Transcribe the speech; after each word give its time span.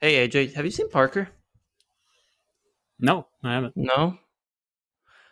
Hey 0.00 0.28
AJ, 0.28 0.54
have 0.54 0.64
you 0.64 0.70
seen 0.70 0.88
Parker? 0.90 1.28
No, 3.00 3.26
I 3.42 3.54
haven't. 3.54 3.76
No. 3.76 4.16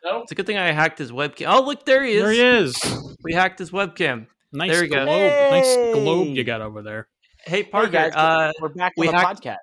No. 0.04 0.22
It's 0.22 0.32
a 0.32 0.34
good 0.34 0.46
thing 0.46 0.56
I 0.58 0.70
hacked 0.72 0.98
his 0.98 1.10
webcam. 1.10 1.46
Oh, 1.48 1.62
look, 1.64 1.84
there 1.84 2.04
he 2.04 2.12
is. 2.12 2.22
There 2.22 2.32
he 2.32 2.40
is. 2.40 3.14
We 3.24 3.32
hacked 3.32 3.58
his 3.58 3.70
webcam. 3.72 4.26
Nice 4.52 4.70
There 4.70 4.82
we 4.82 4.88
go. 4.88 5.04
globe. 5.04 5.50
Nice 5.50 5.74
globe 5.94 6.28
you 6.28 6.44
got 6.44 6.60
over 6.60 6.82
there. 6.82 7.08
Hey 7.44 7.62
Hey 7.62 7.62
Parker, 7.64 7.90
guys, 7.92 8.12
uh, 8.14 8.52
we're 8.60 8.68
back 8.70 8.92
we 8.96 9.08
on 9.08 9.14
the 9.14 9.20
hacked- 9.20 9.42
podcast. 9.44 9.56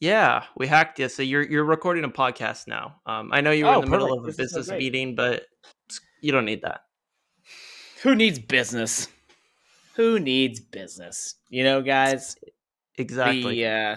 yeah, 0.00 0.44
we 0.56 0.66
hacked 0.66 0.98
you. 1.00 1.08
So 1.08 1.22
you're 1.22 1.42
you're 1.42 1.64
recording 1.64 2.04
a 2.04 2.08
podcast 2.08 2.66
now. 2.68 3.00
Um, 3.06 3.30
I 3.32 3.40
know 3.40 3.50
you 3.50 3.64
were 3.64 3.72
Oh, 3.72 3.78
in 3.80 3.84
the 3.86 3.90
middle 3.90 4.16
of 4.18 4.24
a 4.24 4.26
This 4.28 4.38
is 4.38 4.50
so 4.52 4.58
business 4.60 4.78
meeting, 4.78 5.14
but 5.16 5.44
you 6.20 6.30
don't 6.32 6.44
need 6.44 6.62
that. 6.62 6.82
Who 8.02 8.14
needs 8.14 8.38
business? 8.38 9.08
Who 9.94 10.20
needs 10.20 10.60
business? 10.60 11.34
You 11.50 11.64
know, 11.64 11.82
guys. 11.82 12.36
Exactly. 12.96 13.62
The 13.62 13.66
uh, 13.66 13.96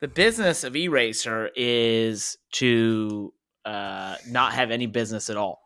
the 0.00 0.08
business 0.08 0.64
of 0.64 0.72
eRacr 0.72 1.48
is 1.54 2.38
to 2.52 3.32
uh, 3.64 4.16
not 4.28 4.52
have 4.52 4.70
any 4.70 4.86
business 4.86 5.30
at 5.30 5.36
all. 5.36 5.60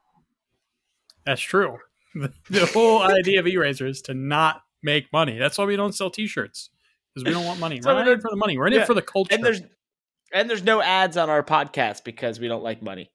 That's 1.24 1.40
true. 1.40 1.78
The, 2.14 2.32
the 2.50 2.66
whole 2.66 3.02
idea 3.02 3.40
of 3.40 3.46
eRacr 3.46 3.88
is 3.88 4.02
to 4.02 4.14
not 4.14 4.62
make 4.82 5.12
money. 5.12 5.38
That's 5.38 5.56
why 5.56 5.64
we 5.64 5.76
don't 5.76 5.94
sell 5.94 6.10
T-shirts 6.10 6.70
because 7.14 7.24
we 7.26 7.32
don't 7.32 7.46
want 7.46 7.60
money. 7.60 7.80
So 7.82 7.90
We're 7.90 8.00
not 8.00 8.08
in 8.08 8.18
it 8.18 8.22
for 8.22 8.30
the 8.30 8.36
money. 8.36 8.58
We're 8.58 8.66
in 8.66 8.74
yeah, 8.74 8.82
it 8.82 8.86
for 8.86 8.94
the 8.94 9.02
culture. 9.02 9.34
And 9.34 9.44
there's 9.44 9.62
and 10.32 10.50
there's 10.50 10.64
no 10.64 10.82
ads 10.82 11.16
on 11.16 11.30
our 11.30 11.42
podcast 11.42 12.04
because 12.04 12.40
we 12.40 12.48
don't 12.48 12.62
like 12.62 12.82
money. 12.82 13.10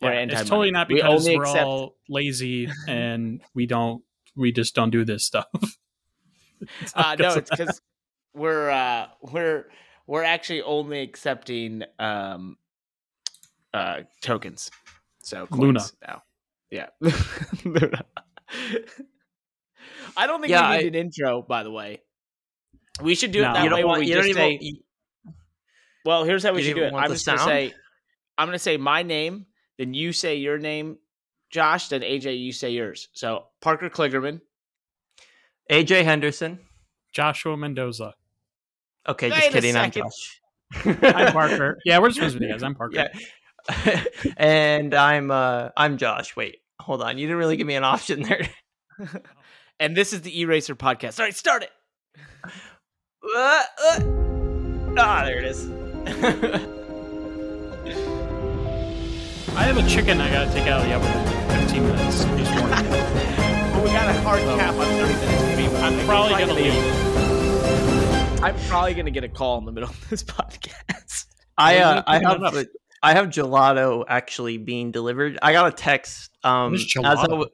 Yeah, 0.00 0.10
it's 0.10 0.42
totally 0.42 0.70
not 0.70 0.88
because 0.88 1.26
we 1.26 1.36
are 1.36 1.42
accept- 1.42 1.64
all 1.64 1.96
lazy 2.08 2.68
and 2.88 3.40
we 3.54 3.66
don't. 3.66 4.02
We 4.36 4.50
just 4.50 4.74
don't 4.74 4.90
do 4.90 5.04
this 5.04 5.24
stuff. 5.24 5.46
Uh, 6.94 7.14
no, 7.18 7.34
it's 7.34 7.50
because 7.50 7.82
we're 8.34 8.70
uh, 8.70 9.06
we're 9.22 9.66
we're 10.06 10.22
actually 10.24 10.62
only 10.62 11.00
accepting 11.00 11.82
um, 11.98 12.56
uh, 13.72 14.00
tokens. 14.20 14.70
So 15.22 15.46
coins 15.46 15.60
Luna. 15.60 15.84
now. 16.06 16.22
Yeah, 16.70 16.86
Luna. 17.64 18.04
I 20.16 20.26
don't 20.26 20.40
think 20.40 20.50
Yeah, 20.50 20.68
we 20.70 20.74
I- 20.76 20.78
need 20.82 20.94
an 20.96 21.06
intro. 21.06 21.42
By 21.42 21.62
the 21.62 21.70
way, 21.70 22.02
we 23.02 23.14
should 23.14 23.32
do 23.32 23.42
No. 23.42 23.50
it 23.50 23.54
that 23.54 23.64
you 23.64 23.70
way. 23.70 23.80
don't 23.80 23.88
want. 23.88 24.00
we 24.00 24.06
You 24.08 24.14
don't 24.14 24.24
just 24.26 24.38
even. 24.38 24.42
say, 24.42 24.58
you- 24.60 24.80
well, 26.04 26.24
here's 26.24 26.42
how 26.42 26.52
we 26.52 26.62
should 26.62 26.76
do 26.76 26.82
it. 26.84 26.92
I'm 26.92 27.08
the 27.08 27.14
just 27.14 27.26
gonna 27.26 27.38
say, 27.38 27.72
I'm 28.36 28.46
gonna 28.48 28.58
say 28.58 28.76
my 28.76 29.02
name, 29.02 29.46
then 29.78 29.94
you 29.94 30.12
say 30.12 30.36
your 30.36 30.58
name, 30.58 30.98
Josh, 31.50 31.88
then 31.88 32.02
AJ, 32.02 32.38
you 32.38 32.52
say 32.52 32.70
yours. 32.70 33.08
So 33.12 33.46
Parker 33.62 33.88
Kligerman. 33.88 34.40
AJ 35.70 36.04
Henderson. 36.04 36.58
Joshua 37.12 37.56
Mendoza. 37.56 38.14
Okay, 39.06 39.30
Wait 39.30 39.40
just 39.40 39.52
kidding. 39.52 39.76
I'm. 39.76 39.90
Josh. 39.90 40.40
I'm 40.84 41.32
Parker. 41.32 41.78
yeah, 41.84 41.98
we're 41.98 42.08
just 42.08 42.18
friends 42.18 42.34
with 42.34 42.42
you 42.42 42.48
guys. 42.48 42.62
I'm 42.62 42.74
Parker. 42.74 42.96
Yeah. 42.96 44.04
and 44.36 44.94
I'm 44.94 45.30
uh 45.30 45.70
I'm 45.76 45.96
Josh. 45.98 46.36
Wait, 46.36 46.58
hold 46.80 47.02
on. 47.02 47.18
You 47.18 47.26
didn't 47.26 47.38
really 47.38 47.56
give 47.56 47.66
me 47.66 47.74
an 47.74 47.84
option 47.84 48.22
there. 48.22 48.48
and 49.80 49.96
this 49.96 50.12
is 50.12 50.22
the 50.22 50.32
eRacr 50.44 50.74
podcast. 50.74 51.18
All 51.18 51.24
right, 51.24 51.34
start 51.34 51.62
it. 51.62 51.70
Uh, 53.36 53.62
uh. 53.86 54.00
Ah, 54.96 55.22
there 55.24 55.38
it 55.38 55.44
is. 55.44 55.68
I 59.56 59.62
have 59.62 59.76
a 59.76 59.88
chicken 59.88 60.20
I 60.20 60.30
gotta 60.30 60.52
take 60.52 60.66
out 60.66 60.80
of 60.80 60.86
the 60.86 60.94
oven 60.94 61.60
in 61.60 61.68
15 61.68 61.86
minutes. 61.86 62.24
Just 62.24 62.60
warning 62.60 62.84
you. 62.84 62.90
Well, 62.90 63.84
we 63.84 63.90
got 63.90 64.08
a 64.08 64.20
hard 64.20 64.40
cap 64.42 64.74
on 64.74 64.84
30 64.84 65.14
minutes. 65.14 65.80
I'm 65.80 66.06
probably 66.06 66.38
gonna 66.38 66.54
leave. 66.54 67.23
I'm 68.44 68.56
probably 68.68 68.92
gonna 68.92 69.10
get 69.10 69.24
a 69.24 69.28
call 69.30 69.56
in 69.56 69.64
the 69.64 69.72
middle 69.72 69.88
of 69.88 70.10
this 70.10 70.22
podcast. 70.22 71.24
I 71.56 71.78
uh, 71.78 72.02
I 72.06 72.18
have 72.18 72.54
it. 72.54 72.68
I 73.02 73.14
have 73.14 73.28
gelato 73.28 74.04
actually 74.06 74.58
being 74.58 74.90
delivered. 74.90 75.38
I 75.40 75.52
got 75.52 75.68
a 75.68 75.72
text. 75.74 76.30
Um, 76.44 76.74
as 76.74 76.90
I 77.02 77.44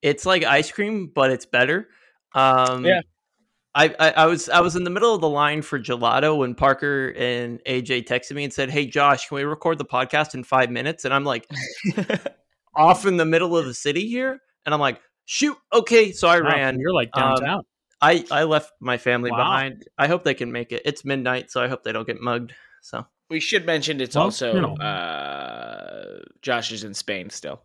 it's 0.00 0.24
like 0.24 0.44
ice 0.44 0.72
cream, 0.72 1.12
but 1.14 1.30
it's 1.30 1.44
better. 1.44 1.88
Um, 2.34 2.86
Yeah. 2.86 3.02
I, 3.74 3.94
I, 4.00 4.10
I 4.12 4.26
was 4.26 4.48
I 4.48 4.60
was 4.60 4.76
in 4.76 4.84
the 4.84 4.90
middle 4.90 5.14
of 5.14 5.20
the 5.20 5.28
line 5.28 5.60
for 5.60 5.78
gelato 5.78 6.38
when 6.38 6.54
Parker 6.54 7.12
and 7.14 7.62
AJ 7.66 8.06
texted 8.06 8.32
me 8.32 8.44
and 8.44 8.52
said, 8.52 8.70
"Hey 8.70 8.86
Josh, 8.86 9.28
can 9.28 9.36
we 9.36 9.44
record 9.44 9.76
the 9.76 9.84
podcast 9.84 10.32
in 10.32 10.42
five 10.42 10.70
minutes?" 10.70 11.04
And 11.04 11.12
I'm 11.12 11.24
like, 11.24 11.46
off 12.74 13.04
in 13.04 13.18
the 13.18 13.26
middle 13.26 13.58
of 13.58 13.66
the 13.66 13.74
city 13.74 14.08
here, 14.08 14.40
and 14.64 14.74
I'm 14.74 14.80
like, 14.80 15.02
"Shoot, 15.26 15.58
okay." 15.70 16.12
So 16.12 16.28
I 16.28 16.40
Wow, 16.40 16.48
ran. 16.48 16.80
You're 16.80 16.94
like 16.94 17.10
Um, 17.12 17.34
downtown. 17.34 17.62
I 18.02 18.24
I 18.30 18.44
left 18.44 18.72
my 18.80 18.96
family 18.98 19.30
Wow. 19.30 19.36
behind. 19.38 19.88
I 19.98 20.06
hope 20.06 20.24
they 20.24 20.34
can 20.34 20.52
make 20.52 20.72
it. 20.72 20.82
It's 20.84 21.04
midnight, 21.04 21.50
so 21.50 21.62
I 21.62 21.68
hope 21.68 21.82
they 21.84 21.92
don't 21.92 22.06
get 22.06 22.20
mugged. 22.20 22.54
So 22.82 23.06
we 23.28 23.40
should 23.40 23.66
mention 23.66 24.00
it's 24.00 24.16
Well, 24.16 24.24
also 24.26 24.54
you 24.54 24.60
know. 24.62 24.74
uh, 24.76 26.20
Josh 26.42 26.72
is 26.72 26.84
in 26.84 26.94
Spain 26.94 27.30
still. 27.30 27.62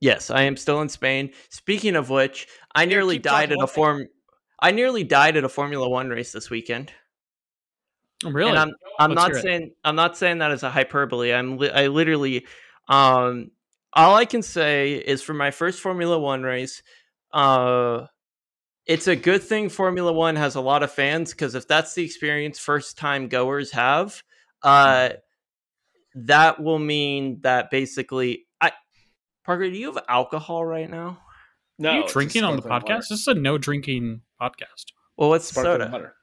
yes, 0.00 0.30
I 0.30 0.42
am 0.42 0.56
still 0.56 0.80
in 0.80 0.88
Spain. 0.88 1.32
Speaking 1.50 1.94
of 1.96 2.08
which, 2.10 2.48
I 2.74 2.86
Here, 2.86 2.88
nearly 2.88 3.18
died 3.18 3.50
at 3.50 3.52
a 3.52 3.56
about 3.56 3.68
it. 3.70 3.74
form. 3.74 4.08
I 4.62 4.70
nearly 4.72 5.04
died 5.04 5.36
at 5.36 5.44
a 5.44 5.48
Formula 5.48 5.88
One 5.88 6.08
race 6.10 6.32
this 6.32 6.48
weekend. 6.50 6.92
Oh, 8.24 8.30
really? 8.30 8.50
And 8.50 8.58
I'm 8.58 8.72
I'm 8.98 9.10
Let's 9.10 9.22
not 9.22 9.30
hear 9.30 9.38
it. 9.38 9.42
saying 9.42 9.70
I'm 9.84 9.96
not 9.96 10.16
saying 10.16 10.38
that 10.38 10.50
as 10.52 10.62
a 10.62 10.70
hyperbole. 10.70 11.32
I'm 11.32 11.56
li- 11.58 11.70
I 11.70 11.86
literally 11.88 12.46
um 12.88 13.50
all 13.92 14.14
I 14.14 14.24
can 14.24 14.42
say 14.42 14.94
is 14.94 15.22
for 15.22 15.34
my 15.34 15.50
first 15.50 15.80
Formula 15.80 16.18
1 16.18 16.42
race 16.42 16.82
uh 17.32 18.06
it's 18.90 19.06
a 19.06 19.14
good 19.14 19.42
thing 19.42 19.68
Formula 19.68 20.12
1 20.12 20.34
has 20.36 20.54
a 20.56 20.60
lot 20.60 20.82
of 20.82 20.90
fans 20.90 21.32
cuz 21.32 21.54
if 21.54 21.66
that's 21.68 21.94
the 21.94 22.04
experience 22.04 22.58
first 22.58 22.98
time 22.98 23.28
goers 23.28 23.70
have 23.70 24.22
uh 24.62 25.10
that 26.14 26.60
will 26.62 26.78
mean 26.80 27.40
that 27.42 27.70
basically 27.70 28.46
I 28.60 28.72
Parker, 29.44 29.70
do 29.70 29.76
you 29.76 29.92
have 29.92 30.04
alcohol 30.08 30.64
right 30.64 30.90
now? 30.90 31.18
No, 31.78 31.90
Are 31.90 31.96
you 31.98 32.02
it's 32.04 32.12
drinking 32.12 32.44
on 32.44 32.56
the 32.56 32.62
podcast? 32.62 32.82
water. 32.82 32.96
This 33.10 33.20
is 33.22 33.28
a 33.28 33.34
no 33.34 33.56
drinking 33.58 34.22
podcast. 34.40 34.86
Well, 35.16 35.28
what's 35.30 35.46
Sparkling 35.48 35.80
soda? 35.80 35.90
water. 35.92 36.14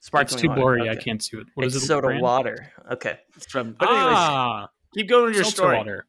Sparkling 0.00 0.34
it's 0.34 0.42
too 0.42 0.48
water, 0.48 0.60
blurry. 0.60 0.88
I 0.90 0.96
can't 0.96 1.22
see 1.22 1.36
it. 1.38 1.46
What 1.54 1.66
is 1.66 1.74
it's 1.76 1.84
it? 1.84 1.88
soda 1.88 2.08
brand? 2.08 2.22
water. 2.22 2.72
Okay. 2.92 3.18
It's 3.36 3.46
from. 3.46 3.72
But 3.78 3.88
anyways, 3.88 4.14
Ah, 4.16 4.68
keep 4.94 5.08
going 5.08 5.26
with 5.26 5.34
your 5.34 5.44
seltzer 5.44 5.56
story. 5.56 5.76
water. 5.78 6.06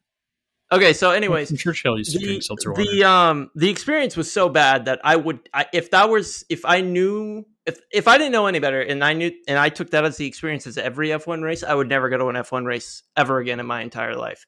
Okay, 0.70 0.92
so 0.92 1.10
anyways, 1.10 1.56
Churchill 1.58 1.96
used 1.96 2.12
to 2.12 2.18
the, 2.18 2.26
drink 2.26 2.42
seltzer 2.42 2.72
water. 2.72 2.84
the 2.84 3.04
um 3.04 3.50
the 3.54 3.70
experience 3.70 4.16
was 4.16 4.30
so 4.30 4.48
bad 4.48 4.84
that 4.84 5.00
I 5.02 5.16
would 5.16 5.40
I, 5.54 5.66
if 5.72 5.90
that 5.92 6.10
was 6.10 6.44
if 6.50 6.64
I 6.64 6.82
knew 6.82 7.46
if 7.64 7.80
if 7.90 8.06
I 8.06 8.18
didn't 8.18 8.32
know 8.32 8.46
any 8.46 8.58
better 8.58 8.82
and 8.82 9.02
I 9.02 9.14
knew 9.14 9.32
and 9.46 9.58
I 9.58 9.70
took 9.70 9.90
that 9.90 10.04
as 10.04 10.18
the 10.18 10.26
experience 10.26 10.66
as 10.66 10.76
every 10.76 11.08
F1 11.08 11.42
race 11.42 11.62
I 11.62 11.74
would 11.74 11.88
never 11.88 12.10
go 12.10 12.18
to 12.18 12.28
an 12.28 12.36
F1 12.36 12.66
race 12.66 13.02
ever 13.16 13.38
again 13.38 13.60
in 13.60 13.66
my 13.66 13.80
entire 13.80 14.14
life. 14.14 14.44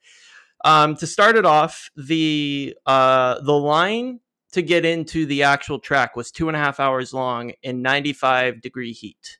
Um, 0.63 0.95
to 0.97 1.07
start 1.07 1.37
it 1.37 1.47
off, 1.47 1.91
the 1.97 2.77
uh 2.85 3.41
the 3.41 3.55
line 3.55 4.21
to 4.53 4.63
get 4.63 4.85
into 4.85 5.25
the 5.25 5.45
actual 5.45 5.79
track 5.79 6.17
was 6.17 6.31
two 6.31 6.49
and 6.49 6.57
a 6.57 6.61
half 6.61 6.81
hours 6.81 7.15
long 7.15 7.53
in 7.63 7.83
95 7.83 8.61
degree 8.61 8.93
heat. 8.93 9.39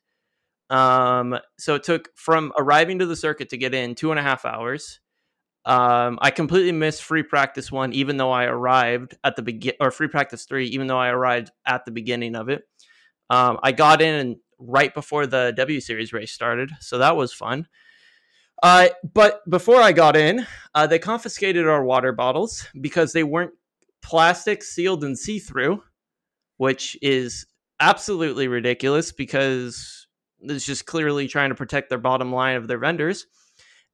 Um, 0.71 1.37
so 1.59 1.75
it 1.75 1.83
took 1.83 2.09
from 2.15 2.53
arriving 2.57 2.99
to 2.99 3.05
the 3.05 3.15
circuit 3.17 3.49
to 3.49 3.57
get 3.57 3.75
in 3.75 3.93
two 3.93 4.11
and 4.11 4.19
a 4.19 4.23
half 4.23 4.45
hours. 4.45 5.00
Um, 5.65 6.17
I 6.21 6.31
completely 6.31 6.71
missed 6.71 7.03
free 7.03 7.23
practice 7.23 7.71
one, 7.71 7.93
even 7.93 8.17
though 8.17 8.31
I 8.31 8.45
arrived 8.45 9.15
at 9.23 9.35
the 9.35 9.43
begin 9.43 9.73
or 9.79 9.91
free 9.91 10.07
practice 10.07 10.45
three, 10.45 10.67
even 10.67 10.87
though 10.87 10.97
I 10.97 11.09
arrived 11.09 11.51
at 11.65 11.85
the 11.85 11.91
beginning 11.91 12.35
of 12.35 12.49
it. 12.49 12.63
Um, 13.29 13.59
I 13.61 13.71
got 13.71 14.01
in 14.01 14.39
right 14.57 14.93
before 14.93 15.27
the 15.27 15.53
W 15.55 15.79
Series 15.79 16.13
race 16.13 16.31
started, 16.31 16.71
so 16.79 16.97
that 16.97 17.15
was 17.15 17.31
fun. 17.31 17.67
Uh, 18.63 18.89
but 19.13 19.47
before 19.49 19.81
I 19.81 19.91
got 19.91 20.15
in, 20.15 20.45
uh, 20.75 20.87
they 20.87 20.99
confiscated 20.99 21.67
our 21.67 21.83
water 21.83 22.11
bottles 22.11 22.67
because 22.79 23.13
they 23.13 23.23
weren't 23.23 23.53
plastic 24.01 24.63
sealed 24.63 25.03
and 25.03 25.17
see 25.17 25.39
through, 25.39 25.83
which 26.57 26.97
is 27.01 27.45
absolutely 27.79 28.47
ridiculous 28.47 29.11
because 29.11 30.07
it's 30.41 30.65
just 30.65 30.85
clearly 30.85 31.27
trying 31.27 31.49
to 31.49 31.55
protect 31.55 31.89
their 31.89 31.97
bottom 31.97 32.31
line 32.31 32.55
of 32.55 32.67
their 32.67 32.77
vendors. 32.77 33.25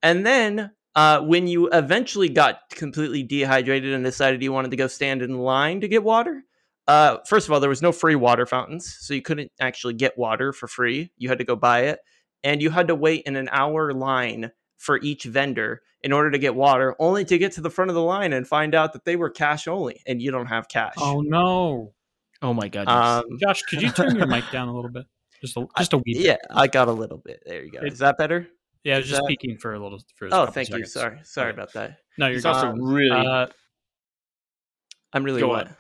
And 0.04 0.26
then 0.26 0.72
uh, 0.98 1.22
when 1.22 1.48
you 1.48 1.70
eventually 1.70 2.28
got 2.28 2.70
completely 2.72 3.24
dehydrated 3.24 3.94
and 3.94 4.04
decided 4.04 4.42
you 4.44 4.52
wanted 4.52 4.72
to 4.72 4.78
go 4.78 4.88
stand 4.88 5.22
in 5.22 5.38
line 5.38 5.80
to 5.82 5.88
get 5.88 6.04
water, 6.04 6.44
uh, 6.88 7.18
first 7.26 7.48
of 7.48 7.54
all, 7.54 7.60
there 7.60 7.70
was 7.70 7.82
no 7.82 7.92
free 7.92 8.16
water 8.16 8.46
fountains, 8.46 8.98
so 9.00 9.14
you 9.14 9.22
couldn't 9.22 9.52
actually 9.60 9.94
get 9.94 10.18
water 10.18 10.52
for 10.52 10.68
free. 10.68 11.12
You 11.18 11.30
had 11.30 11.38
to 11.38 11.44
go 11.46 11.56
buy 11.56 11.82
it, 11.86 12.00
and 12.44 12.62
you 12.62 12.70
had 12.70 12.88
to 12.88 12.96
wait 12.96 13.24
in 13.26 13.36
an 13.36 13.48
hour 13.52 13.94
line 13.94 14.52
for 14.78 15.00
each 15.02 15.24
vendor 15.26 15.82
in 16.04 16.12
order 16.14 16.32
to 16.32 16.38
get 16.40 16.56
water, 16.56 16.96
only 17.00 17.26
to 17.26 17.38
get 17.38 17.52
to 17.54 17.62
the 17.62 17.70
front 17.70 17.90
of 17.90 17.96
the 17.96 18.02
line 18.02 18.32
and 18.34 18.48
find 18.48 18.74
out 18.76 18.94
that 18.94 19.04
they 19.06 19.16
were 19.16 19.30
cash 19.30 19.68
only, 19.68 20.02
and 20.08 20.22
you 20.22 20.32
don't 20.32 20.46
have 20.48 20.68
cash. 20.68 20.94
oh 20.98 21.22
no, 21.22 21.94
Oh 22.42 22.54
my 22.54 22.68
god! 22.70 22.88
um, 22.88 23.24
Josh, 23.40 23.64
could 23.64 23.82
you 23.82 23.92
turn 23.92 24.16
your 24.16 24.28
mic 24.36 24.44
down 24.52 24.68
a 24.68 24.74
little 24.76 24.92
bit? 24.92 25.06
Just 25.42 25.58
a 25.58 25.68
just 25.78 25.94
a 25.94 25.98
wee 25.98 26.14
bit. 26.14 26.22
yeah, 26.24 26.38
I 26.50 26.68
got 26.68 26.88
a 26.88 26.92
little 26.92 27.18
bit. 27.18 27.42
There 27.46 27.64
you 27.64 27.72
go. 27.72 27.80
It- 27.80 27.94
Is 27.94 28.00
that 28.00 28.18
better? 28.18 28.48
Yeah, 28.84 28.96
I 28.96 28.98
was 28.98 29.06
Is 29.06 29.12
just 29.12 29.22
that- 29.22 29.28
speaking 29.28 29.58
for 29.58 29.74
a 29.74 29.80
little. 29.80 30.00
For 30.16 30.26
a 30.26 30.30
Oh, 30.30 30.32
couple 30.32 30.54
thank 30.54 30.70
you. 30.70 30.86
Sorry, 30.86 31.20
sorry 31.24 31.50
Okay. 31.52 31.56
about 31.58 31.74
that. 31.74 32.00
No, 32.18 32.28
you're 32.28 32.36
He's 32.36 32.46
also 32.46 32.68
Um, 32.70 32.82
really 32.82 33.10
Uh, 33.28 33.48
I'm 35.14 35.24
really 35.24 35.42
Go 35.42 35.48
what? 35.50 35.68
on. 35.68 35.76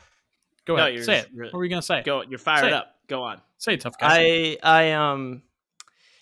go 0.66 0.78
ahead. 0.78 0.94
you're 0.94 1.04
Say 1.04 1.20
it. 1.20 1.30
really- 1.34 1.52
What 1.52 1.58
were 1.60 1.64
you 1.64 1.70
gonna 1.70 1.82
say? 1.82 2.02
go. 2.04 2.22
You're 2.24 2.40
fired 2.40 2.62
Say 2.62 2.68
it. 2.68 2.74
up. 2.74 2.96
Go 3.08 3.24
on. 3.24 3.42
Say 3.58 3.74
it, 3.74 3.82
tough 3.82 3.98
guy. 3.98 4.08
I 4.12 4.58
I 4.64 4.92
um 4.92 5.44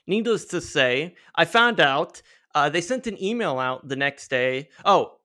needless 0.07 0.45
to 0.45 0.61
say, 0.61 1.15
I 1.35 1.45
found 1.45 1.79
out 1.79 2.21
uh, 2.53 2.69
they 2.69 2.79
sent 2.81 3.05
an 3.07 3.21
email 3.21 3.59
out 3.59 3.87
the 3.87 3.95
next 3.97 4.29
day. 4.29 4.69
Oh, 4.85 5.19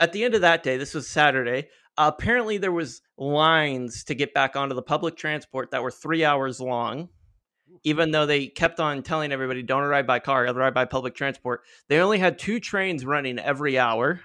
at 0.00 0.12
the 0.12 0.22
end 0.24 0.34
of 0.34 0.42
that 0.42 0.62
day, 0.62 0.76
this 0.76 0.92
was 0.92 1.08
Saturday. 1.08 1.68
Uh, 1.96 2.10
apparently, 2.14 2.58
there 2.58 2.72
was 2.72 3.00
lines 3.16 4.04
to 4.04 4.14
get 4.14 4.34
back 4.34 4.54
onto 4.56 4.74
the 4.74 4.82
public 4.82 5.16
transport 5.16 5.70
that 5.70 5.82
were 5.82 5.90
three 5.90 6.24
hours 6.24 6.60
long. 6.60 7.08
Even 7.82 8.10
though 8.10 8.26
they 8.26 8.46
kept 8.46 8.80
on 8.80 9.02
telling 9.02 9.32
everybody, 9.32 9.62
"Don't 9.62 9.82
ride 9.84 10.06
by 10.06 10.18
car, 10.20 10.44
ride 10.52 10.74
by 10.74 10.84
public 10.84 11.14
transport," 11.14 11.62
they 11.88 11.98
only 11.98 12.18
had 12.18 12.38
two 12.38 12.60
trains 12.60 13.04
running 13.04 13.38
every 13.38 13.78
hour 13.78 14.20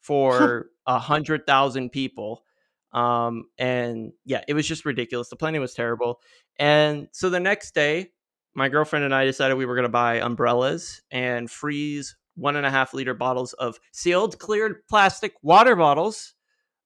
for 0.00 0.66
a 0.86 0.98
hundred 0.98 1.46
thousand 1.46 1.90
people. 1.90 2.44
Um, 2.92 3.44
and 3.58 4.12
yeah, 4.24 4.42
it 4.48 4.54
was 4.54 4.66
just 4.66 4.84
ridiculous. 4.84 5.28
The 5.28 5.36
planning 5.36 5.60
was 5.60 5.74
terrible. 5.74 6.20
And 6.58 7.08
so 7.12 7.30
the 7.30 7.38
next 7.38 7.72
day, 7.74 8.10
my 8.54 8.68
girlfriend 8.68 9.04
and 9.04 9.14
I 9.14 9.24
decided 9.24 9.56
we 9.56 9.66
were 9.66 9.76
going 9.76 9.84
to 9.84 9.88
buy 9.88 10.16
umbrellas 10.16 11.00
and 11.10 11.48
freeze 11.50 12.16
one 12.34 12.56
and 12.56 12.66
a 12.66 12.70
half 12.70 12.94
liter 12.94 13.14
bottles 13.14 13.52
of 13.54 13.78
sealed, 13.92 14.38
cleared 14.38 14.86
plastic 14.88 15.34
water 15.42 15.76
bottles 15.76 16.34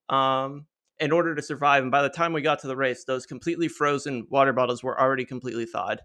um, 0.08 0.66
in 1.00 1.12
order 1.12 1.34
to 1.34 1.42
survive. 1.42 1.82
And 1.82 1.90
by 1.92 2.02
the 2.02 2.08
time 2.08 2.32
we 2.32 2.42
got 2.42 2.60
to 2.60 2.66
the 2.66 2.76
race, 2.76 3.04
those 3.04 3.26
completely 3.26 3.68
frozen 3.68 4.26
water 4.30 4.52
bottles 4.52 4.82
were 4.82 4.98
already 5.00 5.24
completely 5.24 5.66
thawed. 5.66 6.00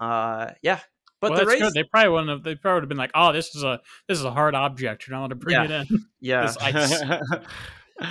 Uh, 0.00 0.50
yeah. 0.62 0.80
But 1.20 1.32
well, 1.32 1.40
the 1.40 1.46
race, 1.46 1.60
good. 1.60 1.74
they 1.74 1.82
probably 1.82 2.10
wouldn't 2.10 2.30
have. 2.30 2.42
They 2.44 2.54
probably 2.54 2.74
would 2.76 2.82
have 2.84 2.88
been 2.88 2.98
like, 2.98 3.10
"Oh, 3.12 3.32
this 3.32 3.52
is 3.56 3.64
a 3.64 3.80
this 4.06 4.18
is 4.18 4.24
a 4.24 4.30
hard 4.30 4.54
object. 4.54 5.06
You're 5.08 5.16
not 5.16 5.22
allowed 5.22 5.28
to 5.30 5.34
bring 5.34 5.54
Yeah. 5.56 5.64
it 5.64 5.70
in." 5.90 6.04
yeah. 6.20 7.20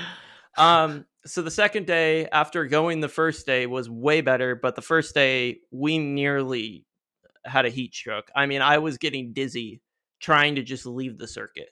Um 0.57 1.05
so 1.27 1.41
the 1.41 1.51
second 1.51 1.85
day 1.85 2.27
after 2.31 2.65
going 2.65 2.99
the 3.01 3.09
first 3.09 3.45
day 3.45 3.67
was 3.67 3.89
way 3.89 4.21
better 4.21 4.55
but 4.55 4.75
the 4.75 4.81
first 4.81 5.13
day 5.13 5.57
we 5.71 5.97
nearly 5.97 6.85
had 7.45 7.65
a 7.65 7.69
heat 7.69 7.93
stroke 7.93 8.31
i 8.35 8.45
mean 8.45 8.61
i 8.61 8.77
was 8.77 8.97
getting 8.97 9.33
dizzy 9.33 9.81
trying 10.19 10.55
to 10.55 10.63
just 10.63 10.85
leave 10.85 11.17
the 11.17 11.27
circuit 11.27 11.69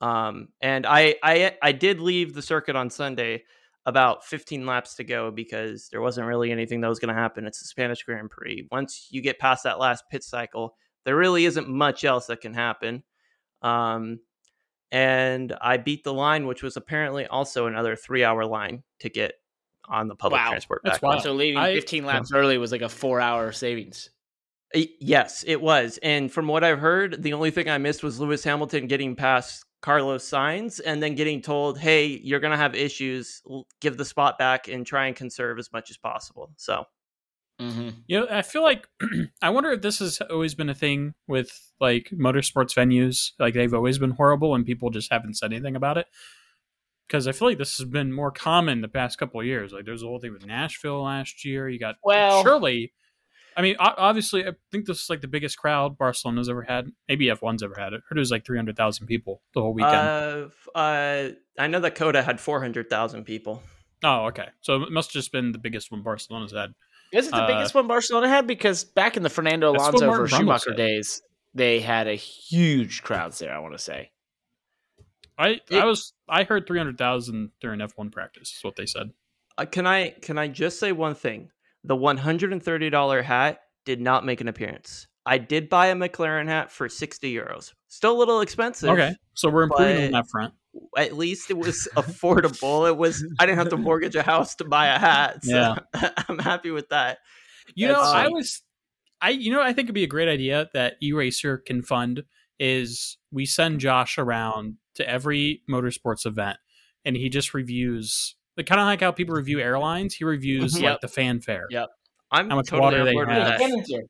um 0.00 0.48
and 0.60 0.86
i 0.86 1.16
i 1.22 1.56
i 1.62 1.72
did 1.72 2.00
leave 2.00 2.34
the 2.34 2.42
circuit 2.42 2.76
on 2.76 2.88
sunday 2.88 3.42
about 3.86 4.24
15 4.24 4.64
laps 4.66 4.94
to 4.94 5.04
go 5.04 5.30
because 5.30 5.88
there 5.90 6.00
wasn't 6.00 6.26
really 6.26 6.50
anything 6.50 6.80
that 6.80 6.88
was 6.88 6.98
going 6.98 7.14
to 7.14 7.20
happen 7.20 7.46
it's 7.46 7.60
the 7.60 7.66
spanish 7.68 8.02
grand 8.02 8.30
prix 8.30 8.66
once 8.72 9.08
you 9.10 9.20
get 9.20 9.38
past 9.38 9.64
that 9.64 9.78
last 9.78 10.04
pit 10.10 10.24
cycle 10.24 10.76
there 11.04 11.16
really 11.16 11.44
isn't 11.44 11.68
much 11.68 12.04
else 12.04 12.26
that 12.26 12.40
can 12.40 12.54
happen 12.54 13.02
um 13.62 14.18
and 14.92 15.52
I 15.60 15.76
beat 15.78 16.04
the 16.04 16.14
line, 16.14 16.46
which 16.46 16.62
was 16.62 16.76
apparently 16.76 17.26
also 17.26 17.66
another 17.66 17.96
three 17.96 18.22
hour 18.22 18.44
line 18.46 18.84
to 19.00 19.08
get 19.08 19.32
on 19.86 20.06
the 20.06 20.14
public 20.14 20.40
Wow. 20.40 20.50
transport. 20.50 20.82
That's 20.84 20.98
back 20.98 21.02
wild. 21.02 21.14
home. 21.16 21.22
so 21.24 21.32
leaving 21.32 21.58
I- 21.58 21.74
15 21.74 22.04
laps 22.04 22.32
early 22.32 22.58
was 22.58 22.70
like 22.70 22.82
a 22.82 22.88
four 22.88 23.20
hour 23.20 23.50
savings. 23.50 24.10
Yes, 24.72 25.42
it 25.48 25.60
was. 25.60 25.98
And 26.02 26.30
from 26.32 26.46
what 26.46 26.62
I've 26.62 26.78
heard, 26.78 27.22
the 27.24 27.32
only 27.32 27.50
thing 27.50 27.68
I 27.68 27.78
missed 27.78 28.04
was 28.04 28.20
Lewis 28.20 28.44
Hamilton 28.44 28.86
getting 28.86 29.16
past 29.16 29.64
Carlos 29.84 30.24
Sainz 30.26 30.80
and 30.84 31.02
then 31.02 31.14
getting 31.14 31.42
told, 31.42 31.78
hey, 31.78 32.06
you're 32.06 32.40
going 32.40 32.52
to 32.52 32.56
have 32.56 32.74
issues. 32.74 33.42
Give 33.82 33.98
the 33.98 34.04
spot 34.06 34.38
back 34.38 34.66
and 34.66 34.86
try 34.86 35.08
and 35.08 35.14
conserve 35.14 35.58
as 35.58 35.70
much 35.74 35.90
as 35.90 35.98
possible. 35.98 36.50
So, 36.56 36.86
Mm-hmm. 37.60 37.90
You 38.08 38.18
know, 38.20 38.26
I 38.28 38.42
feel 38.42 38.62
like 38.64 38.88
I 39.42 39.50
wonder 39.50 39.70
if 39.70 39.80
this 39.82 40.00
has 40.00 40.20
always 40.28 40.56
been 40.56 40.68
a 40.70 40.74
thing 40.74 41.14
with 41.28 41.70
like 41.80 42.08
motorsports 42.12 42.74
venues. 42.74 43.30
Like 43.38 43.54
they've 43.54 43.72
always 43.72 43.96
been 43.96 44.10
horrible, 44.10 44.56
and 44.56 44.66
people 44.66 44.90
just 44.90 45.12
haven't 45.12 45.34
said 45.34 45.52
anything 45.52 45.76
about 45.76 45.96
it. 45.96 46.06
Because 47.06 47.28
I 47.28 47.32
feel 47.32 47.46
like 47.46 47.58
this 47.58 47.78
has 47.78 47.86
been 47.86 48.12
more 48.12 48.32
common 48.32 48.80
the 48.80 48.88
past 48.88 49.18
couple 49.18 49.38
of 49.38 49.46
years. 49.46 49.72
Like 49.72 49.84
there's 49.84 50.02
a 50.02 50.06
whole 50.06 50.18
thing 50.18 50.32
with 50.32 50.44
Nashville 50.44 51.04
last 51.04 51.44
year. 51.44 51.68
You 51.68 51.78
got 51.78 51.94
Well- 52.02 52.42
surely. 52.42 52.92
I 53.56 53.62
mean, 53.62 53.76
obviously, 53.78 54.44
I 54.46 54.52
think 54.72 54.86
this 54.86 55.02
is 55.02 55.10
like 55.10 55.20
the 55.20 55.28
biggest 55.28 55.56
crowd 55.58 55.96
Barcelona's 55.96 56.48
ever 56.48 56.62
had. 56.62 56.90
Maybe 57.08 57.26
F1's 57.26 57.62
ever 57.62 57.74
had. 57.78 57.92
It. 57.92 57.96
I 57.96 58.00
heard 58.08 58.18
it 58.18 58.20
was 58.20 58.30
like 58.30 58.44
300,000 58.44 59.06
people 59.06 59.42
the 59.54 59.60
whole 59.60 59.72
weekend. 59.74 59.94
uh, 59.94 60.48
uh, 60.78 61.28
I 61.58 61.66
know 61.68 61.80
that 61.80 61.94
COTA 61.94 62.22
had 62.22 62.40
400,000 62.40 63.24
people. 63.24 63.62
oh, 64.02 64.26
okay. 64.26 64.48
So 64.60 64.82
it 64.82 64.90
must 64.92 65.10
have 65.10 65.20
just 65.20 65.30
been 65.32 65.52
the 65.52 65.58
biggest 65.58 65.90
one 65.92 66.02
Barcelona's 66.02 66.52
had. 66.52 66.74
Is 67.12 67.28
it 67.28 67.30
the 67.30 67.36
Uh, 67.42 67.46
biggest 67.46 67.74
one 67.74 67.86
Barcelona 67.86 68.28
had? 68.28 68.46
Because 68.46 68.82
back 68.84 69.16
in 69.16 69.22
the 69.22 69.30
Fernando 69.30 69.70
Alonso 69.70 70.04
Martin 70.06 70.24
versus 70.24 70.36
Schumacher 70.38 70.70
said. 70.70 70.76
days, 70.76 71.22
they 71.54 71.78
had 71.80 72.08
a 72.08 72.14
huge 72.16 73.02
crowds 73.04 73.38
there. 73.38 73.54
I 73.54 73.58
want 73.60 73.74
to 73.74 73.78
say. 73.78 74.10
I 75.38 75.48
It- 75.70 75.74
I 75.74 75.84
was 75.84 76.12
I 76.28 76.44
heard 76.44 76.66
300,000 76.66 77.50
during 77.60 77.80
F1 77.80 78.10
practice. 78.10 78.52
Is 78.56 78.64
what 78.64 78.76
they 78.76 78.86
said. 78.86 79.10
Uh, 79.56 79.64
can 79.66 79.86
I 79.86 80.10
can 80.10 80.38
I 80.38 80.48
just 80.48 80.80
say 80.80 80.90
one 80.92 81.14
thing? 81.14 81.50
The 81.84 81.96
one 81.96 82.16
hundred 82.16 82.52
and 82.52 82.62
thirty 82.62 82.90
dollar 82.90 83.22
hat 83.22 83.60
did 83.84 84.00
not 84.00 84.24
make 84.24 84.40
an 84.40 84.48
appearance. 84.48 85.06
I 85.26 85.38
did 85.38 85.68
buy 85.68 85.86
a 85.86 85.94
McLaren 85.94 86.48
hat 86.48 86.70
for 86.70 86.88
sixty 86.88 87.34
euros. 87.34 87.72
Still 87.88 88.16
a 88.16 88.18
little 88.18 88.40
expensive. 88.40 88.90
Okay, 88.90 89.14
so 89.34 89.48
we're 89.48 89.64
improving 89.64 90.06
on 90.06 90.10
that 90.12 90.28
front. 90.28 90.54
At 90.98 91.16
least 91.16 91.50
it 91.50 91.56
was 91.56 91.88
affordable. 91.96 92.88
it 92.88 92.96
was. 92.96 93.24
I 93.38 93.46
didn't 93.46 93.58
have 93.58 93.68
to 93.70 93.76
mortgage 93.76 94.16
a 94.16 94.22
house 94.22 94.54
to 94.56 94.64
buy 94.64 94.86
a 94.86 94.98
hat. 94.98 95.44
So 95.44 95.56
Yeah. 95.56 96.10
I'm 96.28 96.38
happy 96.38 96.70
with 96.70 96.88
that. 96.88 97.18
You 97.74 97.88
know, 97.88 98.02
That's 98.02 98.08
I 98.08 98.28
was, 98.28 98.62
I 99.20 99.30
you 99.30 99.52
know, 99.52 99.62
I 99.62 99.72
think 99.72 99.86
it'd 99.86 99.94
be 99.94 100.04
a 100.04 100.08
great 100.08 100.28
idea 100.28 100.68
that 100.74 101.00
eRacr 101.02 101.64
can 101.64 101.82
fund 101.82 102.24
is 102.58 103.16
we 103.30 103.46
send 103.46 103.80
Josh 103.80 104.18
around 104.18 104.76
to 104.96 105.08
every 105.08 105.62
motorsports 105.68 106.26
event 106.26 106.58
and 107.04 107.16
he 107.16 107.28
just 107.28 107.54
reviews, 107.54 108.36
like 108.56 108.66
kind 108.66 108.80
of 108.80 108.86
like 108.86 109.00
how 109.00 109.12
people 109.12 109.34
review 109.34 109.60
airlines. 109.60 110.14
He 110.14 110.24
reviews 110.24 110.74
Mhm. 110.74 110.82
like 110.82 110.82
Yep. 110.92 111.00
the 111.00 111.08
fanfare. 111.08 111.66
Yep. 111.70 111.88
I'm 112.30 112.50
How 112.50 112.56
much 112.56 112.66
totally 112.68 113.14
water 113.14 113.26
they 113.26 113.32
have. 113.40 113.58
that. 113.58 114.06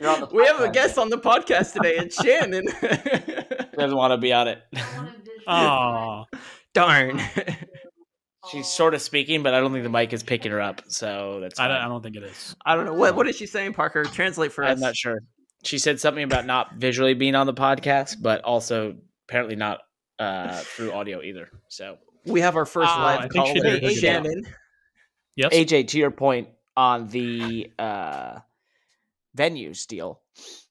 You're 0.00 0.10
on 0.10 0.20
the 0.20 0.28
we 0.32 0.46
have 0.46 0.60
a 0.60 0.70
guest 0.70 0.98
on 0.98 1.10
the 1.10 1.18
podcast 1.18 1.72
today. 1.72 1.96
It's 1.96 2.16
Shannon. 2.24 2.66
Doesn't 3.76 3.96
want 3.96 4.12
to 4.12 4.18
be 4.18 4.32
on 4.32 4.48
it. 4.48 4.62
Oh, 5.50 6.26
Darn. 6.74 7.18
She's 8.50 8.68
sort 8.68 8.92
of 8.92 9.00
speaking, 9.00 9.42
but 9.42 9.54
I 9.54 9.60
don't 9.60 9.72
think 9.72 9.82
the 9.82 9.88
mic 9.88 10.12
is 10.12 10.22
picking 10.22 10.52
her 10.52 10.60
up. 10.60 10.82
So 10.88 11.38
that's. 11.40 11.58
I 11.58 11.68
don't. 11.68 11.76
I 11.78 11.88
don't 11.88 12.02
think 12.02 12.16
it 12.16 12.22
is. 12.22 12.54
I 12.66 12.76
don't 12.76 12.84
know 12.84 12.92
what. 12.92 13.16
What 13.16 13.26
is 13.28 13.36
she 13.36 13.46
saying, 13.46 13.72
Parker? 13.72 14.04
Translate 14.04 14.52
for 14.52 14.62
us. 14.64 14.72
I'm 14.72 14.80
not 14.80 14.94
sure. 14.94 15.20
She 15.64 15.78
said 15.78 16.00
something 16.00 16.22
about 16.22 16.44
not 16.44 16.74
visually 16.74 17.14
being 17.14 17.34
on 17.34 17.46
the 17.46 17.54
podcast, 17.54 18.16
but 18.20 18.42
also 18.44 18.96
apparently 19.26 19.56
not 19.56 19.80
uh, 20.18 20.58
through 20.60 20.92
audio 20.92 21.22
either. 21.22 21.48
So 21.68 21.96
We 22.24 22.40
have 22.40 22.56
our 22.56 22.66
first 22.66 22.90
Uh, 22.90 22.98
I 22.98 23.20
live 23.22 23.32
think 23.32 23.82
she. 23.82 23.94
Shannon. 23.96 24.46
Yes. 25.36 25.54
AJ, 25.54 25.88
to 25.88 25.98
your 25.98 26.10
point 26.10 26.48
on 26.76 27.08
the 27.08 27.70
uh, 27.78 28.40
venues 29.36 29.86
deal, 29.86 30.20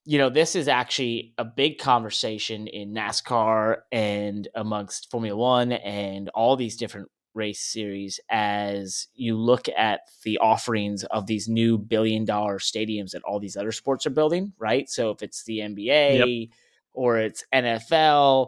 you 0.04 0.18
know, 0.18 0.30
this 0.30 0.56
is 0.56 0.68
actually 0.68 1.34
a 1.38 1.46
big 1.46 1.80
conversation 1.80 2.68
in 2.68 2.94
NASCAR 2.94 3.78
and 3.92 4.48
amongst 4.56 5.10
Formula 5.12 5.38
One 5.38 5.72
and 5.72 6.30
all 6.30 6.56
these 6.56 6.78
different 6.78 7.10
race 7.34 7.62
series 7.62 8.20
as 8.30 9.08
you 9.14 9.38
look 9.38 9.68
at 9.78 10.02
the 10.24 10.40
offerings 10.40 11.04
of 11.06 11.28
these 11.28 11.48
new 11.48 11.78
billion 11.78 12.26
dollar 12.26 12.58
stadiums 12.58 13.12
that 13.12 13.22
all 13.24 13.40
these 13.40 13.56
other 13.56 13.72
sports 13.72 14.06
are 14.06 14.12
building, 14.12 14.52
right? 14.58 14.90
So 14.90 15.12
if 15.12 15.22
it's 15.22 15.44
the 15.44 15.60
NBA 15.60 16.50
or 16.94 17.20
it's 17.20 17.46
NFL 17.54 18.48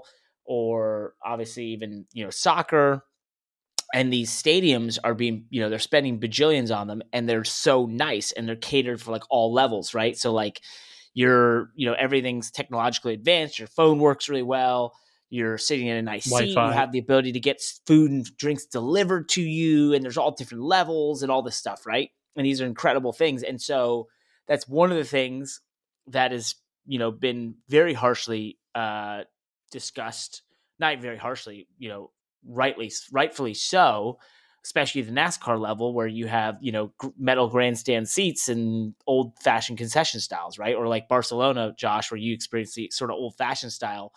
or 0.49 1.13
obviously 1.23 1.67
even, 1.67 2.07
you 2.11 2.25
know, 2.25 2.31
soccer, 2.31 3.05
and 3.93 4.11
these 4.11 4.31
stadiums 4.31 4.97
are 5.03 5.13
being 5.13 5.45
you 5.49 5.61
know 5.61 5.69
they're 5.69 5.79
spending 5.79 6.19
bajillions 6.19 6.75
on 6.75 6.87
them 6.87 7.01
and 7.13 7.27
they're 7.27 7.43
so 7.43 7.85
nice 7.85 8.31
and 8.31 8.47
they're 8.47 8.55
catered 8.55 9.01
for 9.01 9.11
like 9.11 9.23
all 9.29 9.53
levels 9.53 9.93
right? 9.93 10.17
So 10.17 10.31
like 10.33 10.61
you're 11.13 11.71
you 11.75 11.87
know 11.87 11.95
everything's 11.97 12.51
technologically 12.51 13.13
advanced 13.13 13.57
your 13.57 13.67
phone 13.67 13.99
works 13.99 14.29
really 14.29 14.43
well 14.43 14.93
you're 15.31 15.57
sitting 15.57 15.87
in 15.87 15.97
a 15.97 16.01
nice 16.01 16.25
seat 16.25 16.55
you 16.67 16.71
have 16.71 16.91
the 16.91 16.99
ability 16.99 17.31
to 17.31 17.39
get 17.39 17.61
food 17.85 18.11
and 18.11 18.25
drinks 18.37 18.65
delivered 18.65 19.27
to 19.29 19.41
you 19.41 19.93
and 19.93 20.03
there's 20.03 20.17
all 20.17 20.31
different 20.31 20.63
levels 20.63 21.23
and 21.23 21.31
all 21.31 21.41
this 21.41 21.55
stuff 21.55 21.85
right? 21.85 22.09
And 22.35 22.45
these 22.45 22.61
are 22.61 22.65
incredible 22.65 23.13
things 23.13 23.43
and 23.43 23.61
so 23.61 24.07
that's 24.47 24.67
one 24.67 24.91
of 24.91 24.97
the 24.97 25.03
things 25.03 25.61
that 26.07 26.31
has 26.31 26.55
you 26.85 26.99
know 26.99 27.11
been 27.11 27.55
very 27.69 27.93
harshly 27.93 28.59
uh 28.75 29.23
discussed 29.71 30.43
not 30.79 30.99
very 30.99 31.17
harshly 31.17 31.67
you 31.77 31.89
know 31.89 32.11
rightly 32.45 32.91
rightfully 33.11 33.53
so 33.53 34.17
especially 34.65 35.01
the 35.01 35.11
NASCAR 35.11 35.59
level 35.59 35.93
where 35.93 36.07
you 36.07 36.27
have 36.27 36.57
you 36.61 36.71
know 36.71 36.91
metal 37.17 37.47
grandstand 37.47 38.07
seats 38.09 38.49
and 38.49 38.93
old 39.07 39.33
fashioned 39.41 39.77
concession 39.77 40.19
styles 40.19 40.59
right? 40.59 40.75
Or 40.75 40.87
like 40.87 41.07
Barcelona 41.07 41.73
Josh 41.77 42.11
where 42.11 42.17
you 42.17 42.33
experience 42.33 42.73
the 42.73 42.89
sort 42.91 43.11
of 43.11 43.15
old 43.15 43.35
fashioned 43.37 43.71
style 43.71 44.13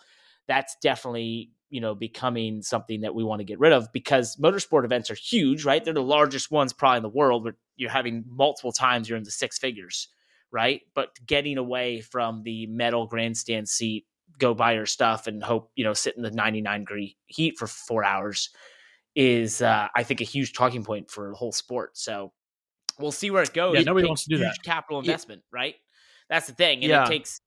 that's 0.47 0.75
definitely 0.81 1.51
you 1.69 1.79
know 1.79 1.95
becoming 1.95 2.61
something 2.61 3.01
that 3.01 3.15
we 3.15 3.23
want 3.23 3.39
to 3.39 3.45
get 3.45 3.59
rid 3.59 3.71
of 3.71 3.91
because 3.93 4.35
motorsport 4.37 4.83
events 4.85 5.09
are 5.09 5.15
huge 5.15 5.63
right? 5.65 5.83
They're 5.83 5.93
the 5.93 6.03
largest 6.03 6.51
ones 6.51 6.73
probably 6.73 6.97
in 6.97 7.03
the 7.03 7.09
world 7.09 7.43
where 7.43 7.55
you're 7.77 7.89
having 7.89 8.25
multiple 8.27 8.71
times 8.71 9.07
you're 9.07 9.17
in 9.17 9.23
the 9.23 9.31
six 9.31 9.57
figures 9.57 10.09
right? 10.51 10.81
But 10.93 11.09
getting 11.25 11.57
away 11.57 12.01
from 12.01 12.43
the 12.43 12.67
metal 12.67 13.07
grandstand 13.07 13.67
seat 13.67 14.05
go 14.39 14.53
buy 14.53 14.73
your 14.73 14.85
stuff 14.85 15.27
and 15.27 15.43
hope 15.43 15.71
you 15.75 15.83
know 15.83 15.93
sit 15.93 16.15
in 16.17 16.23
the 16.23 16.31
99 16.31 16.79
degree 16.81 17.17
heat 17.27 17.55
for 17.57 17.67
four 17.67 18.03
hours 18.03 18.49
is 19.15 19.61
uh, 19.61 19.87
I 19.95 20.03
think 20.03 20.21
a 20.21 20.25
huge 20.25 20.53
talking 20.53 20.83
point 20.83 21.11
for 21.11 21.29
the 21.29 21.35
whole 21.35 21.51
sport. 21.51 21.97
So 21.97 22.33
we'll 22.99 23.11
see 23.11 23.29
where 23.31 23.43
it 23.43 23.53
goes. 23.53 23.75
Yeah, 23.75 23.83
nobody 23.83 24.07
wants 24.07 24.23
to 24.23 24.29
do 24.29 24.37
huge 24.37 24.57
that. 24.57 24.63
capital 24.63 24.97
Yeah. 24.97 25.11
investment, 25.11 25.43
right? 25.51 25.75
That's 26.29 26.47
the 26.47 26.53
thing, 26.53 26.83
and 26.83 26.89
Yeah. 26.89 27.03
it 27.03 27.07
takes. 27.07 27.39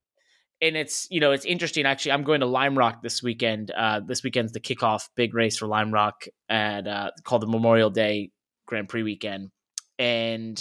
And 0.63 0.75
it's 0.75 1.07
you 1.11 1.21
know 1.21 1.33
it's 1.33 1.45
interesting 1.45 1.85
actually. 1.85 2.13
I'm 2.13 2.23
going 2.23 2.41
to 2.41 2.47
Lime 2.47 2.79
Rock 2.79 3.03
this 3.03 3.23
weekend. 3.23 3.71
Uh, 3.73 4.01
this 4.01 4.23
weekend's 4.23 4.53
the 4.53 4.61
kickoff 4.61 5.09
big 5.15 5.35
race 5.35 5.59
for 5.59 5.67
Lime 5.67 5.93
Rock 5.93 6.25
at 6.49 6.87
uh, 6.87 7.11
called 7.25 7.43
the 7.43 7.47
Memorial 7.47 7.91
Day 7.91 8.31
Grand 8.65 8.89
Prix 8.89 9.03
weekend, 9.03 9.51
and 9.99 10.53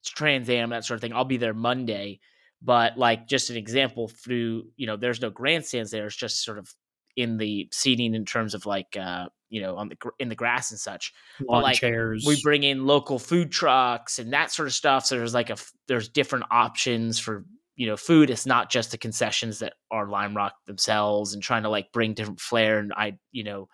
it's 0.00 0.08
Trans 0.08 0.48
Am 0.48 0.70
that 0.70 0.86
sort 0.86 0.96
of 0.96 1.02
thing. 1.02 1.12
I'll 1.12 1.26
be 1.26 1.36
there 1.36 1.52
Monday, 1.52 2.20
but 2.64 2.96
like 2.96 3.26
just 3.26 3.50
an 3.50 3.56
example 3.56 4.08
through 4.08 4.64
you 4.76 4.86
know 4.86 4.96
there's 4.96 5.20
no 5.20 5.30
grandstands 5.30 5.90
there. 5.90 6.06
It's 6.06 6.16
just 6.16 6.44
sort 6.44 6.58
of 6.58 6.72
in 7.16 7.36
the 7.36 7.68
seating 7.72 8.14
in 8.14 8.24
terms 8.24 8.54
of 8.54 8.66
like 8.66 8.96
uh 8.96 9.26
you 9.50 9.60
know 9.60 9.76
on 9.76 9.88
the 9.88 9.96
in 10.18 10.28
the 10.28 10.34
grass 10.34 10.70
and 10.70 10.80
such 10.80 11.12
Lawn 11.46 11.62
like, 11.62 11.76
chairs. 11.76 12.24
we 12.26 12.40
bring 12.42 12.62
in 12.62 12.86
local 12.86 13.18
food 13.18 13.52
trucks 13.52 14.18
and 14.18 14.32
that 14.32 14.50
sort 14.50 14.66
of 14.66 14.74
stuff 14.74 15.04
so 15.04 15.16
there's 15.16 15.34
like 15.34 15.50
a 15.50 15.56
there's 15.88 16.08
different 16.08 16.46
options 16.50 17.18
for 17.18 17.44
you 17.76 17.86
know 17.86 17.96
food 17.96 18.30
it's 18.30 18.46
not 18.46 18.70
just 18.70 18.90
the 18.90 18.98
concessions 18.98 19.58
that 19.58 19.74
are 19.90 20.08
lime 20.08 20.34
rock 20.34 20.54
themselves 20.66 21.34
and 21.34 21.42
trying 21.42 21.64
to 21.64 21.68
like 21.68 21.92
bring 21.92 22.14
different 22.14 22.40
flair 22.40 22.78
and 22.78 22.92
i 22.96 23.12
you 23.30 23.44
know 23.44 23.68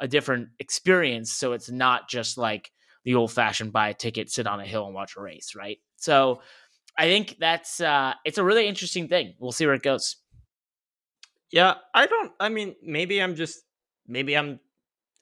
a 0.00 0.08
different 0.08 0.48
experience 0.58 1.32
so 1.32 1.52
it's 1.52 1.70
not 1.70 2.08
just 2.08 2.36
like 2.36 2.72
the 3.04 3.14
old 3.14 3.30
fashioned 3.30 3.72
buy 3.72 3.90
a 3.90 3.94
ticket 3.94 4.28
sit 4.28 4.48
on 4.48 4.58
a 4.58 4.66
hill 4.66 4.86
and 4.86 4.94
watch 4.94 5.14
a 5.16 5.20
race 5.20 5.54
right 5.54 5.78
so 5.96 6.40
i 6.98 7.04
think 7.06 7.36
that's 7.40 7.80
uh 7.80 8.14
it's 8.24 8.38
a 8.38 8.44
really 8.44 8.66
interesting 8.68 9.08
thing 9.08 9.34
we'll 9.38 9.52
see 9.52 9.66
where 9.66 9.74
it 9.74 9.82
goes 9.82 10.16
Yeah, 11.50 11.74
I 11.94 12.06
don't. 12.06 12.32
I 12.40 12.48
mean, 12.48 12.74
maybe 12.82 13.20
I'm 13.20 13.34
just, 13.36 13.60
maybe 14.06 14.34
I'm, 14.36 14.58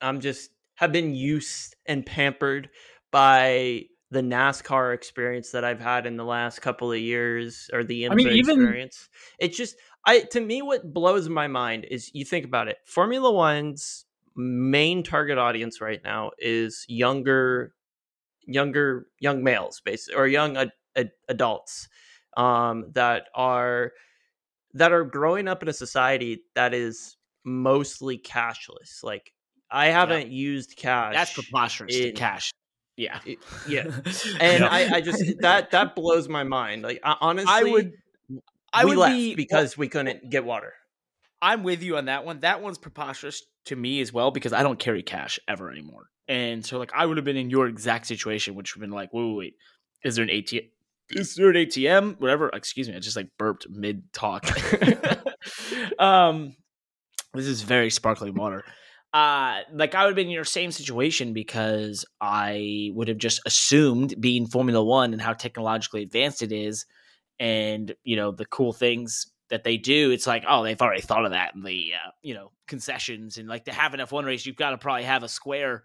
I'm 0.00 0.20
just 0.20 0.50
have 0.76 0.92
been 0.92 1.12
used 1.12 1.74
and 1.86 2.06
pampered 2.06 2.70
by 3.10 3.86
the 4.12 4.20
NASCAR 4.22 4.94
experience 4.94 5.50
that 5.50 5.64
I've 5.64 5.80
had 5.80 6.06
in 6.06 6.16
the 6.16 6.24
last 6.24 6.60
couple 6.62 6.92
of 6.92 6.98
years, 7.00 7.68
or 7.72 7.82
the 7.82 8.04
IMSA 8.04 8.12
I 8.12 8.14
mean, 8.14 8.28
even- 8.28 8.60
experience. 8.60 9.08
It's 9.40 9.56
just, 9.56 9.74
I 10.06 10.20
to 10.30 10.40
me, 10.40 10.62
what 10.62 10.94
blows 10.94 11.28
my 11.28 11.48
mind 11.48 11.84
is 11.90 12.10
you 12.14 12.24
think 12.24 12.44
about 12.44 12.68
it. 12.68 12.78
Formula 12.86 13.32
One's 13.32 14.06
main 14.36 15.02
target 15.02 15.36
audience 15.36 15.80
right 15.80 16.00
now 16.04 16.30
is 16.38 16.86
younger, 16.88 17.74
younger, 18.46 19.08
young 19.18 19.42
males, 19.42 19.82
basically, 19.84 20.14
or 20.14 20.28
young 20.28 20.56
ad, 20.56 20.70
ad, 21.00 21.12
adults 21.28 21.88
um, 22.36 22.86
that 22.94 23.26
are 23.34 23.92
that 24.74 24.92
are 24.92 25.04
growing 25.04 25.48
up 25.48 25.62
in 25.62 25.68
a 25.68 25.72
society 25.72 26.42
that 26.54 26.74
is 26.74 27.16
mostly 27.44 28.18
cashless. 28.18 29.02
Like 29.02 29.32
I 29.70 29.86
haven't 29.86 30.30
used 30.30 30.76
cash. 30.76 31.14
that's 31.14 31.32
preposterous 31.34 31.94
to 31.96 32.08
in- 32.10 32.14
cash 32.14 32.52
yeah 32.96 33.18
it- 33.24 33.38
yeah. 33.66 33.84
and 34.40 34.60
Yeah. 34.60 34.68
I, 34.70 34.96
I 34.96 35.00
just 35.00 35.22
that 35.40 35.70
that 35.70 35.94
blows 35.96 36.28
my 36.28 36.44
mind. 36.44 36.82
Like 36.82 37.00
I, 37.02 37.16
honestly, 37.20 37.50
i 37.52 37.62
would 37.64 37.92
i 38.72 38.84
we 38.84 38.90
would 38.90 38.98
left 38.98 39.14
be 39.14 39.34
because 39.34 39.76
we 39.78 39.88
couldn't 39.88 40.30
get 40.30 40.44
water. 40.44 40.74
I'm 41.42 41.62
with 41.62 41.82
you 41.82 41.96
on 41.96 42.04
that 42.04 42.26
one. 42.26 42.40
That 42.40 42.60
one's 42.60 42.76
preposterous 42.76 43.42
to 43.64 43.76
me 43.76 44.00
as 44.02 44.12
well 44.12 44.30
because 44.30 44.52
I 44.52 44.62
don't 44.62 44.78
carry 44.78 45.02
cash 45.02 45.38
ever 45.48 45.70
anymore. 45.70 46.10
And 46.28 46.64
so, 46.64 46.78
like, 46.78 46.92
I 46.94 47.06
would 47.06 47.16
have 47.16 47.24
been 47.24 47.38
in 47.38 47.48
your 47.50 47.66
exact 47.66 48.06
situation, 48.06 48.54
which 48.54 48.76
would 48.76 48.82
have 48.82 48.88
been 48.90 48.94
like, 48.94 49.12
wait, 49.12 49.24
wait, 49.24 49.36
wait, 49.36 49.54
is 50.04 50.16
there 50.16 50.22
an 50.22 50.28
ATM? 50.30 50.68
Is 51.10 51.34
there 51.34 51.50
an 51.50 51.56
ATM? 51.56 52.20
Whatever. 52.20 52.48
Excuse 52.50 52.88
me, 52.88 52.96
I 52.96 53.00
just 53.00 53.16
like 53.16 53.28
burped 53.38 53.66
mid 53.68 54.12
talk. 54.12 54.46
um, 55.98 56.54
this 57.34 57.46
is 57.46 57.62
very 57.62 57.90
sparkling 57.90 58.34
water. 58.34 58.64
Uh, 59.12 59.60
like 59.72 59.94
I 59.94 60.04
would 60.04 60.10
have 60.10 60.16
been 60.16 60.28
in 60.28 60.32
your 60.32 60.44
same 60.44 60.70
situation 60.70 61.32
because 61.32 62.04
I 62.20 62.90
would 62.94 63.08
have 63.08 63.18
just 63.18 63.40
assumed 63.44 64.14
being 64.20 64.46
Formula 64.46 64.82
One 64.84 65.12
and 65.12 65.20
how 65.20 65.32
technologically 65.32 66.02
advanced 66.02 66.42
it 66.42 66.52
is, 66.52 66.86
and 67.40 67.92
you 68.04 68.16
know 68.16 68.30
the 68.30 68.46
cool 68.46 68.72
things 68.72 69.26
that 69.48 69.64
they 69.64 69.76
do. 69.76 70.12
It's 70.12 70.28
like, 70.28 70.44
oh, 70.48 70.62
they've 70.62 70.80
already 70.80 71.00
thought 71.00 71.24
of 71.24 71.32
that 71.32 71.54
in 71.56 71.62
the 71.62 71.92
uh, 71.94 72.10
you 72.22 72.34
know 72.34 72.52
concessions 72.68 73.36
and 73.36 73.48
like 73.48 73.64
to 73.66 73.72
have 73.72 73.94
an 73.94 74.00
F 74.00 74.12
one 74.12 74.24
race, 74.24 74.46
you've 74.46 74.56
got 74.56 74.70
to 74.70 74.78
probably 74.78 75.02
have 75.02 75.22
a 75.24 75.28
Square, 75.28 75.82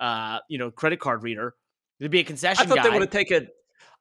uh, 0.00 0.38
you 0.48 0.56
know, 0.56 0.70
credit 0.70 1.00
card 1.00 1.22
reader 1.24 1.54
to 2.00 2.08
be 2.08 2.20
a 2.20 2.24
concession 2.24 2.62
I 2.62 2.66
thought 2.66 2.76
guy. 2.76 2.82
they 2.84 2.90
would 2.90 3.02
have 3.02 3.10
taken. 3.10 3.48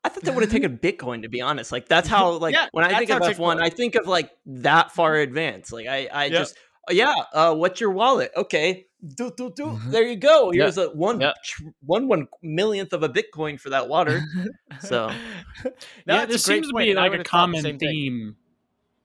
I 0.04 0.10
thought 0.10 0.24
they 0.24 0.32
would 0.32 0.44
have 0.44 0.52
taken 0.52 0.78
Bitcoin 0.78 1.24
to 1.24 1.30
be 1.30 1.42
honest. 1.42 1.72
Like 1.72 1.88
that's 1.88 2.08
how 2.08 2.32
like 2.40 2.54
Yeah, 2.54 2.68
when 2.72 2.86
I 2.86 2.98
think 2.98 3.10
of 3.12 3.22
F 3.22 3.40
one, 3.40 3.62
I 3.62 3.70
think 3.70 3.96
of 3.96 4.08
like 4.08 4.32
that 4.46 4.92
far 4.92 5.16
advanced. 5.16 5.74
Like 5.74 5.88
I 5.88 6.08
I 6.12 6.26
Yep. 6.26 6.32
just 6.34 6.58
oh, 6.90 6.94
yeah. 6.94 7.14
Uh, 7.34 7.56
what's 7.56 7.82
your 7.82 7.92
wallet? 7.92 8.32
Okay, 8.38 8.86
do 9.16 9.32
do 9.36 9.52
do. 9.56 9.80
There 9.88 10.04
you 10.08 10.16
go. 10.16 10.52
Yeah. 10.52 10.64
Here's 10.64 10.78
a 10.78 10.90
one 10.92 11.20
Yeah. 11.20 11.34
tr- 11.44 11.64
one 11.86 12.08
one 12.08 12.28
millionth 12.42 12.94
of 12.94 13.04
a 13.04 13.10
Bitcoin 13.10 13.60
for 13.60 13.70
that 13.72 13.90
water. 13.90 14.22
So- 14.82 15.12
yeah, 16.06 16.26
this 16.26 16.44
seems 16.44 16.68
to 16.68 16.74
be 16.76 16.94
like 16.94 17.14
a 17.14 17.24
common 17.24 17.62
same 17.64 17.80
thing. 17.80 17.90
theme. 17.90 18.36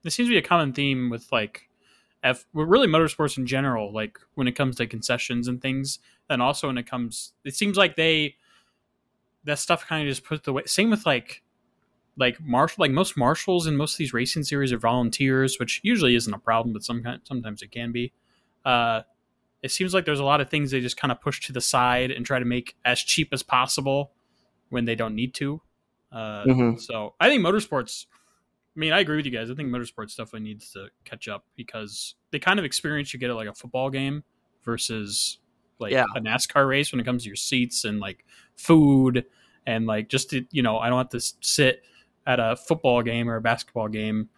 This 0.02 0.14
seems 0.14 0.28
to 0.28 0.32
be 0.34 0.38
a 0.38 0.42
common 0.42 0.72
theme 0.72 1.08
with 1.10 1.30
like 1.32 1.68
F, 2.22 2.44
really 2.52 2.86
motorsports 2.88 3.38
in 3.38 3.46
general. 3.46 3.92
Like 3.92 4.18
when 4.34 4.46
it 4.46 4.52
comes 4.52 4.76
to 4.76 4.86
concessions 4.86 5.48
and 5.48 5.60
things, 5.62 5.98
and 6.28 6.42
also 6.42 6.66
when 6.68 6.78
it 6.78 6.86
comes, 6.86 7.32
it 7.44 7.54
seems 7.54 7.76
like 7.76 7.96
they 7.96 8.36
that 9.44 9.58
stuff 9.58 9.86
kind 9.86 10.06
of 10.06 10.10
just 10.10 10.24
put 10.24 10.44
the 10.44 10.52
way. 10.52 10.62
Same 10.66 10.90
with 10.90 11.06
like 11.06 11.42
like 12.18 12.40
marshal, 12.40 12.82
like 12.82 12.90
most 12.90 13.16
marshals 13.16 13.66
in 13.66 13.76
most 13.76 13.94
of 13.94 13.98
these 13.98 14.12
racing 14.12 14.42
series 14.42 14.72
are 14.72 14.78
volunteers, 14.78 15.58
which 15.58 15.80
usually 15.82 16.14
isn't 16.14 16.32
a 16.34 16.38
problem, 16.38 16.72
but 16.72 16.84
some 16.84 17.02
sometimes 17.24 17.62
it 17.62 17.70
can 17.70 17.90
be. 17.92 18.12
Uh, 18.64 19.02
it 19.62 19.70
seems 19.70 19.94
like 19.94 20.04
there's 20.04 20.20
a 20.20 20.24
lot 20.24 20.40
of 20.40 20.50
things 20.50 20.70
they 20.70 20.80
just 20.80 20.96
kind 20.96 21.10
of 21.12 21.20
push 21.20 21.40
to 21.40 21.52
the 21.52 21.60
side 21.60 22.10
and 22.10 22.26
try 22.26 22.38
to 22.38 22.44
make 22.44 22.76
as 22.84 23.00
cheap 23.00 23.28
as 23.32 23.42
possible 23.42 24.12
when 24.70 24.84
they 24.84 24.94
don't 24.94 25.14
need 25.14 25.32
to. 25.34 25.60
Uh, 26.10 26.44
Mhm. 26.44 26.80
So 26.80 27.14
I 27.20 27.28
think 27.28 27.42
motorsports. 27.44 28.06
I 28.76 28.80
mean, 28.80 28.92
I 28.92 29.00
agree 29.00 29.16
with 29.16 29.26
you 29.26 29.32
guys. 29.32 29.50
I 29.50 29.54
think 29.54 29.68
motorsports 29.68 30.16
definitely 30.16 30.40
needs 30.48 30.72
to 30.72 30.88
catch 31.04 31.28
up 31.28 31.44
because 31.56 32.14
the 32.30 32.38
kind 32.38 32.58
of 32.58 32.64
experience 32.64 33.12
you 33.14 33.20
get 33.20 33.30
at 33.30 33.36
like 33.36 33.48
a 33.48 33.54
football 33.54 33.88
game 33.90 34.24
versus 34.64 35.38
like 35.78 35.92
Yeah. 35.92 36.04
a 36.16 36.20
NASCAR 36.20 36.66
race 36.68 36.92
when 36.92 37.00
it 37.00 37.04
comes 37.04 37.22
to 37.24 37.28
your 37.28 37.36
seats 37.36 37.84
and 37.84 38.00
like 38.00 38.24
food 38.56 39.24
and 39.66 39.86
like 39.86 40.08
just 40.08 40.30
to, 40.30 40.44
you 40.50 40.62
know, 40.62 40.78
I 40.78 40.88
don't 40.88 40.98
have 40.98 41.10
to 41.10 41.20
sit 41.40 41.82
at 42.26 42.38
a 42.40 42.56
football 42.56 43.02
game 43.02 43.28
or 43.28 43.36
a 43.36 43.40
basketball 43.40 43.88
game. 43.88 44.28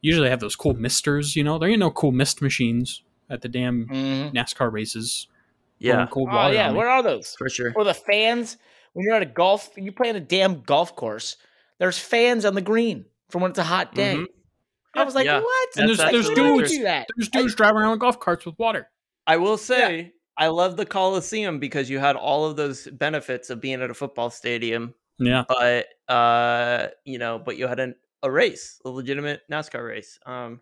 Usually 0.00 0.26
they 0.26 0.30
have 0.30 0.40
those 0.40 0.56
cool 0.56 0.74
misters, 0.74 1.34
you 1.36 1.42
know. 1.42 1.58
There 1.58 1.68
ain't 1.68 1.80
no 1.80 1.90
cool 1.90 2.12
mist 2.12 2.40
machines 2.42 3.02
at 3.30 3.42
the 3.42 3.48
damn 3.48 3.86
Mhm. 3.88 4.32
NASCAR 4.34 4.70
races. 4.72 5.26
Yeah, 5.78 5.94
Pouring 5.94 6.08
cold 6.08 6.28
Oh 6.30 6.34
water 6.36 6.54
yeah, 6.54 6.70
where 6.72 6.88
are 6.88 7.02
those? 7.02 7.34
for 7.38 7.48
sure. 7.48 7.72
Or 7.76 7.84
the 7.84 7.94
fans 7.94 8.56
when 8.94 9.04
you're 9.04 9.14
at 9.14 9.22
a 9.22 9.26
golf, 9.26 9.70
you 9.76 9.92
play 9.92 10.08
on 10.10 10.16
a 10.16 10.20
damn 10.20 10.62
golf 10.62 10.96
course. 10.96 11.36
There's 11.78 11.98
fans 11.98 12.44
on 12.44 12.54
the 12.54 12.60
green 12.62 13.04
from 13.30 13.42
when 13.42 13.50
it's 13.50 13.58
a 13.58 13.64
hot 13.64 13.94
day. 13.94 14.16
Mhm. 14.16 14.26
I 14.94 15.04
was 15.04 15.14
like, 15.14 15.26
Yeah. 15.26 15.40
what? 15.40 15.68
And 15.76 15.88
That's 15.88 15.98
there's 15.98 16.10
there's 16.12 16.28
actually 16.30 16.42
Why 16.42 16.50
would 16.50 16.56
you 16.56 16.60
dudes 16.62 16.76
do 16.78 16.82
that? 16.84 17.06
there's 17.16 17.28
dudes 17.28 17.54
driving 17.54 17.76
around 17.82 17.90
with 17.92 18.00
golf 18.00 18.18
carts 18.18 18.44
with 18.46 18.58
water. 18.58 18.88
I 19.26 19.36
will 19.36 19.56
say 19.58 20.12
I 20.38 20.46
love 20.48 20.76
the 20.76 20.86
Coliseum 20.86 21.58
because 21.58 21.90
you 21.90 21.98
had 21.98 22.14
all 22.16 22.44
of 22.46 22.56
those 22.56 22.86
benefits 22.86 23.50
of 23.50 23.60
being 23.60 23.82
at 23.82 23.90
a 23.90 23.94
football 23.94 24.30
stadium, 24.30 24.94
Yeah. 25.18 25.42
but 25.48 25.86
uh, 26.08 26.88
you 27.04 27.18
know, 27.18 27.38
but 27.38 27.58
you 27.58 27.66
had 27.66 27.80
an, 27.80 27.96
a 28.22 28.30
race, 28.30 28.80
a 28.84 28.88
legitimate 28.88 29.40
NASCAR 29.50 29.84
race. 29.86 30.18
Um, 30.24 30.60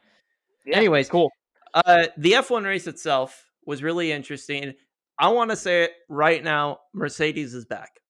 Yeah, 0.65 0.79
Anyways, 0.79 1.09
cool. 1.11 1.31
uh, 1.75 2.07
the 2.17 2.33
F1 2.33 2.65
race 2.65 2.87
itself 2.87 3.51
was 3.67 3.83
really 3.83 4.11
interesting. 4.13 4.73
I 5.19 5.29
want 5.29 5.51
to 5.51 5.57
say 5.57 5.85
it 5.85 5.93
right 6.09 6.43
now, 6.43 6.81
Mercedes 6.95 7.55
is 7.55 7.65
back. 7.67 8.01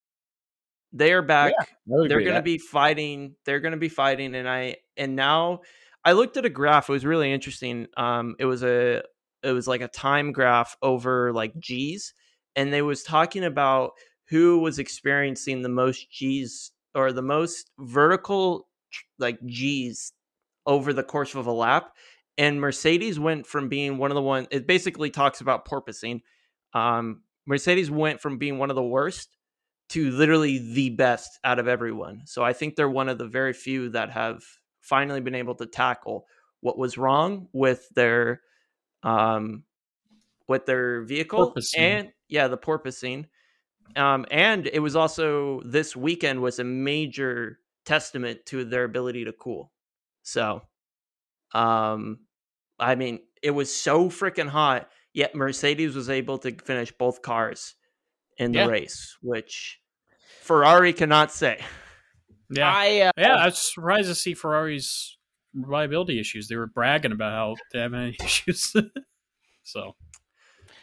They 0.92 1.12
are 1.12 1.22
back. 1.22 1.52
they're 2.08 2.20
going 2.20 2.36
to 2.36 2.42
be 2.42 2.58
fighting 2.58 3.34
they're 3.44 3.60
going 3.60 3.72
to 3.72 3.78
be 3.78 3.88
fighting 3.88 4.34
and 4.34 4.48
i 4.48 4.76
and 4.96 5.14
now 5.14 5.60
i 6.04 6.12
looked 6.12 6.36
at 6.36 6.44
a 6.44 6.48
graph 6.48 6.88
it 6.88 6.92
was 6.92 7.04
really 7.04 7.32
interesting 7.32 7.86
um 7.96 8.34
it 8.40 8.44
was 8.44 8.62
a 8.64 9.02
it 9.46 9.52
was 9.52 9.66
like 9.66 9.80
a 9.80 9.88
time 9.88 10.32
graph 10.32 10.76
over 10.82 11.32
like 11.32 11.58
g's 11.58 12.14
and 12.54 12.72
they 12.72 12.82
was 12.82 13.02
talking 13.02 13.44
about 13.44 13.92
who 14.28 14.58
was 14.58 14.78
experiencing 14.78 15.62
the 15.62 15.68
most 15.68 16.10
g's 16.10 16.72
or 16.94 17.12
the 17.12 17.22
most 17.22 17.70
vertical 17.78 18.68
like 19.18 19.38
g's 19.46 20.12
over 20.66 20.92
the 20.92 21.02
course 21.02 21.34
of 21.34 21.46
a 21.46 21.52
lap 21.52 21.92
and 22.38 22.60
mercedes 22.60 23.18
went 23.18 23.46
from 23.46 23.68
being 23.68 23.98
one 23.98 24.10
of 24.10 24.14
the 24.14 24.22
one 24.22 24.46
it 24.50 24.66
basically 24.66 25.10
talks 25.10 25.40
about 25.40 25.66
porpoising 25.66 26.20
um 26.74 27.22
mercedes 27.46 27.90
went 27.90 28.20
from 28.20 28.38
being 28.38 28.58
one 28.58 28.70
of 28.70 28.76
the 28.76 28.82
worst 28.82 29.36
to 29.88 30.10
literally 30.10 30.58
the 30.58 30.90
best 30.90 31.38
out 31.44 31.58
of 31.58 31.68
everyone. 31.68 32.22
So 32.24 32.42
I 32.42 32.52
think 32.52 32.74
they're 32.74 32.88
one 32.90 33.08
of 33.08 33.18
the 33.18 33.26
very 33.26 33.52
few 33.52 33.90
that 33.90 34.10
have 34.10 34.42
finally 34.80 35.20
been 35.20 35.34
able 35.34 35.54
to 35.56 35.66
tackle 35.66 36.26
what 36.60 36.78
was 36.78 36.98
wrong 36.98 37.48
with 37.52 37.88
their 37.94 38.40
um 39.06 39.62
with 40.48 40.66
their 40.66 41.02
vehicle 41.02 41.52
Porpoising. 41.54 41.78
and 41.78 42.12
yeah, 42.28 42.48
the 42.48 42.58
porpoising. 42.58 43.26
Um 43.94 44.26
and 44.30 44.66
it 44.66 44.80
was 44.80 44.96
also 44.96 45.62
this 45.64 45.94
weekend 45.96 46.42
was 46.42 46.58
a 46.58 46.64
major 46.64 47.60
testament 47.84 48.44
to 48.46 48.64
their 48.64 48.84
ability 48.84 49.24
to 49.24 49.32
cool. 49.32 49.72
So 50.22 50.62
um 51.54 52.20
I 52.78 52.94
mean, 52.96 53.20
it 53.42 53.52
was 53.52 53.74
so 53.74 54.10
freaking 54.10 54.48
hot, 54.48 54.90
yet 55.14 55.34
Mercedes 55.34 55.94
was 55.96 56.10
able 56.10 56.38
to 56.38 56.52
finish 56.64 56.92
both 56.92 57.22
cars 57.22 57.74
in 58.38 58.52
the 58.52 58.58
Yeah. 58.58 58.66
race, 58.66 59.16
which 59.22 59.80
Ferrari 60.42 60.92
cannot 60.92 61.32
say. 61.32 61.58
Yeah, 62.50 62.70
I 62.70 63.00
uh, 63.00 63.12
yeah. 63.16 63.36
I 63.36 63.46
was 63.46 63.58
surprised 63.72 64.08
to 64.08 64.14
see 64.14 64.34
Ferrari's 64.34 65.15
reliability 65.56 66.20
issues. 66.20 66.48
They 66.48 66.56
were 66.56 66.66
bragging 66.66 67.12
about 67.12 67.32
how 67.32 67.56
they 67.72 67.80
haven't 67.80 68.00
any 68.00 68.16
issues. 68.24 68.74
so, 69.62 69.94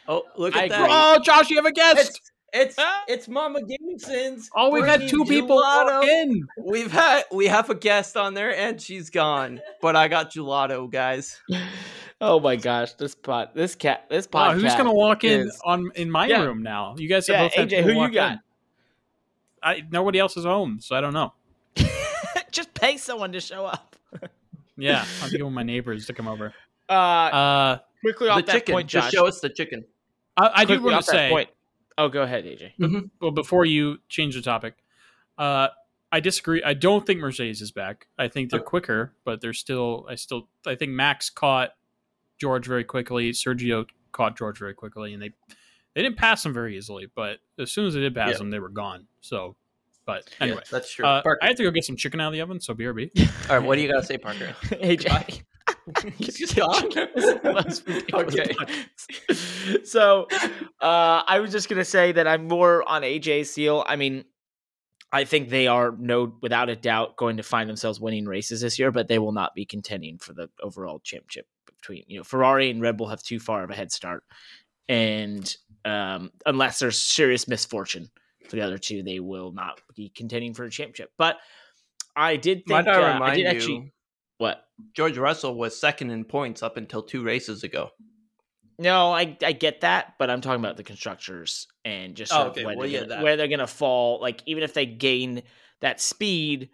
Oh, 0.06 0.22
look 0.36 0.54
I 0.56 0.64
at 0.64 0.68
that! 0.70 0.80
agree. 0.82 0.90
oh, 0.92 1.18
Josh, 1.22 1.48
you 1.50 1.56
have 1.56 1.64
a 1.66 1.72
guest. 1.72 1.98
It's 2.08 2.20
it's 2.52 2.76
Ah. 2.78 3.02
it's 3.08 3.26
Mama 3.26 3.60
Gameson's. 3.62 4.48
Oh, 4.54 4.70
we've 4.70 4.84
had 4.86 5.08
two 5.08 5.24
people 5.24 5.56
gelato. 5.60 6.00
walk 6.00 6.04
in. 6.04 6.46
We've 6.58 6.92
had 6.92 7.24
we 7.32 7.46
have 7.46 7.68
a 7.70 7.74
guest 7.74 8.16
on 8.16 8.34
there, 8.34 8.54
and 8.54 8.80
she's 8.80 9.10
gone. 9.10 9.60
But 9.80 9.96
I 9.96 10.08
got 10.08 10.30
gelato, 10.30 10.88
guys. 10.90 11.40
oh 12.20 12.38
my 12.38 12.54
gosh, 12.56 12.92
this 12.94 13.14
pot, 13.14 13.54
this 13.56 13.74
cat, 13.74 14.06
this 14.10 14.26
podcast. 14.26 14.32
Wow, 14.32 14.52
who's 14.52 14.74
gonna 14.76 14.92
walk 14.94 15.24
in 15.24 15.50
on 15.64 15.90
in 15.96 16.10
my 16.10 16.26
Yeah. 16.26 16.44
room 16.44 16.62
now? 16.62 16.94
You 16.98 17.08
guys 17.08 17.26
have 17.28 17.36
Yeah, 17.36 17.42
both 17.44 17.52
AJ, 17.54 17.76
people 17.78 17.92
who 17.94 18.02
you 18.02 18.12
got? 18.12 18.32
in. 18.32 18.40
I 19.62 19.82
nobody 19.90 20.18
else 20.18 20.36
is 20.36 20.44
home, 20.44 20.78
so 20.80 20.94
I 20.94 21.00
don't 21.00 21.14
know. 21.14 21.32
Just 22.52 22.72
pay 22.74 22.98
someone 22.98 23.32
to 23.32 23.40
show 23.40 23.64
up. 23.64 23.96
Yeah, 24.76 25.00
I'm 25.00 25.28
thinking 25.30 25.44
with 25.44 25.54
my 25.54 25.62
neighbors 25.62 26.06
to 26.06 26.12
come 26.12 26.26
over. 26.28 26.52
Uh, 26.88 26.92
Uh, 26.92 27.78
quickly 28.00 28.26
The 28.26 28.32
off 28.32 28.46
that 28.46 28.52
chicken. 28.52 28.74
point, 28.74 28.88
Just 28.88 29.12
show 29.12 29.26
us 29.26 29.40
the 29.40 29.48
chicken. 29.48 29.84
I, 30.36 30.50
I 30.54 30.64
do 30.64 30.80
want 30.82 30.96
to 31.04 31.10
say, 31.10 31.30
point. 31.30 31.48
Oh, 31.96 32.08
go 32.08 32.22
ahead, 32.22 32.44
AJ. 32.44 33.10
well, 33.20 33.30
before 33.30 33.64
you 33.64 33.98
change 34.08 34.34
the 34.34 34.42
topic, 34.42 34.74
uh, 35.38 35.68
I 36.10 36.20
disagree. 36.20 36.62
I 36.62 36.74
don't 36.74 37.06
think 37.06 37.20
Mercedes 37.20 37.60
is 37.60 37.70
back. 37.70 38.08
I 38.18 38.28
think 38.28 38.50
they're 38.50 38.60
quicker, 38.60 39.14
but 39.24 39.40
they're 39.40 39.52
still. 39.52 40.06
I 40.08 40.16
still. 40.16 40.48
I 40.66 40.74
think 40.74 40.92
Max 40.92 41.30
caught 41.30 41.70
George 42.38 42.66
very 42.66 42.84
quickly. 42.84 43.30
Sergio 43.30 43.86
caught 44.12 44.36
George 44.36 44.58
very 44.58 44.74
quickly, 44.74 45.12
and 45.12 45.22
they 45.22 45.30
they 45.94 46.02
didn't 46.02 46.16
pass 46.18 46.44
him 46.44 46.52
very 46.52 46.76
easily. 46.76 47.06
But 47.14 47.38
as 47.58 47.70
soon 47.72 47.86
as 47.86 47.94
they 47.94 48.00
did 48.00 48.14
pass 48.14 48.32
Yeah. 48.34 48.40
him, 48.40 48.50
they 48.50 48.58
were 48.60 48.68
gone. 48.68 49.06
So, 49.20 49.56
but 50.06 50.28
anyway, 50.40 50.58
Yeah, 50.58 50.68
that's 50.70 50.92
true. 50.92 51.04
uh, 51.06 51.22
Parker. 51.22 51.38
I 51.42 51.48
have 51.48 51.56
to 51.56 51.62
go 51.64 51.70
get 51.70 51.84
some 51.84 51.96
chicken 51.96 52.20
out 52.20 52.28
of 52.28 52.32
the 52.34 52.40
oven. 52.40 52.60
So 52.60 52.74
BRB. 52.74 53.10
All 53.50 53.58
right, 53.58 53.66
what 53.66 53.76
do 53.76 53.82
you 53.82 53.88
got 53.92 54.00
to 54.00 54.06
say, 54.06 54.18
Parker? 54.18 54.54
AJ. 54.70 55.42
He's 56.16 56.52
gone. 56.54 56.90
Most 57.44 57.86
ridiculous 57.86 58.34
Okay. 58.38 58.54
so 59.84 60.26
uh, 60.80 61.22
I 61.26 61.40
was 61.40 61.52
just 61.52 61.68
gonna 61.68 61.84
say 61.84 62.12
that 62.12 62.26
I'm 62.26 62.48
more 62.48 62.86
on 62.88 63.02
AJ 63.02 63.46
seal. 63.46 63.84
I 63.86 63.96
mean, 63.96 64.24
I 65.12 65.24
think 65.24 65.48
they 65.48 65.66
are 65.66 65.94
no 65.98 66.34
without 66.42 66.68
a 66.68 66.76
doubt 66.76 67.16
going 67.16 67.36
to 67.36 67.42
find 67.42 67.68
themselves 67.68 68.00
winning 68.00 68.26
races 68.26 68.60
this 68.62 68.78
year, 68.78 68.90
but 68.92 69.08
they 69.08 69.18
will 69.18 69.32
not 69.32 69.54
be 69.54 69.64
contending 69.64 70.18
for 70.18 70.32
the 70.32 70.48
overall 70.62 71.00
championship 71.00 71.46
between 71.66 72.04
you 72.08 72.18
know 72.18 72.24
Ferrari 72.24 72.70
and 72.70 72.80
Red 72.82 72.96
Bull 72.96 73.08
have 73.08 73.22
too 73.22 73.38
far 73.38 73.62
of 73.62 73.70
a 73.70 73.74
head 73.74 73.92
start. 73.92 74.24
And 74.88 75.54
um, 75.84 76.30
unless 76.46 76.78
there's 76.78 76.98
serious 76.98 77.46
misfortune 77.46 78.10
for 78.48 78.56
the 78.56 78.62
other 78.62 78.78
two, 78.78 79.02
they 79.02 79.20
will 79.20 79.52
not 79.52 79.80
be 79.94 80.10
contending 80.14 80.54
for 80.54 80.64
a 80.64 80.70
championship. 80.70 81.10
But 81.18 81.38
I 82.16 82.36
did 82.36 82.64
think 82.66 82.86
Might 82.86 82.88
I 82.88 83.10
uh, 83.10 83.14
remind 83.14 83.32
I 83.32 83.36
did 83.36 83.44
you, 83.44 83.50
actually 83.50 83.92
what 84.38 84.64
George 84.94 85.18
Russell 85.18 85.54
was 85.56 85.78
second 85.78 86.10
in 86.10 86.24
points 86.24 86.62
up 86.62 86.76
until 86.76 87.02
two 87.02 87.22
races 87.22 87.62
ago. 87.62 87.90
No, 88.78 89.12
I 89.12 89.36
I 89.42 89.52
get 89.52 89.82
that, 89.82 90.14
but 90.18 90.30
I'm 90.30 90.40
talking 90.40 90.60
about 90.60 90.76
the 90.76 90.82
constructors 90.82 91.68
and 91.84 92.16
just 92.16 92.32
Oh, 92.32 92.48
okay. 92.48 92.62
of 92.62 92.66
where, 92.66 92.76
Well, 92.76 92.88
they're 92.88 93.06
gonna, 93.06 93.22
where 93.22 93.36
they're 93.36 93.48
gonna 93.48 93.66
fall. 93.66 94.20
Like 94.20 94.42
even 94.46 94.64
if 94.64 94.74
they 94.74 94.86
gain 94.86 95.42
that 95.80 96.00
speed, 96.00 96.70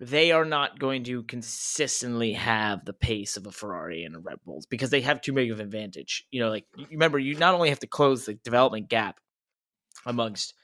they 0.00 0.32
are 0.32 0.44
not 0.44 0.78
going 0.78 1.04
to 1.04 1.24
consistently 1.24 2.32
have 2.32 2.84
the 2.84 2.92
pace 2.92 3.36
of 3.36 3.46
a 3.46 3.52
Ferrari 3.52 4.04
and 4.04 4.14
a 4.14 4.20
Red 4.20 4.38
Bulls 4.44 4.66
because 4.66 4.90
they 4.90 5.00
have 5.00 5.20
too 5.20 5.32
big 5.32 5.50
of 5.50 5.58
an 5.58 5.66
advantage. 5.66 6.24
You 6.30 6.40
know, 6.40 6.50
like 6.50 6.66
remember, 6.90 7.18
you 7.18 7.34
not 7.34 7.54
only 7.54 7.68
have 7.68 7.80
to 7.80 7.86
close 7.86 8.26
the 8.26 8.34
development 8.34 8.88
gap 8.88 9.18
amongst 10.06 10.54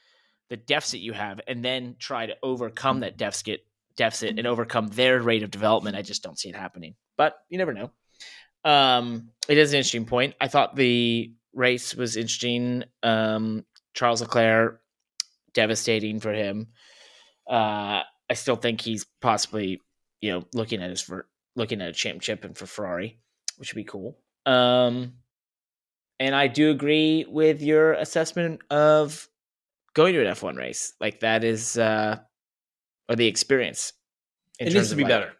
the 0.49 0.57
deficit 0.57 0.99
you 0.99 1.13
have, 1.13 1.41
and 1.47 1.63
then 1.63 1.95
try 1.99 2.25
to 2.25 2.35
overcome 2.41 3.01
that 3.01 3.17
deficit 3.17 3.61
deficit 3.95 4.37
and 4.37 4.47
overcome 4.47 4.87
their 4.87 5.19
rate 5.21 5.43
of 5.43 5.51
development. 5.51 5.97
I 5.97 6.03
just 6.03 6.23
don't 6.23 6.37
see 6.37 6.49
it 6.49 6.55
happening, 6.55 6.95
but 7.17 7.35
you 7.49 7.57
never 7.57 7.73
know. 7.73 7.91
Um, 8.63 9.29
it 9.49 9.57
is 9.57 9.73
an 9.73 9.77
interesting 9.77 10.05
point. 10.05 10.35
I 10.39 10.47
thought 10.47 10.75
the 10.75 11.33
race 11.53 11.95
was 11.95 12.15
interesting. 12.15 12.83
Um, 13.01 13.65
Charles 13.93 14.21
Leclerc, 14.21 14.81
devastating 15.53 16.19
for 16.19 16.31
him. 16.31 16.67
Uh, 17.49 18.01
I 18.29 18.33
still 18.33 18.55
think 18.55 18.81
he's 18.81 19.05
possibly, 19.21 19.81
you 20.21 20.31
know, 20.31 20.43
looking 20.53 20.81
at 20.81 20.89
his 20.89 21.01
for 21.01 21.27
looking 21.55 21.81
at 21.81 21.89
a 21.89 21.93
championship 21.93 22.43
and 22.43 22.55
for 22.55 22.67
Ferrari, 22.67 23.19
which 23.57 23.73
would 23.73 23.79
be 23.79 23.83
cool. 23.83 24.17
Um, 24.45 25.13
and 26.19 26.35
I 26.35 26.47
do 26.47 26.69
agree 26.69 27.25
with 27.27 27.61
your 27.61 27.93
assessment 27.93 28.61
of 28.69 29.27
going 29.97 30.13
to 30.13 30.23
an 30.23 30.33
F1 30.33 30.55
race. 30.57 30.93
Like 31.01 31.21
that 31.21 31.43
is, 31.43 31.75
uh, 31.77 32.17
or 33.09 33.15
the 33.15 33.25
experience. 33.25 33.93
It 34.59 34.71
needs 34.71 34.91
to 34.91 34.95
be 34.95 35.03
like, 35.03 35.09
better. 35.09 35.33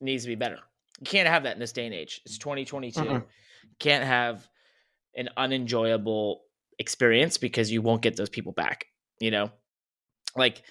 needs 0.00 0.22
to 0.22 0.28
be 0.28 0.36
better. 0.36 0.58
You 1.00 1.06
can't 1.06 1.28
have 1.28 1.42
that 1.42 1.54
in 1.54 1.58
this 1.58 1.72
day 1.72 1.84
and 1.84 1.94
age. 1.94 2.20
It's 2.24 2.38
2022. 2.38 3.00
Mm-mm. 3.00 3.24
Can't 3.80 4.04
have 4.04 4.48
an 5.16 5.28
unenjoyable 5.36 6.42
experience 6.78 7.38
because 7.38 7.72
you 7.72 7.82
won't 7.82 8.00
get 8.00 8.16
those 8.16 8.28
people 8.28 8.52
back. 8.52 8.86
You 9.20 9.32
know, 9.32 9.50
like 10.36 10.62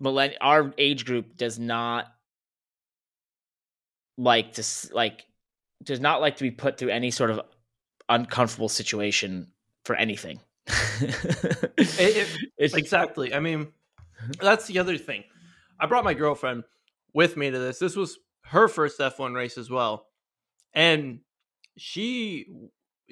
millenn- 0.00 0.36
our 0.40 0.72
age 0.78 1.04
group 1.04 1.36
does 1.36 1.58
not 1.58 2.06
like 4.16 4.52
to 4.54 4.64
like 4.92 5.24
does 5.82 5.98
not 5.98 6.20
like 6.20 6.36
to 6.36 6.44
be 6.44 6.52
put 6.52 6.78
through 6.78 6.90
any 6.90 7.10
sort 7.10 7.30
of 7.30 7.40
uncomfortable 8.08 8.68
situation 8.68 9.48
for 9.84 9.96
anything. 9.96 10.38
it- 11.78 12.28
It's- 12.58 12.74
Exactly. 12.74 13.34
I 13.34 13.40
mean, 13.40 13.68
that's 14.40 14.66
the 14.66 14.78
other 14.78 14.96
thing. 14.98 15.24
I 15.80 15.86
brought 15.86 16.04
my 16.04 16.14
girlfriend 16.14 16.64
with 17.12 17.36
me 17.36 17.50
to 17.50 17.58
this. 17.58 17.78
This 17.78 17.96
was 17.96 18.18
her 18.46 18.68
first 18.68 18.98
F1 19.00 19.34
race 19.34 19.58
as 19.58 19.70
well. 19.70 20.06
And 20.74 21.20
she 21.76 22.46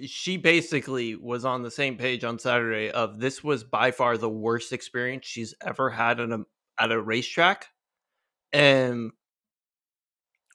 she 0.07 0.37
basically 0.39 1.15
was 1.17 1.45
on 1.45 1.63
the 1.63 1.71
same 1.71 1.97
page 1.99 2.25
on 2.25 2.39
Saturday 2.39 2.91
of 2.91 3.21
this 3.21 3.45
was 3.45 3.63
by 3.63 3.91
far 3.91 4.17
the 4.17 4.29
worst 4.29 4.73
experience 4.73 5.27
she's 5.27 5.55
ever 5.65 5.91
had 5.91 6.19
at 6.21 6.31
a 6.31 6.45
at 6.79 6.93
a 6.93 7.01
racetrack. 7.01 7.67
And 8.53 9.11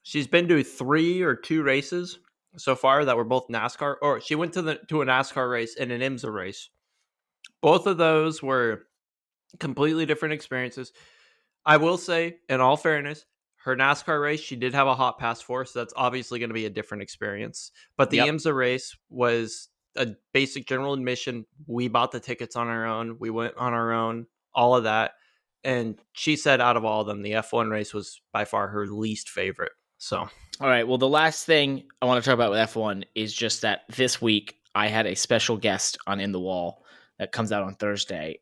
she's 0.03 0.27
been 0.27 0.47
to 0.47 0.63
3 0.63 1.21
or 1.21 1.35
2 1.35 1.63
races 1.63 2.19
so 2.57 2.75
far 2.75 3.05
that 3.05 3.17
were 3.17 3.23
both 3.23 3.47
NASCAR 3.49 3.95
or 4.01 4.19
she 4.21 4.35
went 4.35 4.53
to 4.53 4.61
the 4.61 4.75
to 4.89 5.01
a 5.01 5.05
NASCAR 5.05 5.49
race 5.51 5.75
and 5.79 5.91
an 5.91 6.01
IMSA 6.01 6.33
race. 6.33 6.69
Both 7.61 7.87
of 7.87 7.97
those 7.97 8.41
were 8.41 8.83
completely 9.59 10.05
different 10.05 10.33
experiences. 10.33 10.91
I 11.65 11.77
will 11.77 11.97
say, 11.97 12.37
in 12.49 12.61
all 12.61 12.77
fairness, 12.77 13.25
her 13.63 13.75
NASCAR 13.75 14.21
race, 14.21 14.39
she 14.39 14.55
did 14.55 14.73
have 14.73 14.87
a 14.87 14.95
hot 14.95 15.19
pass 15.19 15.41
for, 15.41 15.65
so 15.65 15.79
that's 15.79 15.93
obviously 15.97 16.39
going 16.39 16.49
to 16.49 16.53
be 16.53 16.65
a 16.65 16.69
different 16.69 17.03
experience. 17.03 17.71
But 17.97 18.09
the 18.09 18.17
Yep. 18.17 18.27
IMSA 18.27 18.55
race 18.55 18.95
was 19.09 19.67
a 19.95 20.09
basic 20.33 20.67
general 20.67 20.93
admission. 20.93 21.45
We 21.65 21.87
bought 21.87 22.11
the 22.11 22.19
tickets 22.19 22.55
on 22.55 22.67
our 22.67 22.85
own. 22.85 23.17
We 23.19 23.29
went 23.29 23.55
on 23.57 23.73
our 23.73 23.91
own, 23.91 24.27
all 24.53 24.75
of 24.75 24.83
that. 24.83 25.11
And 25.63 25.99
she 26.13 26.35
said 26.37 26.61
out 26.61 26.77
of 26.77 26.85
all 26.85 27.01
of 27.01 27.07
them, 27.07 27.23
the 27.23 27.31
F1 27.31 27.69
race 27.69 27.93
was 27.93 28.21
by 28.31 28.45
far 28.45 28.67
her 28.67 28.87
least 28.87 29.29
favorite. 29.29 29.73
So, 29.97 30.19
All 30.61 30.69
right. 30.69 30.87
Well, 30.87 30.99
the 30.99 31.07
last 31.09 31.45
thing 31.45 31.83
I 32.01 32.05
want 32.05 32.23
to 32.23 32.29
talk 32.29 32.35
about 32.35 32.51
with 32.51 32.59
F1 32.59 33.03
is 33.15 33.33
just 33.33 33.63
that 33.63 33.81
this 33.95 34.21
week 34.21 34.55
I 34.75 34.87
had 34.87 35.07
a 35.07 35.15
special 35.15 35.57
guest 35.57 35.97
on 36.07 36.19
In 36.19 36.31
the 36.31 36.39
Wall 36.39 36.85
that 37.19 37.31
comes 37.31 37.51
out 37.51 37.63
on 37.63 37.75
Thursday 37.75 38.39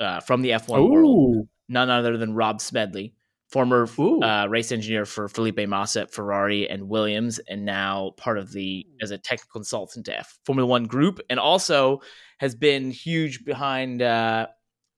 uh, 0.00 0.20
from 0.20 0.42
the 0.42 0.50
F1 0.50 0.90
world. 0.90 1.48
None 1.68 1.90
other 1.90 2.16
than 2.16 2.34
Rob 2.34 2.60
Smedley, 2.60 3.14
former 3.48 3.86
uh, 4.22 4.46
race 4.48 4.72
engineer 4.72 5.04
for 5.04 5.28
Felipe 5.28 5.68
Massa 5.68 6.02
at 6.02 6.12
Ferrari 6.12 6.68
and 6.68 6.88
Williams, 6.88 7.38
and 7.40 7.64
now 7.64 8.12
part 8.16 8.38
of 8.38 8.52
the 8.52 8.86
as 9.02 9.10
a 9.10 9.18
technical 9.18 9.60
consultant 9.60 10.06
to 10.06 10.18
F 10.18 10.38
Formula 10.44 10.66
One 10.66 10.84
group, 10.84 11.20
and 11.28 11.38
also 11.38 12.00
has 12.38 12.54
been 12.54 12.90
huge 12.90 13.44
behind. 13.44 14.02
Uh, 14.02 14.46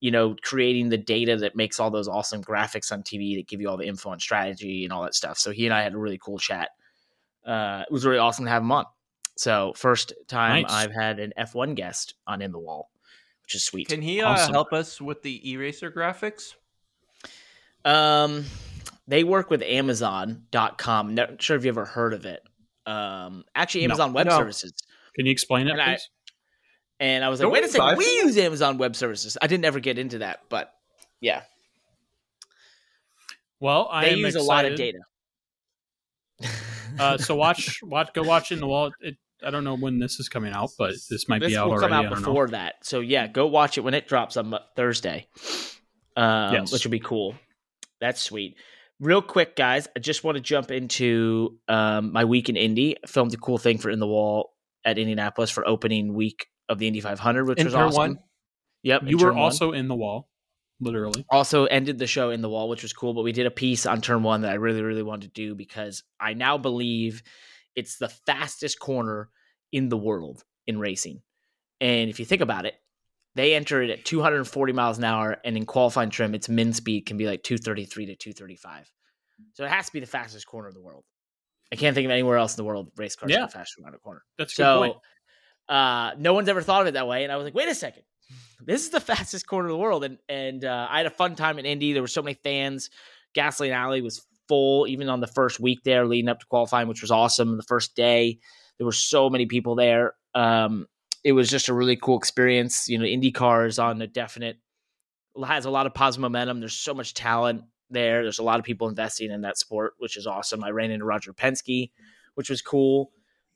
you 0.01 0.11
know, 0.11 0.35
creating 0.43 0.89
the 0.89 0.97
data 0.97 1.37
that 1.37 1.55
makes 1.55 1.79
all 1.79 1.91
those 1.91 2.09
awesome 2.09 2.43
graphics 2.43 2.91
on 2.91 3.03
TV 3.03 3.37
that 3.37 3.47
give 3.47 3.61
you 3.61 3.69
all 3.69 3.77
the 3.77 3.87
info 3.87 4.09
on 4.09 4.19
strategy 4.19 4.85
and 4.85 4.95
all 4.95 5.03
that 5.03 5.15
stuff. 5.15 5.37
So 5.37 5.51
he 5.51 5.67
and 5.67 5.75
I 5.75 5.83
had 5.83 5.93
a 5.93 5.99
really 5.99 6.19
cool 6.19 6.39
chat. 6.39 6.71
Uh, 7.47 7.83
it 7.87 7.93
was 7.93 8.07
really 8.07 8.19
awesome 8.19 8.47
to 8.47 8.51
have 8.51 8.63
him 8.63 8.73
on. 8.73 8.87
So 9.37 9.73
first 9.77 10.13
time 10.29 10.63
Nice. 10.63 10.73
I've 10.73 10.93
had 10.93 11.19
an 11.19 11.33
F1 11.39 11.75
guest 11.75 12.15
on 12.27 12.43
In 12.43 12.53
the 12.53 12.59
Wall, 12.59 12.90
which 13.51 13.57
is 13.57 13.65
sweet. 13.65 13.89
can 13.89 14.01
he 14.01 14.21
uh, 14.23 14.29
Awesome. 14.29 14.53
help 14.53 14.73
us 14.73 15.01
with 15.01 15.23
the 15.23 15.43
eRacr 15.45 15.93
graphics? 15.93 16.55
Um, 17.85 18.45
they 19.09 19.25
work 19.25 19.51
with 19.51 19.61
Amazon.com. 19.63 21.17
Not 21.17 21.43
sure 21.43 21.57
if 21.57 21.65
you 21.65 21.71
ever 21.71 21.85
heard 21.85 22.15
of 22.15 22.27
it. 22.27 22.45
Um, 22.87 23.43
actually, 23.57 23.81
No. 23.81 23.87
Amazon 23.95 24.13
Web 24.13 24.29
No. 24.29 24.37
Services. 24.39 24.73
Can 25.17 25.27
you 25.27 25.33
explain 25.33 25.67
it, 25.67 25.73
And 25.73 25.81
I- 25.83 25.99
And 27.01 27.25
I 27.25 27.29
was 27.29 27.41
like, 27.41 27.47
Don't 27.47 27.53
wait 27.53 27.65
a 27.65 27.69
second, 27.69 27.97
we 27.99 28.05
from 28.21 28.29
use 28.29 28.39
Amazon 28.39 28.79
Web 28.79 28.95
Services. 28.95 29.37
I 29.43 29.49
didn't 29.49 29.65
ever 29.65 29.81
get 29.81 29.99
into 29.99 30.19
that, 30.19 30.43
but 30.49 30.73
yeah, 31.21 31.43
Well, 33.59 33.89
I 33.91 34.05
they 34.05 34.13
am 34.13 34.19
use 34.21 34.37
a 34.37 34.43
lot 34.43 34.65
of 34.65 34.77
data. 34.77 35.01
Uh, 37.01 37.19
so 37.19 37.35
watch, 37.35 37.81
watch, 37.83 38.13
go 38.15 38.23
watch 38.23 38.53
in 38.53 38.61
the 38.61 38.67
wall. 38.69 38.93
It, 39.01 39.17
I 39.45 39.51
don't 39.51 39.65
know 39.65 39.77
when 39.77 39.99
this 39.99 40.21
is 40.21 40.29
coming 40.29 40.53
out, 40.53 40.71
but 40.79 40.95
this 41.09 41.29
might 41.29 41.41
this 41.41 41.51
be 41.51 41.57
out 41.57 41.67
will 41.67 41.73
already. 41.75 41.89
come 41.89 41.93
out 41.93 42.11
don't 42.11 42.21
know. 42.23 42.27
before 42.29 42.49
that. 42.49 42.75
So 42.85 43.01
yeah, 43.01 43.27
go 43.27 43.47
watch 43.47 43.79
it 43.79 43.83
when 43.83 43.95
it 43.95 44.07
drops 44.09 44.37
on 44.37 44.55
Thursday, 44.77 45.27
um, 46.17 46.55
Yes. 46.55 46.73
which 46.73 46.85
will 46.85 46.91
be 46.91 47.01
cool. 47.01 47.35
That's 48.01 48.21
sweet. 48.21 48.57
Real 48.99 49.23
quick, 49.23 49.57
guys, 49.57 49.89
I 49.97 50.01
just 50.01 50.25
want 50.25 50.37
to 50.37 50.43
jump 50.43 50.71
into 50.71 51.59
um, 51.69 52.13
my 52.13 52.25
week 52.25 52.49
in 52.49 52.57
Indy. 52.57 52.97
I 53.03 53.07
filmed 53.07 53.33
a 53.33 53.39
cool 53.39 53.57
thing 53.59 53.79
for 53.79 53.89
In 53.91 53.99
the 53.99 54.07
Wall 54.07 54.53
at 54.85 54.99
Indianapolis 54.99 55.51
for 55.51 55.67
opening 55.67 56.13
week 56.15 56.47
of 56.69 56.79
the 56.79 56.87
Indy 56.87 57.01
500, 57.01 57.47
which 57.47 57.59
In 57.59 57.65
was 57.65 57.75
turn 57.75 57.83
awesome. 57.85 57.97
one? 57.99 58.19
Yep, 58.83 59.03
You 59.07 59.17
were 59.17 59.29
turn 59.29 59.35
one. 59.37 59.45
also 59.45 59.73
in 59.73 59.89
the 59.89 59.95
wall, 59.95 60.29
literally. 60.81 61.25
also 61.31 61.65
ended 61.67 61.99
the 61.99 62.07
show 62.07 62.31
in 62.31 62.41
the 62.43 62.49
wall, 62.49 62.69
which 62.69 62.83
was 62.83 62.93
cool. 62.93 63.13
But 63.15 63.23
we 63.23 63.33
did 63.33 63.47
a 63.47 63.51
piece 63.51 63.85
on 63.87 64.01
turn 64.03 64.23
one 64.23 64.43
that 64.43 64.51
I 64.51 64.55
really, 64.55 64.83
really 64.83 65.03
wanted 65.03 65.35
to 65.35 65.43
do 65.43 65.55
because 65.55 66.03
I 66.19 66.35
now 66.35 66.57
believe 66.59 67.23
it's 67.77 67.99
the 67.99 68.09
fastest 68.09 68.79
corner 68.79 69.29
in 69.73 69.89
the 69.89 69.97
world 69.97 70.45
in 70.67 70.79
racing. 70.79 71.23
And 71.81 72.11
if 72.11 72.19
you 72.19 72.25
think 72.27 72.43
about 72.43 72.67
it, 72.67 72.75
they 73.37 73.55
enter 73.55 73.81
it 73.83 73.91
at 73.91 74.05
240 74.05 74.73
miles 74.73 74.99
an 74.99 75.05
hour, 75.05 75.37
and 75.45 75.57
in 75.57 75.65
qualifying 75.65 76.11
trim, 76.11 76.35
its 76.35 76.49
min 76.49 76.73
speed 76.73 77.07
can 77.07 77.17
be 77.17 77.27
like 77.27 77.43
233 77.43 78.07
to 78.07 78.17
235. 78.17 78.91
So 79.55 79.65
it 79.65 79.71
has 79.71 79.87
to 79.87 79.93
be 79.93 80.01
the 80.01 80.07
fastest 80.07 80.47
corner 80.47 80.69
in 80.69 80.75
the 80.75 80.81
world. 80.81 81.05
I 81.73 81.77
can't 81.77 81.95
think 81.95 82.05
of 82.07 82.11
anywhere 82.11 82.37
else 82.37 82.55
in 82.55 82.57
the 82.57 82.65
world 82.67 82.91
race 82.97 83.15
cars 83.15 83.31
Yeah. 83.31 83.45
are 83.45 83.49
faster 83.49 83.81
around 83.83 83.95
a 83.95 83.99
corner. 83.99 84.23
That's 84.37 84.59
a 84.59 84.63
good 84.63 84.77
point. 84.79 84.95
So 85.69 85.75
uh, 85.75 86.11
no 86.19 86.35
one's 86.35 86.49
ever 86.49 86.61
thought 86.63 86.83
of 86.83 86.89
it 86.89 86.95
that 86.95 87.07
way, 87.07 87.23
and 87.23 87.33
I 87.33 87.37
was 87.37 87.45
like, 87.45 87.55
wait 87.55 87.69
a 87.69 87.75
second, 87.75 88.03
this 88.67 88.83
is 88.83 88.91
the 88.91 89.01
fastest 89.13 89.47
corner 89.47 89.69
of 89.69 89.73
the 89.73 89.79
world, 89.79 90.03
and 90.05 90.19
and 90.29 90.65
uh, 90.65 90.89
I 90.91 90.97
had 90.99 91.07
a 91.07 91.11
fun 91.11 91.37
time 91.37 91.59
in 91.61 91.67
Indy. 91.67 91.93
There 91.93 92.03
were 92.03 92.09
so 92.09 92.23
many 92.23 92.35
fans. 92.35 92.91
Gasoline 93.33 93.73
Alley 93.73 94.03
was 94.03 94.27
full, 94.51 94.89
even 94.89 95.09
on 95.09 95.21
the 95.21 95.29
first 95.29 95.61
week 95.61 95.79
there, 95.85 96.05
leading 96.05 96.29
up 96.29 96.41
to 96.41 96.47
qualifying, 96.47 96.89
which 96.89 97.03
was 97.03 97.13
awesome. 97.13 97.57
The 97.57 97.63
first 97.63 97.95
day, 97.95 98.41
there 98.79 98.85
were 98.85 98.93
so 98.93 99.31
many 99.31 99.47
people 99.47 99.77
there. 99.77 100.15
Um, 100.35 100.87
it 101.23 101.33
was 101.33 101.49
just 101.49 101.69
a 101.69 101.75
really 101.75 101.95
cool 101.95 102.19
experience. 102.19 102.89
You 102.89 102.99
know, 102.99 103.05
IndyCar 103.05 103.69
is 103.69 103.79
on 103.79 104.03
a 104.03 104.09
definite 104.09 104.57
has 105.47 105.65
a 105.65 105.71
lot 105.71 105.87
of 105.87 105.95
positive 105.95 106.23
momentum. 106.23 106.59
There's 106.59 106.75
so 106.75 106.95
much 106.95 107.15
talent 107.15 107.63
there. 107.91 108.23
There's 108.23 108.41
a 108.41 108.43
lot 108.43 108.59
of 108.59 108.65
people 108.65 108.89
investing 108.89 109.31
in 109.31 109.43
that 109.43 109.57
sport, 109.57 109.95
which 109.99 110.17
is 110.17 110.27
awesome. 110.27 110.65
I 110.65 110.71
ran 110.71 110.91
into 110.91 111.05
Roger 111.05 111.33
Penske, 111.33 111.91
which 112.35 112.51
was 112.51 112.61
cool, 112.61 113.13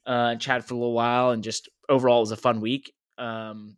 uh, 0.07 0.31
and 0.31 0.41
chatted 0.41 0.65
for 0.65 0.75
a 0.75 0.77
little 0.77 0.93
while, 0.93 1.31
and 1.31 1.43
just 1.43 1.69
overall 1.89 2.19
it 2.19 2.21
was 2.21 2.31
a 2.31 2.37
fun 2.37 2.61
week. 2.61 2.93
Um, 3.19 3.77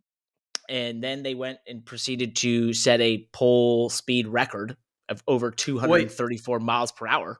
and 0.69 1.03
then 1.03 1.23
they 1.23 1.33
went 1.33 1.57
and 1.67 1.83
proceeded 1.85 2.35
to 2.37 2.73
set 2.73 3.01
a 3.01 3.27
pole 3.31 3.89
speed 3.89 4.27
record 4.27 4.77
of 5.09 5.23
over 5.27 5.51
234 5.51 6.59
miles 6.59 6.91
per 6.91 7.07
hour. 7.07 7.39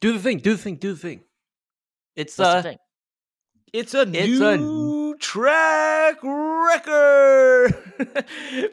Do 0.00 0.12
the 0.12 0.18
thing. 0.18 0.38
Do 0.38 0.52
the 0.52 0.58
thing. 0.58 0.76
Do 0.76 0.92
the 0.92 0.98
thing. 0.98 1.20
It's 2.14 2.38
What's 2.38 2.48
uh, 2.48 2.56
the 2.56 2.62
thing? 2.62 2.78
It's 3.72 3.94
a 3.94 4.02
it's 4.02 4.40
a- 4.40 4.56
new 4.56 5.16
track 5.18 6.18
record, 6.22 7.74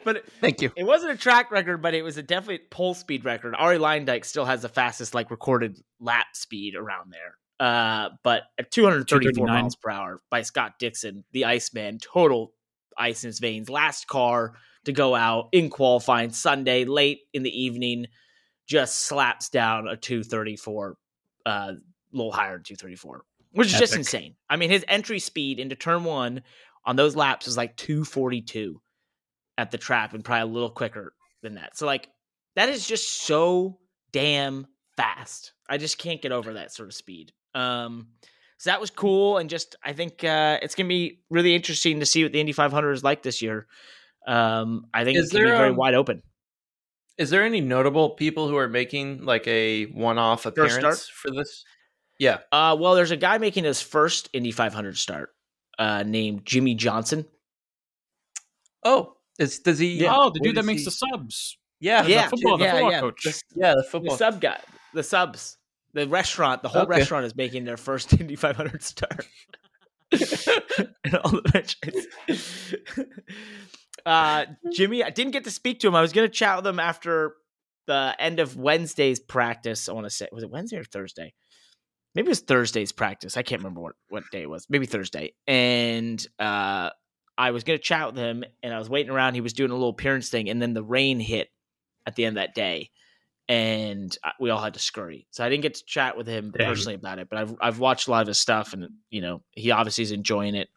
but 0.04 0.16
it, 0.16 0.24
thank 0.40 0.62
you. 0.62 0.70
it 0.76 0.84
wasn't 0.84 1.12
a 1.12 1.16
track 1.16 1.50
record, 1.50 1.82
but 1.82 1.94
it 1.94 2.02
was 2.02 2.16
a 2.16 2.22
definite 2.22 2.70
pole 2.70 2.94
speed 2.94 3.24
record. 3.24 3.54
Arie 3.58 3.78
Luyendyk 3.78 4.24
still 4.24 4.44
has 4.44 4.62
the 4.62 4.68
fastest 4.68 5.14
like 5.14 5.30
recorded 5.30 5.78
lap 6.00 6.26
speed 6.34 6.74
around 6.74 7.12
there. 7.12 7.36
Uh, 7.60 8.10
but 8.22 8.42
at 8.58 8.70
234 8.70 9.46
miles 9.46 9.76
per 9.76 9.90
hour 9.90 10.22
by 10.30 10.42
Scott 10.42 10.74
Dixon, 10.78 11.24
the 11.32 11.44
Iceman, 11.44 11.98
total 11.98 12.52
ice 12.96 13.24
in 13.24 13.28
his 13.28 13.38
veins. 13.38 13.68
Last 13.68 14.06
car 14.06 14.54
to 14.84 14.92
go 14.92 15.14
out 15.14 15.48
in 15.52 15.70
qualifying 15.70 16.30
Sunday 16.30 16.84
late 16.84 17.20
in 17.32 17.42
the 17.42 17.62
evening, 17.62 18.06
just 18.66 19.00
slaps 19.00 19.48
down 19.48 19.88
a 19.88 19.96
234, 19.96 20.96
uh, 21.46 21.50
a 21.50 21.76
little 22.12 22.32
higher 22.32 22.54
than 22.54 22.64
234, 22.64 23.22
which 23.52 23.68
is 23.68 23.78
just 23.78 23.96
insane. 23.96 24.34
I 24.48 24.56
mean, 24.56 24.70
his 24.70 24.84
entry 24.88 25.18
speed 25.18 25.58
into 25.58 25.74
turn 25.76 26.04
one 26.04 26.42
on 26.84 26.96
those 26.96 27.16
laps 27.16 27.46
is 27.46 27.56
like 27.56 27.76
242 27.76 28.80
at 29.56 29.70
the 29.70 29.78
trap 29.78 30.14
and 30.14 30.24
probably 30.24 30.42
a 30.42 30.52
little 30.52 30.70
quicker 30.70 31.14
than 31.42 31.54
that. 31.54 31.76
So 31.76 31.86
like 31.86 32.08
that 32.56 32.68
is 32.68 32.86
just 32.86 33.22
so 33.22 33.78
damn 34.12 34.66
fast. 34.96 35.52
I 35.68 35.78
just 35.78 35.98
can't 35.98 36.22
get 36.22 36.32
over 36.32 36.54
that 36.54 36.72
sort 36.72 36.88
of 36.88 36.94
speed. 36.94 37.32
Um 37.54 38.08
so 38.58 38.70
that 38.70 38.80
was 38.80 38.90
cool 38.90 39.38
and 39.38 39.50
just 39.50 39.76
I 39.82 39.92
think 39.92 40.24
uh 40.24 40.58
it's 40.62 40.74
going 40.74 40.86
to 40.86 40.92
be 40.92 41.20
really 41.30 41.54
interesting 41.54 42.00
to 42.00 42.06
see 42.06 42.22
what 42.22 42.32
the 42.32 42.40
Indy 42.40 42.52
500 42.52 42.92
is 42.92 43.04
like 43.04 43.22
this 43.22 43.42
year. 43.42 43.66
Um 44.26 44.86
I 44.94 45.04
think 45.04 45.18
Is 45.18 45.24
it's 45.24 45.32
going 45.32 45.44
to 45.46 45.52
be 45.52 45.56
very 45.56 45.70
um, 45.70 45.76
wide 45.76 45.94
open. 45.94 46.22
Is 47.18 47.30
there 47.30 47.42
any 47.44 47.60
notable 47.60 48.10
people 48.10 48.48
who 48.48 48.56
are 48.56 48.68
making 48.68 49.24
like 49.24 49.46
a 49.46 49.84
one-off 49.86 50.46
appearance 50.46 50.74
start? 50.74 50.98
for 50.98 51.30
this? 51.30 51.64
Yeah. 52.18 52.38
Uh 52.52 52.76
well 52.78 52.94
there's 52.94 53.10
a 53.10 53.16
guy 53.16 53.38
making 53.38 53.64
his 53.64 53.80
first 53.82 54.28
Indy 54.32 54.50
500 54.52 54.96
start 54.98 55.30
uh 55.78 56.02
named 56.06 56.44
Jimmie 56.46 56.74
Johnson. 56.74 57.26
Oh, 58.84 59.16
is 59.38 59.60
does 59.60 59.78
he? 59.78 60.06
oh, 60.06 60.30
the 60.30 60.40
dude 60.40 60.56
that 60.56 60.64
makes 60.64 60.82
he- 60.82 60.84
the 60.86 60.90
subs. 60.90 61.58
yeah, 61.80 62.02
the 62.02 62.10
yeah, 62.10 62.28
the 62.28 62.36
yeah, 62.58 62.70
football 62.72 62.90
yeah. 62.90 63.00
coach. 63.00 63.22
The, 63.24 63.42
yeah, 63.56 63.70
the 63.74 63.76
the 63.82 63.88
football. 63.88 64.16
sub 64.16 64.40
guy, 64.40 64.60
the 64.92 65.02
subs, 65.02 65.56
the 65.94 66.06
restaurant, 66.06 66.62
the 66.62 66.68
whole 66.68 66.82
Okay. 66.82 66.98
restaurant 66.98 67.24
is 67.24 67.34
making 67.34 67.64
their 67.64 67.76
first 67.76 68.12
Indy 68.20 68.36
500 68.36 68.82
start. 68.82 69.26
and 70.12 71.14
all 71.16 71.30
the 71.30 71.42
franchises. 71.50 72.74
uh, 74.06 74.46
Jimmie, 74.72 75.04
I 75.04 75.10
didn't 75.10 75.32
get 75.32 75.44
to 75.44 75.50
speak 75.50 75.80
to 75.80 75.88
him. 75.88 75.94
I 75.94 76.00
was 76.00 76.12
going 76.12 76.28
to 76.28 76.32
chat 76.32 76.56
with 76.56 76.66
him 76.66 76.80
after 76.80 77.34
the 77.86 78.14
end 78.18 78.40
of 78.40 78.56
Wednesday's 78.56 79.20
practice. 79.20 79.88
I 79.88 79.92
want 79.92 80.06
to 80.06 80.10
say, 80.10 80.28
was 80.32 80.42
it 80.42 80.50
Wednesday 80.50 80.78
or 80.78 80.84
Thursday? 80.84 81.34
Maybe 82.14 82.26
it 82.26 82.30
was 82.30 82.40
Thursday's 82.40 82.92
practice. 82.92 83.36
I 83.36 83.42
can't 83.42 83.60
remember 83.60 83.80
what, 83.80 83.94
what 84.08 84.22
day 84.30 84.42
it 84.42 84.50
was. 84.50 84.66
Maybe 84.70 84.86
Thursday. 84.86 85.34
And 85.48 86.24
uh, 86.38 86.90
I 87.36 87.50
was 87.50 87.64
going 87.64 87.78
to 87.78 87.82
chat 87.82 88.06
with 88.06 88.16
him, 88.16 88.44
and 88.62 88.72
I 88.72 88.78
was 88.78 88.88
waiting 88.88 89.10
around. 89.10 89.34
He 89.34 89.40
was 89.40 89.52
doing 89.52 89.70
a 89.70 89.74
little 89.74 89.90
appearance 89.90 90.28
thing, 90.28 90.48
and 90.48 90.62
then 90.62 90.74
the 90.74 90.84
rain 90.84 91.18
hit 91.18 91.48
at 92.06 92.14
the 92.14 92.24
end 92.24 92.36
of 92.38 92.42
that 92.42 92.54
day, 92.54 92.90
and 93.48 94.16
we 94.38 94.50
all 94.50 94.62
had 94.62 94.74
to 94.74 94.80
scurry. 94.80 95.26
So 95.30 95.44
I 95.44 95.48
didn't 95.48 95.62
get 95.62 95.74
to 95.74 95.84
chat 95.84 96.16
with 96.16 96.26
him 96.26 96.52
Dang. 96.56 96.66
personally 96.66 96.94
about 96.94 97.18
it, 97.18 97.28
but 97.28 97.38
I've 97.38 97.54
I've 97.60 97.78
watched 97.78 98.06
a 98.06 98.10
lot 98.10 98.22
of 98.22 98.28
his 98.28 98.38
stuff, 98.38 98.72
and 98.72 98.88
you 99.10 99.20
know 99.20 99.42
he 99.50 99.70
obviously 99.72 100.02
is 100.02 100.12
enjoying 100.12 100.54
it. 100.54 100.68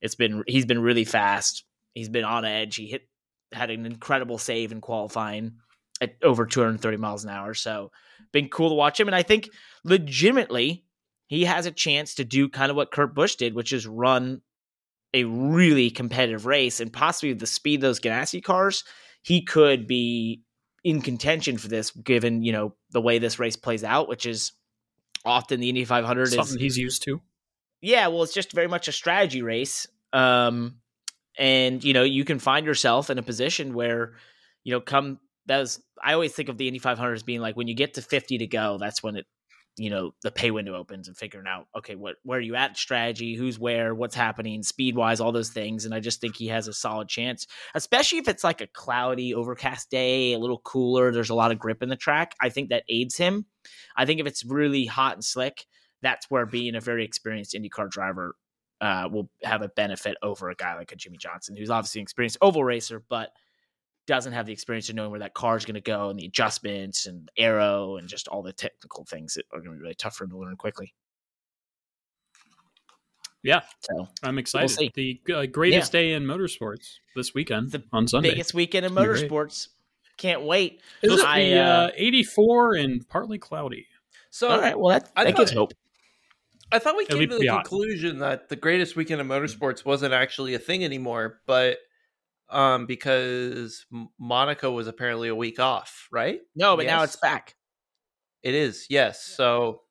It's 0.00 0.14
been 0.14 0.44
he's 0.46 0.66
been 0.66 0.82
really 0.82 1.04
fast. 1.04 1.64
He's 1.94 2.08
been 2.08 2.24
on 2.24 2.44
edge. 2.44 2.76
He 2.76 2.86
hit 2.86 3.08
had 3.52 3.70
an 3.70 3.84
incredible 3.84 4.38
save 4.38 4.72
in 4.72 4.80
qualifying 4.80 5.56
at 6.00 6.14
over 6.22 6.46
230 6.46 6.96
miles 6.96 7.24
an 7.24 7.30
hour. 7.30 7.52
So 7.54 7.92
been 8.32 8.48
cool 8.48 8.70
to 8.70 8.74
watch 8.74 8.98
him, 8.98 9.08
and 9.08 9.14
I 9.14 9.22
think 9.22 9.50
legitimately 9.84 10.84
he 11.26 11.44
has 11.44 11.66
a 11.66 11.70
chance 11.70 12.14
to 12.16 12.24
do 12.24 12.48
kind 12.48 12.70
of 12.70 12.76
what 12.76 12.90
Kurt 12.90 13.14
Busch 13.14 13.36
did, 13.36 13.54
which 13.54 13.72
is 13.72 13.86
run 13.86 14.40
a 15.14 15.24
really 15.24 15.90
competitive 15.90 16.46
race 16.46 16.80
and 16.80 16.92
possibly 16.92 17.30
with 17.30 17.40
the 17.40 17.46
speed 17.46 17.76
of 17.76 17.82
those 17.82 18.00
Ganassi 18.00 18.42
cars, 18.42 18.84
he 19.22 19.42
could 19.42 19.86
be 19.86 20.42
in 20.84 21.02
contention 21.02 21.58
for 21.58 21.68
this 21.68 21.90
given, 21.90 22.42
you 22.42 22.52
know, 22.52 22.74
the 22.90 23.00
way 23.00 23.18
this 23.18 23.38
race 23.38 23.56
plays 23.56 23.84
out, 23.84 24.08
which 24.08 24.26
is 24.26 24.52
often 25.24 25.60
the 25.60 25.68
Indy 25.68 25.84
500 25.84 26.22
is 26.22 26.34
Something 26.34 26.58
he's 26.58 26.78
used 26.78 27.02
to. 27.04 27.20
yeah, 27.80 28.08
well, 28.08 28.22
it's 28.22 28.34
just 28.34 28.52
very 28.52 28.66
much 28.68 28.88
a 28.88 28.92
strategy 28.92 29.42
race. 29.42 29.86
Um, 30.12 30.76
and 31.38 31.82
you 31.82 31.92
know, 31.92 32.02
you 32.02 32.24
can 32.24 32.38
find 32.38 32.66
yourself 32.66 33.10
in 33.10 33.18
a 33.18 33.22
position 33.22 33.74
where, 33.74 34.14
you 34.64 34.72
know, 34.72 34.80
come 34.80 35.18
that 35.46 35.58
was 35.58 35.82
I 36.02 36.14
always 36.14 36.32
think 36.32 36.48
of 36.48 36.58
the 36.58 36.68
Indy 36.68 36.78
500 36.78 37.14
as 37.14 37.22
being 37.22 37.40
like 37.40 37.56
when 37.56 37.68
you 37.68 37.74
get 37.74 37.94
to 37.94 38.02
50 38.02 38.38
to 38.38 38.46
go, 38.46 38.78
that's 38.78 39.02
when 39.02 39.16
it, 39.16 39.26
you 39.78 39.88
know, 39.88 40.12
the 40.22 40.30
pay 40.30 40.50
window 40.50 40.74
opens 40.74 41.08
and 41.08 41.16
figuring 41.16 41.46
out, 41.46 41.66
okay, 41.76 41.94
what 41.94 42.16
where 42.22 42.38
are 42.38 42.42
you 42.42 42.54
at 42.54 42.76
strategy, 42.76 43.34
who's 43.34 43.58
where, 43.58 43.94
what's 43.94 44.14
happening, 44.14 44.62
speed 44.62 44.94
wise, 44.94 45.20
all 45.20 45.32
those 45.32 45.50
things. 45.50 45.84
And 45.84 45.94
I 45.94 46.00
just 46.00 46.20
think 46.20 46.36
he 46.36 46.48
has 46.48 46.68
a 46.68 46.72
solid 46.72 47.08
chance, 47.08 47.46
especially 47.74 48.18
if 48.18 48.28
it's 48.28 48.44
like 48.44 48.60
a 48.60 48.66
cloudy, 48.66 49.34
overcast 49.34 49.90
day, 49.90 50.34
a 50.34 50.38
little 50.38 50.60
cooler. 50.60 51.10
There's 51.10 51.30
a 51.30 51.34
lot 51.34 51.52
of 51.52 51.58
grip 51.58 51.82
in 51.82 51.88
the 51.88 51.96
track. 51.96 52.34
I 52.40 52.50
think 52.50 52.68
that 52.68 52.84
aids 52.88 53.16
him. 53.16 53.46
I 53.96 54.04
think 54.04 54.20
if 54.20 54.26
it's 54.26 54.44
really 54.44 54.84
hot 54.84 55.14
and 55.14 55.24
slick, 55.24 55.64
that's 56.02 56.30
where 56.30 56.46
being 56.46 56.74
a 56.74 56.80
very 56.80 57.04
experienced 57.04 57.54
IndyCar 57.54 57.88
driver 57.88 58.34
uh, 58.82 59.08
will 59.10 59.30
have 59.42 59.62
a 59.62 59.68
benefit 59.68 60.16
over 60.22 60.50
a 60.50 60.54
guy 60.54 60.74
like 60.76 60.92
a 60.92 60.96
Jimmie 60.96 61.16
Johnson, 61.16 61.56
who's 61.56 61.70
obviously 61.70 62.00
an 62.00 62.02
experienced 62.02 62.36
oval 62.42 62.64
racer, 62.64 63.02
but 63.08 63.30
doesn't 64.06 64.32
have 64.32 64.44
the 64.46 64.52
experience 64.52 64.88
of 64.88 64.96
knowing 64.96 65.12
where 65.12 65.20
that 65.20 65.32
car 65.32 65.56
is 65.56 65.64
going 65.64 65.76
to 65.76 65.80
go 65.80 66.10
and 66.10 66.18
the 66.18 66.26
adjustments 66.26 67.06
and 67.06 67.30
aero 67.36 67.96
and 67.96 68.08
just 68.08 68.26
all 68.26 68.42
the 68.42 68.52
technical 68.52 69.04
things 69.04 69.34
that 69.34 69.44
are 69.52 69.60
going 69.60 69.70
to 69.70 69.76
be 69.76 69.82
really 69.82 69.94
tough 69.94 70.16
for 70.16 70.24
him 70.24 70.30
to 70.30 70.38
learn 70.38 70.56
quickly. 70.56 70.92
Yeah. 73.44 73.60
So 73.80 74.08
I'm 74.22 74.38
excited. 74.38 74.70
see. 74.70 74.90
the 74.94 75.34
uh, 75.34 75.46
greatest 75.46 75.92
day 75.92 76.12
in 76.12 76.24
motorsports 76.24 76.98
this 77.16 77.34
weekend 77.34 77.72
The 77.72 77.82
on 77.92 78.06
Sunday. 78.06 78.30
biggest 78.30 78.54
weekend 78.54 78.86
in 78.86 78.92
It's 78.92 78.96
gonna 78.96 79.12
be 79.12 79.18
great. 79.20 79.30
motorsports. 79.30 79.68
Can't 80.16 80.42
wait. 80.42 80.80
Is 81.02 81.20
it 81.20 81.24
I, 81.26 81.44
the 81.44 81.58
uh, 81.58 81.86
uh, 81.86 81.90
84 81.96 82.74
and 82.74 83.08
partly 83.08 83.38
cloudy? 83.38 83.86
So 84.30 84.48
all 84.48 84.60
right. 84.60 84.78
Well, 84.78 84.90
that, 84.98 85.10
I 85.16 85.24
that 85.24 85.36
gives 85.36 85.52
hope. 85.52 85.72
I 86.72 86.78
thought 86.78 86.96
we 86.96 87.04
came 87.06 87.28
to 87.28 87.38
the 87.38 87.46
hot. 87.46 87.64
conclusion 87.64 88.18
that 88.20 88.48
the 88.48 88.56
greatest 88.56 88.96
weekend 88.96 89.20
of 89.20 89.26
motorsports 89.26 89.84
wasn't 89.84 90.12
actually 90.14 90.54
a 90.54 90.58
thing 90.58 90.84
anymore, 90.84 91.40
but 91.46 91.78
um, 92.48 92.86
because 92.86 93.86
Monaco 94.18 94.72
was 94.72 94.86
apparently 94.86 95.28
a 95.28 95.34
week 95.34 95.58
off, 95.60 96.08
right? 96.12 96.40
No, 96.56 96.76
but 96.76 96.86
now 96.86 97.02
it's 97.02 97.16
back. 97.16 97.54
It 98.42 98.54
is, 98.54 98.86
yes. 98.90 99.24
So 99.24 99.82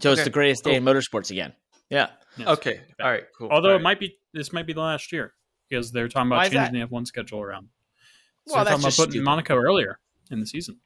So 0.00 0.12
it's 0.12 0.24
the 0.24 0.30
greatest 0.30 0.64
day 0.64 0.74
in 0.76 0.84
motorsports 0.84 1.30
again. 1.30 1.52
Yeah. 1.90 2.08
Yes. 2.36 2.48
okay, 2.48 2.80
all 3.00 3.10
right, 3.10 3.24
cool. 3.38 3.48
Although 3.50 3.70
All 3.70 3.76
it 3.76 3.82
might 3.82 3.98
be, 3.98 4.18
this 4.34 4.52
might 4.52 4.66
be 4.66 4.74
the 4.74 4.80
last 4.80 5.10
year 5.10 5.32
because 5.70 5.90
they're 5.90 6.06
talking 6.08 6.30
about 6.30 6.46
is 6.46 6.52
changing 6.52 6.80
the 6.80 6.86
F1 6.86 7.06
schedule 7.06 7.40
around. 7.40 7.68
So 8.46 8.54
Well, 8.56 8.64
they're 8.64 8.72
that's 8.72 8.74
talking 8.74 8.82
about 8.82 8.88
just 8.88 8.98
putting 8.98 9.10
stupid. 9.12 9.24
Monaco 9.24 9.56
earlier 9.56 9.98
in 10.30 10.40
the 10.40 10.46
season. 10.46 10.78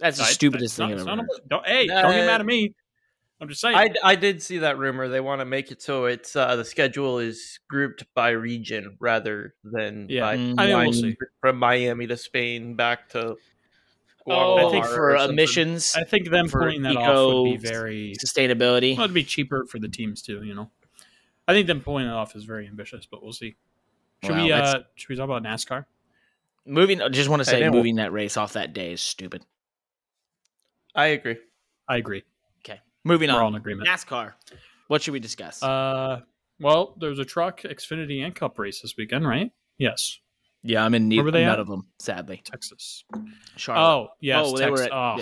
That's 0.00 0.18
the 0.18 0.24
I- 0.24 0.26
stupidest 0.26 0.64
it's 0.72 0.76
thing 0.76 0.90
not- 0.90 1.00
ever 1.00 1.16
not 1.16 1.26
don't, 1.48 1.66
hey, 1.66 1.86
don't 1.86 2.10
get 2.12 2.26
mad 2.26 2.40
at 2.40 2.46
me. 2.46 2.74
I'm 3.40 3.48
just 3.48 3.60
saying. 3.60 3.76
I, 3.76 3.90
I 4.02 4.14
did 4.14 4.42
see 4.42 4.58
that 4.58 4.78
rumor. 4.78 5.08
They 5.08 5.20
want 5.20 5.40
to 5.40 5.44
make 5.44 5.70
it 5.70 5.82
so 5.82 6.06
it's 6.06 6.34
uh, 6.34 6.56
the 6.56 6.64
schedule 6.64 7.18
is 7.18 7.60
grouped 7.68 8.04
by 8.14 8.30
region 8.30 8.96
rather 8.98 9.54
than 9.62 10.06
Yeah. 10.08 10.22
by 10.22 10.36
Mm. 10.38 10.54
I 10.58 10.66
mean, 10.68 10.76
we'll 10.78 10.92
see. 10.94 11.16
from 11.40 11.58
Miami 11.58 12.06
to 12.06 12.16
Spain 12.16 12.76
back 12.76 13.10
to. 13.10 13.36
Oh, 14.28 14.66
I 14.68 14.70
think 14.72 14.86
for 14.86 15.14
emissions, 15.16 15.94
I 15.96 16.02
think 16.02 16.30
them 16.30 16.48
pulling 16.48 16.82
that 16.82 16.96
off 16.96 17.34
would 17.44 17.44
be 17.44 17.56
very. 17.58 18.14
sustainability. 18.24 18.96
Well, 18.96 19.04
it'd 19.04 19.14
be 19.14 19.22
cheaper 19.22 19.66
for 19.66 19.78
the 19.78 19.88
teams 19.88 20.20
too. 20.22 20.42
You 20.42 20.54
know, 20.54 20.70
I 21.46 21.52
think 21.52 21.66
them 21.68 21.80
pulling 21.80 22.06
it 22.06 22.10
off 22.12 22.34
is 22.34 22.42
very 22.44 22.66
ambitious, 22.66 23.06
but 23.08 23.22
we'll 23.22 23.32
see. 23.32 23.54
Should 24.24 24.32
Wow, 24.34 24.44
we? 24.44 24.50
Uh, 24.52 24.78
should 24.96 25.10
we 25.10 25.16
talk 25.16 25.26
about 25.26 25.42
NASCAR? 25.44 25.84
Moving, 26.64 27.00
I 27.02 27.08
just 27.10 27.28
want 27.28 27.44
to 27.44 27.48
Hey, 27.48 27.58
say, 27.58 27.62
then- 27.62 27.70
moving 27.72 27.96
that 27.96 28.12
race 28.12 28.36
off 28.36 28.54
that 28.54 28.72
day 28.72 28.92
is 28.94 29.00
stupid. 29.00 29.44
I 30.94 31.06
agree. 31.08 31.36
I 31.88 31.98
agree. 31.98 32.24
Okay, 33.06 33.12
moving 33.12 33.28
We're 33.30 33.36
on. 33.36 33.42
all 33.42 33.48
in 33.48 33.54
agreement. 33.54 33.88
NASCAR. 33.88 34.32
What 34.88 35.02
should 35.02 35.12
we 35.12 35.20
discuss? 35.20 35.62
Uh, 35.62 36.20
well, 36.60 36.94
there's 37.00 37.18
a 37.18 37.24
truck 37.24 37.62
Xfinity 37.62 38.24
and 38.24 38.34
Cup 38.34 38.58
race 38.58 38.80
this 38.82 38.94
weekend, 38.96 39.26
right? 39.26 39.50
Yes, 39.78 40.18
yeah, 40.62 40.84
I'm 40.84 40.94
in 40.94 41.08
where 41.08 41.18
were 41.24 41.30
neither, 41.30 41.44
none 41.44 41.54
at? 41.54 41.58
of 41.60 41.66
them, 41.68 41.86
sadly. 41.98 42.40
Texas. 42.44 43.04
Charlotte. 43.56 43.82
Oh, 43.84 44.08
yes, 44.20 44.42
Oh, 44.46 44.56
they 44.56 44.70
were 44.70 44.82
at- 44.82 44.92
oh, 44.92 45.20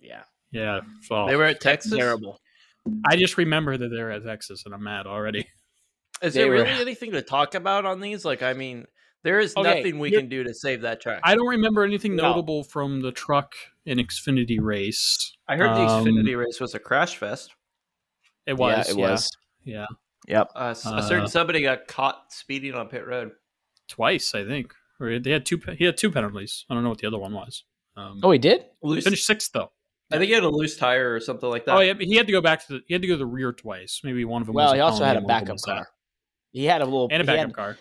yeah, 0.00 0.22
yeah. 0.50 0.80
So 1.02 1.26
They 1.26 1.36
were 1.36 1.44
at 1.44 1.60
Texas. 1.60 1.92
terrible. 1.92 2.40
I 3.08 3.16
just 3.16 3.36
remember 3.36 3.76
that 3.76 3.88
they're 3.88 4.10
at 4.12 4.24
Texas, 4.24 4.62
and 4.64 4.74
I'm 4.74 4.82
mad 4.84 5.06
already. 5.06 5.46
Is 6.22 6.34
They 6.34 6.40
there 6.42 6.48
were- 6.50 6.56
really 6.62 6.70
anything 6.80 7.12
to 7.12 7.22
talk 7.22 7.54
about 7.54 7.84
on 7.84 8.00
these? 8.00 8.24
Like, 8.24 8.42
I 8.42 8.54
mean, 8.54 8.86
there 9.26 9.40
is 9.40 9.56
Okay, 9.56 9.74
nothing 9.82 9.98
we 9.98 10.12
can 10.12 10.28
do 10.28 10.44
to 10.44 10.54
save 10.54 10.82
that 10.82 11.00
track. 11.00 11.20
I 11.24 11.34
don't 11.34 11.48
remember 11.48 11.82
anything 11.82 12.14
No. 12.14 12.28
notable 12.30 12.62
from 12.62 13.00
the 13.00 13.10
truck 13.10 13.54
in 13.84 13.98
Xfinity 13.98 14.58
race. 14.60 15.36
I 15.48 15.56
heard 15.56 15.70
the 15.76 15.80
Um, 15.80 16.04
Xfinity 16.04 16.38
race 16.38 16.60
was 16.60 16.74
a 16.74 16.78
crash 16.78 17.16
fest. 17.16 17.52
It 18.46 18.52
was. 18.56 18.86
yeah, 18.86 18.92
it 18.94 18.98
yeah, 18.98 19.10
was. 19.10 19.30
Yeah, 19.64 19.86
Yep. 20.28 20.50
Uh, 20.54 20.64
s- 20.68 20.86
a 20.86 20.90
Uh, 20.90 21.02
certain 21.02 21.26
somebody 21.28 21.60
got 21.62 21.88
caught 21.88 22.32
speeding 22.32 22.74
on 22.74 22.88
pit 22.88 23.04
road. 23.04 23.32
twice 23.88 24.34
I 24.34 24.44
think. 24.44 24.72
Or 25.00 25.18
they 25.18 25.30
had 25.32 25.44
two. 25.44 25.60
He 25.76 25.84
had 25.84 25.96
two 25.96 26.10
penalties. 26.10 26.64
I 26.70 26.74
don't 26.74 26.82
know 26.84 26.88
what 26.88 26.98
the 26.98 27.06
other 27.08 27.18
one 27.18 27.32
was. 27.32 27.64
Um, 27.96 28.20
Oh, 28.22 28.30
he 28.30 28.38
did. 28.38 28.64
he 28.82 29.00
finished 29.00 29.26
sixth 29.26 29.50
though. 29.52 29.70
I 30.12 30.18
think 30.18 30.28
he 30.28 30.32
had 30.34 30.44
a 30.44 30.48
loose 30.48 30.76
tire 30.76 31.12
or 31.14 31.18
something 31.20 31.48
like 31.50 31.64
that. 31.64 31.76
Oh 31.76 31.80
yeah, 31.80 31.94
he 31.98 32.14
had 32.14 32.26
to 32.26 32.32
go 32.32 32.40
back 32.40 32.64
to 32.66 32.74
the. 32.74 32.80
He 32.86 32.94
had 32.94 33.02
to 33.02 33.08
go 33.08 33.14
to 33.14 33.18
the 33.18 33.26
rear 33.26 33.52
twice. 33.52 34.00
Maybe 34.04 34.24
one 34.24 34.40
of 34.42 34.46
them. 34.46 34.54
Well, 34.54 34.66
was 34.68 34.74
he 34.74 34.80
also 34.80 35.02
had 35.04 35.16
a 35.16 35.18
and 35.18 35.26
one 35.26 35.28
backup 35.40 35.54
was 35.54 35.62
that. 35.62 35.74
car. 35.74 35.88
He 36.52 36.64
had 36.64 36.80
a 36.80 36.84
little 36.84 37.08
and 37.10 37.20
a 37.20 37.24
backup 37.24 37.46
had- 37.48 37.54
car. 37.54 37.78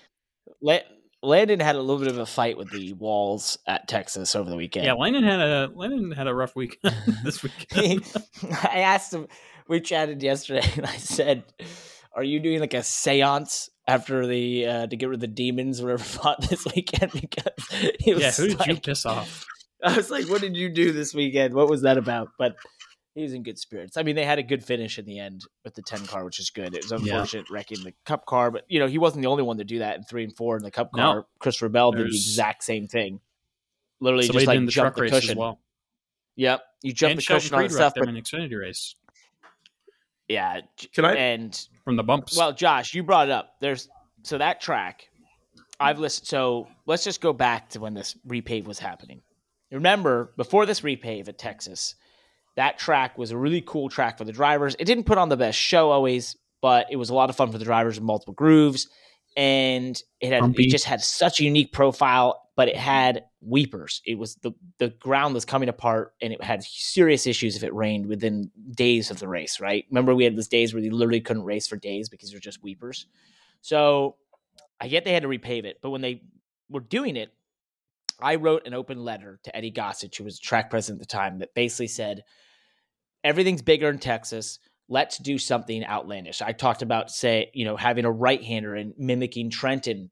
La- 0.62 0.80
Landon 1.26 1.60
had 1.60 1.76
a 1.76 1.82
little 1.82 1.98
bit 1.98 2.08
of 2.08 2.18
a 2.18 2.26
fight 2.26 2.58
with 2.58 2.72
the 2.72 2.94
walls 2.94 3.58
at 3.68 3.88
Texas 3.88 4.36
over 4.36 4.50
the 4.50 4.56
weekend. 4.56 4.86
Yeah, 4.86 4.94
Landon 4.94 5.24
had 5.24 5.40
a 5.40 5.72
Landon 5.74 6.12
had 6.12 6.28
a 6.28 6.34
rough 6.34 6.56
week 6.56 6.80
this 7.24 7.44
week. 7.44 7.68
I 7.76 8.80
asked 8.80 9.14
him. 9.14 9.28
We 9.68 9.82
chatted 9.82 10.22
yesterday, 10.22 10.68
and 10.76 10.86
I 10.86 10.98
said, 10.98 11.44
"Are 12.16 12.24
you 12.24 12.40
doing 12.40 12.60
like 12.60 12.74
a 12.74 12.80
séance 12.80 13.70
after 13.88 14.28
the 14.28 14.66
uh, 14.66 14.88
to 14.88 14.96
get 14.96 15.10
rid 15.10 15.16
of 15.16 15.22
the 15.22 15.28
demons, 15.28 15.82
or 15.82 15.86
whatever 15.86 16.04
fought 16.04 16.48
this 16.50 16.66
weekend?" 16.66 17.12
Because 17.14 17.54
he 18.00 18.14
was 18.14 18.24
yeah, 18.24 18.32
who 18.32 18.48
did 18.50 18.68
you 18.68 18.80
piss 18.80 19.06
off? 19.06 19.46
I 19.84 19.96
was 19.96 20.12
like, 20.12 20.30
"What 20.30 20.42
did 20.42 20.56
you 20.56 20.70
do 20.70 20.92
this 20.92 21.14
weekend? 21.14 21.54
What 21.54 21.70
was 21.70 21.82
that 21.82 21.98
about?" 21.98 22.30
But 22.38 22.56
he 23.16 23.24
was 23.24 23.34
in 23.34 23.42
good 23.44 23.58
spirits. 23.58 23.98
I 23.98 24.04
mean, 24.04 24.16
they 24.16 24.26
had 24.26 24.38
a 24.40 24.44
good 24.44 24.64
finish 24.64 25.00
in 25.00 25.06
the 25.06 25.18
end 25.20 25.46
with 25.64 25.74
the 25.74 25.82
ten 25.82 26.06
car, 26.06 26.24
which 26.26 26.40
is 26.40 26.50
good. 26.52 26.76
It 26.76 26.84
was 26.84 26.92
unfortunate 26.92 27.50
wrecking 27.50 27.84
the 27.84 27.94
Cup 28.06 28.26
car, 28.26 28.52
but 28.52 28.66
you 28.68 28.80
know 28.80 28.88
he 28.88 28.98
wasn't 28.98 29.24
the 29.24 29.28
only 29.30 29.44
one 29.44 29.58
to 29.58 29.64
do 29.64 29.80
that 29.80 29.96
in 29.98 30.04
three 30.04 30.24
and 30.24 30.36
four 30.36 30.58
in 30.58 30.64
the 30.64 30.72
Cup 30.72 30.92
No. 30.94 31.02
car. 31.02 31.26
Christopher 31.40 31.70
Bell 31.70 31.92
did 31.92 32.06
the 32.12 32.16
exact 32.16 32.64
same 32.64 32.88
thing. 32.88 33.20
Literally, 34.02 34.28
Somebody 34.28 34.44
just 34.44 34.48
like 34.48 34.56
did 34.56 34.60
in 34.60 34.66
the 34.66 34.72
jump 34.72 34.84
truck 34.88 34.96
the 34.98 35.02
race 35.04 35.12
cushion. 35.12 35.32
as 35.32 35.38
well. 35.38 35.60
Yep, 36.36 36.62
you 36.84 36.94
jump 36.94 37.12
and 37.12 37.18
the 37.18 37.22
Sheldon 37.22 37.42
cushion 37.44 37.56
on 37.56 37.60
Creed 37.62 37.72
the 37.72 37.74
stuff, 37.76 37.94
wrecked 37.96 38.06
them 38.06 38.14
but 38.14 38.36
in 38.36 38.50
Xfinity 38.50 38.60
race 38.60 38.96
yeah, 40.28 40.62
Can 40.94 41.06
I? 41.06 41.16
and 41.16 41.68
from 41.84 41.96
the 41.98 42.04
bumps. 42.04 42.36
Well, 42.38 42.52
Josh, 42.52 42.94
you 42.94 43.04
brought 43.04 43.28
it 43.28 43.32
up. 43.32 43.56
There's 43.62 43.88
so 44.24 44.38
that 44.40 44.60
track. 44.60 45.08
I've 45.80 46.00
listened. 46.00 46.28
So 46.28 46.68
let's 46.86 47.04
just 47.04 47.22
go 47.22 47.32
back 47.34 47.70
to 47.72 47.80
when 47.80 47.94
this 47.94 48.16
repave 48.28 48.66
was 48.66 48.80
happening. 48.80 49.22
Remember, 49.72 50.32
before 50.38 50.66
this 50.66 50.82
repave 50.82 51.28
at 51.28 51.38
Texas, 51.38 51.96
that 52.56 52.78
track 52.78 53.18
was 53.18 53.32
a 53.32 53.38
really 53.38 53.62
cool 53.62 53.90
track 53.90 54.18
for 54.18 54.24
the 54.24 54.32
drivers. 54.32 54.76
It 54.80 54.86
didn't 54.86 55.06
put 55.06 55.18
on 55.18 55.30
the 55.30 55.38
best 55.38 55.58
show 55.58 55.92
always, 55.92 56.36
but 56.62 56.88
it 56.90 56.96
was 56.96 57.10
a 57.10 57.14
lot 57.14 57.30
of 57.30 57.36
fun 57.36 57.52
for 57.52 57.58
the 57.58 57.66
drivers 57.66 57.98
in 57.98 58.04
multiple 58.04 58.34
grooves, 58.34 58.88
and 59.36 60.02
it 60.22 60.32
had 60.32 60.42
Bumpy. 60.42 60.66
it 60.66 60.72
just 60.72 60.86
had 60.86 61.02
such 61.02 61.40
a 61.40 61.44
unique 61.44 61.72
profile. 61.72 62.42
But 62.58 62.70
it 62.70 62.78
had 62.78 63.26
weepers. 63.42 64.02
It 64.06 64.18
was 64.18 64.36
the 64.36 64.54
the 64.78 64.88
ground 64.88 65.34
was 65.34 65.44
coming 65.44 65.68
apart, 65.68 66.14
and 66.22 66.32
it 66.32 66.42
had 66.42 66.64
serious 66.64 67.28
issues 67.28 67.58
if 67.58 67.64
it 67.64 67.74
rained 67.74 68.06
within 68.06 68.50
days 68.72 69.12
of 69.12 69.20
the 69.20 69.28
race. 69.28 69.60
Right? 69.60 69.84
Remember, 69.90 70.16
we 70.16 70.24
had 70.24 70.38
those 70.38 70.48
days 70.48 70.74
where 70.74 70.82
you 70.82 70.92
literally 70.92 71.20
couldn't 71.20 71.44
race 71.44 71.68
for 71.68 71.76
days 71.76 72.08
because 72.08 72.32
they're 72.32 72.40
just 72.40 72.64
weepers. 72.64 73.08
So 73.60 74.16
I 74.80 74.88
get 74.88 75.04
they 75.04 75.12
had 75.12 75.24
to 75.24 75.28
repave 75.28 75.66
it, 75.66 75.80
but 75.82 75.90
when 75.90 76.00
they 76.00 76.22
were 76.70 76.80
doing 76.80 77.18
it, 77.18 77.34
I 78.20 78.36
wrote 78.36 78.66
an 78.66 78.74
open 78.74 79.04
letter 79.04 79.40
to 79.44 79.56
Eddie 79.56 79.72
Gossage, 79.72 80.18
who 80.18 80.24
was 80.24 80.40
track 80.40 80.70
president 80.70 81.02
at 81.02 81.08
the 81.08 81.14
time, 81.14 81.40
that 81.40 81.54
basically 81.54 81.88
said, 81.88 82.24
everything's 83.26 83.64
bigger 83.64 83.90
in 83.90 83.98
Texas. 83.98 84.60
Let's 84.88 85.18
do 85.18 85.38
something 85.40 85.84
outlandish. 85.84 86.42
I 86.44 86.52
talked 86.52 86.84
about, 86.84 87.10
say, 87.10 87.50
you 87.54 87.66
know, 87.66 87.76
having 87.76 88.06
a 88.06 88.12
right 88.12 88.42
hander 88.42 88.76
and 88.76 88.94
mimicking 88.98 89.50
Trenton, 89.50 90.12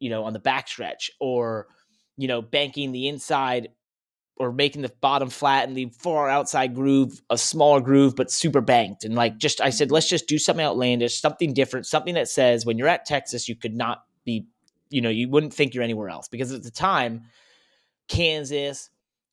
you 0.00 0.08
know, 0.08 0.24
on 0.24 0.32
the 0.32 0.40
backstretch, 0.40 1.10
or, 1.20 1.68
you 2.16 2.26
know, 2.26 2.40
banking 2.40 2.90
the 2.90 3.06
inside 3.06 3.68
or 4.36 4.50
making 4.50 4.82
the 4.82 4.92
bottom 5.00 5.30
flat 5.30 5.68
and 5.68 5.76
the 5.76 5.92
far 6.00 6.28
outside 6.28 6.74
groove 6.74 7.20
a 7.30 7.38
smaller 7.38 7.80
groove 7.80 8.16
but 8.16 8.32
super 8.32 8.60
banked 8.60 9.04
and 9.04 9.14
like 9.14 9.38
just 9.38 9.60
i 9.60 9.70
said 9.70 9.92
let's 9.92 10.08
just 10.08 10.26
do 10.26 10.38
something 10.38 10.66
outlandish 10.66 11.20
something 11.20 11.54
different 11.54 11.86
something 11.86 12.14
that 12.14 12.28
says 12.28 12.66
when 12.66 12.76
you're 12.76 12.88
at 12.88 13.04
texas 13.04 13.48
you 13.48 13.54
could 13.54 13.76
not 13.76 14.02
be 14.24 14.44
you 14.90 15.00
know 15.00 15.08
you 15.08 15.28
wouldn't 15.28 15.54
think 15.54 15.72
you're 15.72 15.84
anywhere 15.84 16.08
else 16.08 16.26
because 16.26 16.52
at 16.52 16.64
the 16.64 16.70
time 16.70 17.22
kansas 18.08 18.90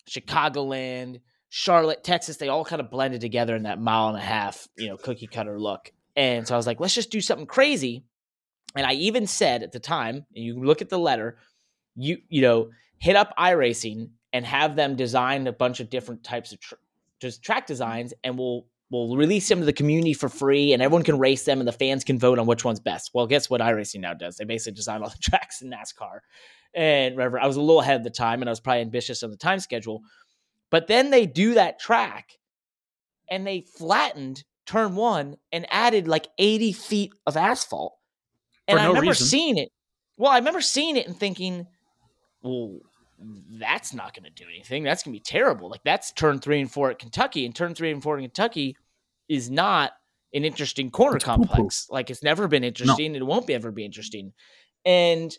chicagoland 0.07 1.19
charlotte 1.53 2.01
texas 2.01 2.37
they 2.37 2.47
all 2.47 2.63
kind 2.63 2.79
of 2.79 2.89
blended 2.89 3.19
together 3.19 3.55
in 3.55 3.63
that 3.63 3.79
mile 3.79 4.07
and 4.07 4.17
a 4.17 4.21
half 4.21 4.69
you 4.77 4.87
know 4.87 4.95
cookie 4.95 5.27
cutter 5.27 5.59
look 5.59 5.91
and 6.15 6.47
so 6.47 6.53
i 6.53 6.57
was 6.57 6.65
like 6.65 6.79
let's 6.79 6.95
just 6.95 7.11
do 7.11 7.19
something 7.19 7.45
crazy 7.45 8.05
and 8.73 8.85
i 8.85 8.93
even 8.93 9.27
said 9.27 9.61
at 9.61 9.73
the 9.73 9.79
time 9.79 10.25
and 10.33 10.45
you 10.45 10.63
look 10.63 10.81
at 10.81 10.87
the 10.87 10.97
letter 10.97 11.37
you 11.95 12.17
you 12.29 12.41
know 12.41 12.69
hit 12.99 13.17
up 13.17 13.33
iRacing 13.37 14.09
and 14.31 14.45
have 14.45 14.77
them 14.77 14.95
design 14.95 15.45
a 15.45 15.51
bunch 15.51 15.81
of 15.81 15.89
different 15.89 16.23
types 16.23 16.53
of 16.53 16.59
tr- 16.61 16.75
just 17.19 17.43
track 17.43 17.67
designs 17.67 18.13
and 18.23 18.37
we'll 18.37 18.65
we'll 18.91 19.15
release 19.15 19.47
them 19.47 19.59
to 19.59 19.65
the 19.65 19.73
community 19.73 20.13
for 20.13 20.29
free 20.29 20.73
and 20.73 20.81
everyone 20.81 21.03
can 21.03 21.17
race 21.17 21.45
them 21.45 21.59
and 21.59 21.67
the 21.67 21.73
fans 21.73 22.03
can 22.03 22.19
vote 22.19 22.37
on 22.37 22.45
which 22.45 22.65
one's 22.65 22.79
best. 22.79 23.11
Well, 23.13 23.25
guess 23.25 23.49
what 23.49 23.61
iRacing 23.61 24.01
now 24.01 24.13
does? 24.13 24.35
They 24.35 24.43
basically 24.43 24.75
design 24.75 25.01
all 25.01 25.09
the 25.09 25.17
tracks 25.21 25.61
in 25.61 25.71
NASCAR. 25.71 26.19
And 26.73 27.15
whatever, 27.15 27.39
I 27.39 27.47
was 27.47 27.55
a 27.55 27.61
little 27.61 27.81
ahead 27.81 27.97
of 27.97 28.03
the 28.03 28.09
time 28.09 28.41
and 28.41 28.49
I 28.49 28.51
was 28.51 28.59
probably 28.59 28.81
ambitious 28.81 29.23
on 29.23 29.31
the 29.31 29.37
time 29.37 29.59
schedule. 29.59 30.01
But 30.71 30.87
then 30.87 31.11
they 31.11 31.25
do 31.27 31.53
that 31.55 31.79
track 31.79 32.31
and 33.29 33.45
they 33.45 33.61
flattened 33.77 34.43
turn 34.65 34.95
one 34.95 35.35
and 35.51 35.65
added 35.69 36.07
like 36.07 36.27
80 36.37 36.71
feet 36.73 37.13
of 37.27 37.37
asphalt. 37.37 37.95
And 38.67 38.77
For 38.77 38.81
I 38.81 38.83
no 38.85 38.89
remember 38.89 39.11
reason. 39.11 39.27
seeing 39.27 39.57
it. 39.57 39.69
Well, 40.17 40.31
I 40.31 40.37
remember 40.37 40.61
seeing 40.61 40.95
it 40.97 41.07
and 41.07 41.15
thinking, 41.17 41.67
well, 42.41 42.77
that's 43.59 43.93
not 43.93 44.13
going 44.15 44.23
to 44.23 44.29
do 44.31 44.49
anything. 44.49 44.83
That's 44.83 45.03
going 45.03 45.13
to 45.13 45.19
be 45.19 45.23
terrible. 45.23 45.69
Like 45.69 45.81
that's 45.83 46.11
turn 46.11 46.39
three 46.39 46.61
and 46.61 46.71
four 46.71 46.89
at 46.89 46.99
Kentucky, 46.99 47.45
and 47.45 47.53
turn 47.55 47.75
three 47.75 47.91
and 47.91 48.01
four 48.01 48.17
in 48.17 48.23
Kentucky 48.23 48.75
is 49.29 49.49
not 49.51 49.91
an 50.33 50.45
interesting 50.45 50.89
corner 50.89 51.17
It's 51.17 51.25
poo-poo. 51.25 51.45
complex. 51.47 51.87
Like 51.89 52.09
it's 52.09 52.23
never 52.23 52.47
been 52.47 52.63
interesting. 52.63 53.07
and 53.07 53.15
It 53.17 53.23
won't 53.25 53.45
be 53.47 53.53
ever 53.53 53.71
be 53.71 53.83
interesting. 53.85 54.31
And 54.85 55.35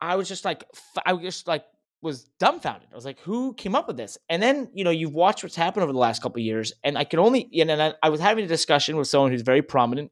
I 0.00 0.16
was 0.16 0.28
just 0.28 0.44
like, 0.44 0.64
I 1.06 1.12
was 1.14 1.22
just 1.22 1.48
like 1.48 1.64
was 2.02 2.24
dumbfounded. 2.38 2.88
I 2.92 2.94
was 2.94 3.04
like, 3.04 3.20
who 3.20 3.54
came 3.54 3.74
up 3.74 3.86
with 3.86 3.96
this? 3.96 4.18
And 4.28 4.42
then 4.42 4.68
you 4.74 4.84
know 4.84 4.90
you've 4.90 5.14
watched 5.14 5.42
what's 5.42 5.56
happened 5.56 5.84
over 5.84 5.92
the 5.92 5.98
last 5.98 6.22
couple 6.22 6.40
of 6.40 6.44
years, 6.44 6.72
and 6.84 6.98
I 6.98 7.04
could 7.04 7.18
only 7.18 7.48
and 7.60 7.70
I, 7.70 7.94
I 8.02 8.10
was 8.10 8.20
having 8.20 8.44
a 8.44 8.48
discussion 8.48 8.96
with 8.96 9.08
someone 9.08 9.30
who's 9.30 9.42
very 9.42 9.62
prominent 9.62 10.10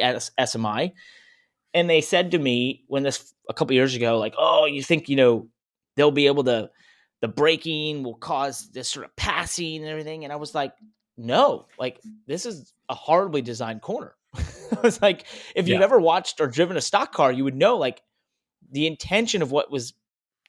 at 0.00 0.16
SMI, 0.40 0.92
and 1.74 1.90
they 1.90 2.00
said 2.00 2.30
to 2.30 2.38
me 2.38 2.84
when 2.86 3.02
this 3.02 3.34
a 3.48 3.54
couple 3.54 3.74
years 3.74 3.94
ago, 3.94 4.18
like, 4.18 4.34
oh, 4.38 4.64
you 4.66 4.82
think 4.82 5.08
you 5.08 5.16
know 5.16 5.48
they'll 5.96 6.10
be 6.10 6.26
able 6.26 6.44
to 6.44 6.70
the 7.22 7.28
braking 7.28 8.02
will 8.02 8.16
cause 8.16 8.68
this 8.72 8.88
sort 8.88 9.06
of 9.06 9.16
passing 9.16 9.76
and 9.76 9.86
everything 9.86 10.24
and 10.24 10.32
i 10.32 10.36
was 10.36 10.54
like 10.54 10.74
no 11.16 11.66
like 11.78 11.98
this 12.26 12.44
is 12.44 12.74
a 12.88 12.94
horribly 12.94 13.40
designed 13.40 13.80
corner 13.80 14.14
i 14.34 14.80
was 14.82 15.00
like 15.00 15.24
if 15.54 15.68
you've 15.68 15.82
ever 15.82 16.00
watched 16.00 16.40
or 16.40 16.48
driven 16.48 16.76
a 16.76 16.80
stock 16.80 17.12
car 17.12 17.32
you 17.32 17.44
would 17.44 17.54
know 17.54 17.78
like 17.78 18.02
the 18.70 18.86
intention 18.86 19.40
of 19.40 19.52
what 19.52 19.70
was 19.70 19.94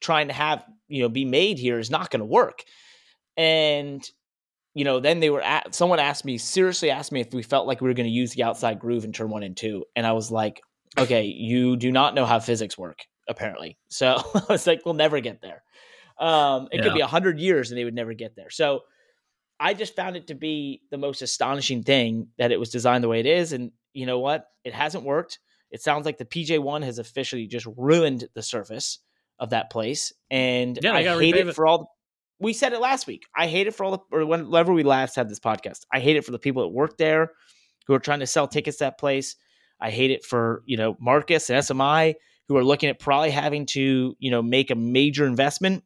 trying 0.04 0.28
to 0.28 0.34
have 0.34 0.64
you 0.88 1.02
know 1.02 1.10
be 1.10 1.26
made 1.26 1.58
here 1.58 1.80
is 1.80 1.90
not 1.90 2.12
going 2.12 2.20
to 2.20 2.26
work 2.26 2.60
and 3.38 4.08
you 4.76 4.84
know 4.84 5.00
then 5.00 5.20
they 5.20 5.30
were 5.32 5.42
at 5.42 5.74
someone 5.74 6.00
asked 6.00 6.26
me 6.26 6.38
seriously 6.38 6.92
asked 6.92 7.12
me 7.12 7.22
if 7.22 7.34
we 7.34 7.42
felt 7.42 7.66
like 7.66 7.82
we 7.82 7.88
were 7.88 7.94
going 7.96 8.06
to 8.10 8.12
use 8.14 8.34
the 8.34 8.44
outside 8.44 8.80
groove 8.80 9.04
in 9.06 9.12
turn 9.12 9.30
one 9.30 9.44
and 9.44 9.58
two 9.58 9.84
and 9.96 10.06
i 10.06 10.12
was 10.12 10.30
like 10.30 10.62
okay 10.98 11.24
you 11.26 11.76
do 11.76 11.92
not 11.92 12.14
know 12.14 12.26
how 12.26 12.40
physics 12.40 12.78
work 12.78 13.00
apparently 13.28 13.78
so 13.88 14.22
i 14.36 14.42
was 14.50 14.68
like 14.68 14.82
we'll 14.86 14.94
never 14.94 15.20
get 15.20 15.42
there 15.42 15.64
Um, 16.20 16.68
it 16.72 16.78
could 16.84 16.94
be 16.94 17.02
a 17.02 17.08
hundred 17.08 17.40
years 17.40 17.72
and 17.72 17.78
they 17.78 17.86
would 17.86 17.96
never 17.96 18.14
get 18.14 18.36
there. 18.36 18.52
So 18.52 18.82
I 19.60 19.74
just 19.74 19.96
found 19.96 20.16
it 20.16 20.28
to 20.28 20.36
be 20.36 20.82
the 20.92 20.98
most 20.98 21.22
astonishing 21.24 21.82
thing 21.84 22.28
that 22.38 22.52
it 22.52 22.60
was 22.60 22.70
designed 22.70 23.04
the 23.04 23.08
way 23.08 23.20
it 23.20 23.26
is. 23.26 23.52
And 23.52 23.72
you 23.94 24.06
know 24.06 24.20
what? 24.20 24.46
It 24.64 24.74
hasn't 24.76 25.04
worked. 25.06 25.40
It 25.72 25.82
sounds 25.82 26.06
like 26.06 26.20
the 26.20 26.26
PJ1 26.26 26.84
has 26.84 27.00
officially 27.00 27.48
just 27.48 27.68
ruined 27.78 28.28
the 28.36 28.44
surface 28.44 29.00
of 29.44 29.50
that 29.50 29.70
place. 29.70 30.14
And 30.32 30.80
Yeah, 30.82 30.94
I 30.94 31.04
hate 31.04 31.36
it 31.36 31.50
it. 31.50 31.56
for 31.56 31.68
all 31.68 31.78
the, 31.80 31.86
we 32.40 32.54
said 32.54 32.72
it 32.72 32.80
last 32.80 33.06
week. 33.06 33.26
I 33.36 33.48
hate 33.48 33.68
it 33.68 33.76
for 33.76 33.84
all 33.84 33.92
the, 33.92 34.00
or 34.12 34.26
whenever 34.26 34.74
we 34.74 34.84
last 34.84 35.16
had 35.18 35.30
this 35.30 35.40
podcast, 35.40 35.82
I 35.94 36.00
hate 36.00 36.16
it 36.16 36.26
for 36.26 36.32
the 36.32 36.40
people 36.40 36.64
that 36.64 36.70
work 36.70 36.98
there 36.98 37.32
who 37.86 37.94
are 37.94 38.00
trying 38.00 38.22
to 38.22 38.28
sell 38.28 38.48
tickets 38.48 38.78
to 38.78 38.86
that 38.86 38.98
place. 38.98 39.36
I 39.82 39.92
hate 39.92 40.12
it 40.12 40.24
for, 40.24 40.64
you 40.66 40.78
know, 40.78 40.96
Marcus 41.00 41.50
and 41.50 41.60
SMI 41.60 42.16
who 42.48 42.56
are 42.56 42.64
looking 42.64 42.90
at 42.90 43.00
probably 43.00 43.32
having 43.32 43.66
to, 43.66 44.16
you 44.18 44.32
know, 44.32 44.42
make 44.42 44.72
a 44.72 44.76
major 44.76 45.26
investment, 45.26 45.84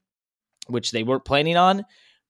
which 0.68 0.92
they 0.92 1.02
weren't 1.02 1.26
planning 1.26 1.58
on. 1.58 1.84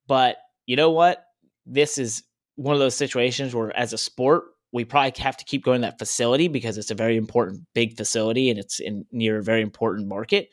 But 0.08 0.38
you 0.66 0.78
know 0.78 0.92
what? 0.92 1.26
This 1.66 1.98
is 1.98 2.24
one 2.56 2.74
of 2.74 2.80
those 2.80 2.96
situations 2.96 3.54
where, 3.54 3.76
as 3.76 3.92
a 3.92 3.98
sport, 3.98 4.46
we 4.72 4.86
probably 4.86 5.14
have 5.22 5.38
to 5.38 5.46
keep 5.46 5.64
going 5.64 5.82
to 5.82 5.88
that 5.88 6.00
facility 6.00 6.48
because 6.48 6.78
it's 6.78 6.92
a 6.92 6.96
very 6.96 7.18
important, 7.18 7.66
big 7.74 7.98
facility 7.98 8.50
and 8.50 8.60
it's 8.60 8.80
in 8.80 9.06
near 9.12 9.40
a 9.40 9.44
very 9.44 9.62
important 9.62 10.08
market. 10.08 10.50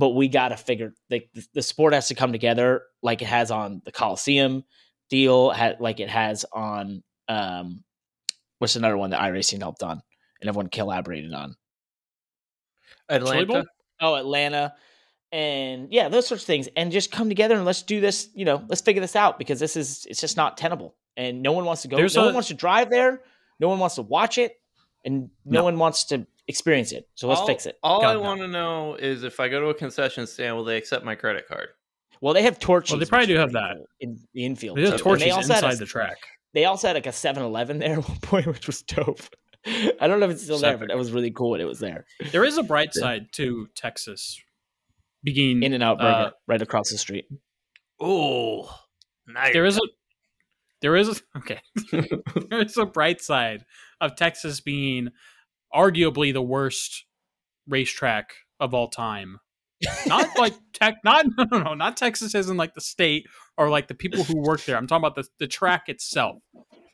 But 0.00 0.10
we 0.10 0.28
got 0.28 0.48
to 0.48 0.56
figure 0.56 0.94
like 1.10 1.28
the, 1.34 1.44
the 1.52 1.62
sport 1.62 1.92
has 1.92 2.08
to 2.08 2.14
come 2.14 2.32
together 2.32 2.82
like 3.02 3.20
it 3.20 3.28
has 3.28 3.50
on 3.50 3.82
the 3.84 3.92
Coliseum 3.92 4.64
deal, 5.10 5.50
ha- 5.50 5.74
like 5.78 6.00
it 6.00 6.08
has 6.08 6.46
on 6.52 7.02
um, 7.28 7.84
what's 8.58 8.76
another 8.76 8.96
one 8.96 9.10
that 9.10 9.20
iRacing 9.20 9.58
helped 9.60 9.82
on 9.82 10.00
and 10.40 10.48
everyone 10.48 10.68
collaborated 10.68 11.34
on. 11.34 11.54
Atlanta. 13.08 13.66
Oh, 14.00 14.14
Atlanta. 14.14 14.74
And 15.32 15.92
yeah, 15.92 16.08
those 16.08 16.26
sorts 16.26 16.42
of 16.42 16.46
things. 16.46 16.68
And 16.76 16.90
just 16.90 17.12
come 17.12 17.28
together 17.28 17.54
and 17.54 17.64
let's 17.64 17.82
do 17.82 18.00
this, 18.00 18.28
you 18.34 18.44
know, 18.44 18.64
let's 18.68 18.80
figure 18.80 19.00
this 19.00 19.14
out 19.16 19.38
because 19.38 19.60
this 19.60 19.76
is 19.76 20.06
it's 20.08 20.20
just 20.20 20.36
not 20.36 20.56
tenable. 20.56 20.96
And 21.16 21.42
no 21.42 21.52
one 21.52 21.64
wants 21.64 21.82
to 21.82 21.88
go. 21.88 21.96
There's 21.96 22.16
no 22.16 22.22
a- 22.22 22.26
one 22.26 22.34
wants 22.34 22.48
to 22.48 22.54
drive 22.54 22.90
there. 22.90 23.20
No 23.58 23.68
one 23.68 23.78
wants 23.78 23.96
to 23.96 24.02
watch 24.02 24.38
it. 24.38 24.54
And 25.04 25.30
no, 25.44 25.60
No. 25.60 25.64
one 25.64 25.78
wants 25.78 26.04
to 26.06 26.26
experience 26.50 26.92
it. 26.92 27.08
So 27.14 27.28
let's 27.28 27.40
all, 27.40 27.46
fix 27.46 27.66
it. 27.66 27.78
All 27.82 28.00
God, 28.00 28.10
I 28.10 28.14
no. 28.14 28.20
want 28.20 28.40
to 28.40 28.48
know 28.48 28.94
is 28.96 29.24
if 29.24 29.40
I 29.40 29.48
go 29.48 29.60
to 29.60 29.68
a 29.68 29.74
concession 29.74 30.26
stand, 30.26 30.56
will 30.56 30.64
they 30.64 30.76
accept 30.76 31.04
my 31.04 31.14
credit 31.14 31.48
card? 31.48 31.68
Well, 32.20 32.34
they 32.34 32.42
have 32.42 32.58
torches. 32.58 32.92
Well, 32.92 33.00
they 33.00 33.06
probably 33.06 33.28
do 33.28 33.36
have 33.36 33.52
that. 33.52 33.76
in 34.00 34.18
the 34.34 34.44
infield. 34.44 34.76
They 34.76 34.82
have 34.82 34.98
too. 34.98 35.04
Torches 35.04 35.24
they 35.24 35.30
also 35.30 35.54
had 35.54 35.64
inside 35.64 35.74
a- 35.74 35.78
the 35.78 35.86
track. 35.86 36.16
They 36.52 36.64
also 36.64 36.88
had 36.88 36.96
like 36.96 37.06
a 37.06 37.10
7-Eleven 37.10 37.78
there 37.78 38.00
at 38.00 38.08
one 38.08 38.18
point, 38.18 38.46
which 38.46 38.66
was 38.66 38.82
dope. 38.82 39.20
I 39.66 40.06
don't 40.06 40.20
know 40.20 40.26
if 40.26 40.32
it's 40.32 40.42
still 40.42 40.58
there, 40.58 40.76
but 40.76 40.88
that 40.88 40.96
was 40.96 41.12
really 41.12 41.30
cool 41.30 41.50
when 41.50 41.60
it 41.60 41.66
was 41.66 41.78
there. 41.78 42.06
There 42.32 42.44
is 42.44 42.58
a 42.58 42.62
bright 42.62 42.92
side 42.92 43.26
to 43.34 43.68
Texas 43.76 44.40
being 45.22 45.62
In 45.62 45.74
and 45.74 45.82
out 45.82 45.98
burger 45.98 46.28
uh, 46.28 46.30
right 46.46 46.60
across 46.60 46.90
the 46.90 46.98
street. 46.98 47.26
Oh, 48.00 48.74
nice. 49.26 49.52
there 49.52 49.66
is 49.66 49.76
a 49.76 49.80
there 50.80 50.96
is 50.96 51.08
a 51.08 51.14
okay 51.38 51.60
there 52.48 52.62
is 52.62 52.76
a 52.78 52.86
bright 52.86 53.20
side 53.20 53.64
of 54.00 54.16
Texas 54.16 54.60
being 54.60 55.10
arguably 55.74 56.32
the 56.32 56.42
worst 56.42 57.04
racetrack 57.68 58.34
of 58.58 58.74
all 58.74 58.88
time. 58.88 59.38
Not 60.06 60.26
like 60.38 60.54
tech, 60.74 60.96
not 61.04 61.26
no 61.38 61.44
no 61.50 61.58
no, 61.62 61.74
not 61.74 61.96
Texas 61.96 62.34
isn't 62.34 62.56
like 62.56 62.74
the 62.74 62.80
state 62.80 63.26
or 63.56 63.70
like 63.70 63.88
the 63.88 63.94
people 63.94 64.24
who 64.24 64.36
work 64.40 64.64
there. 64.64 64.76
I'm 64.76 64.86
talking 64.86 65.04
about 65.04 65.14
the 65.16 65.26
the 65.38 65.46
track 65.46 65.88
itself 65.88 66.42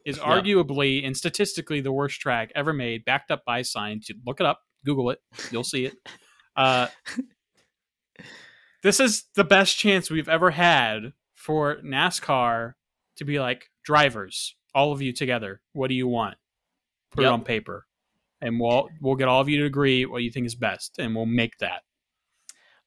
is 0.05 0.19
Yeah. 0.19 0.25
arguably 0.25 1.05
and 1.05 1.17
statistically 1.17 1.81
the 1.81 1.93
worst 1.93 2.21
track 2.21 2.53
ever 2.55 2.73
made, 2.73 3.05
backed 3.05 3.31
up 3.31 3.45
by 3.45 3.63
science. 3.63 4.09
You 4.09 4.15
look 4.25 4.41
it 4.41 4.47
up, 4.47 4.61
Google 4.85 5.11
it, 5.11 5.19
you'll 5.51 5.65
see 5.65 5.87
it. 5.87 5.95
Uh, 6.55 6.87
this 8.83 9.01
is 9.01 9.25
the 9.35 9.45
best 9.45 9.77
chance 9.79 10.11
we've 10.11 10.29
ever 10.29 10.51
had 10.53 11.13
for 11.35 11.77
NASCAR 11.85 12.75
to 13.17 13.25
be 13.25 13.41
like 13.41 13.67
drivers, 13.85 14.55
all 14.75 14.93
of 14.93 15.03
you 15.03 15.13
together. 15.13 15.61
What 15.73 15.89
do 15.89 15.95
you 15.95 16.07
want? 16.07 16.37
Put 17.13 17.23
Yep. 17.23 17.31
it 17.31 17.33
on 17.33 17.43
paper, 17.45 17.87
and 18.41 18.61
we'll 18.61 18.89
we'll 19.01 19.15
get 19.17 19.29
all 19.29 19.41
of 19.41 19.49
you 19.49 19.59
to 19.61 19.65
agree 19.67 20.05
what 20.07 20.23
you 20.23 20.31
think 20.31 20.47
is 20.47 20.55
best, 20.55 20.99
and 20.99 21.15
we'll 21.15 21.27
make 21.27 21.59
that. 21.59 21.83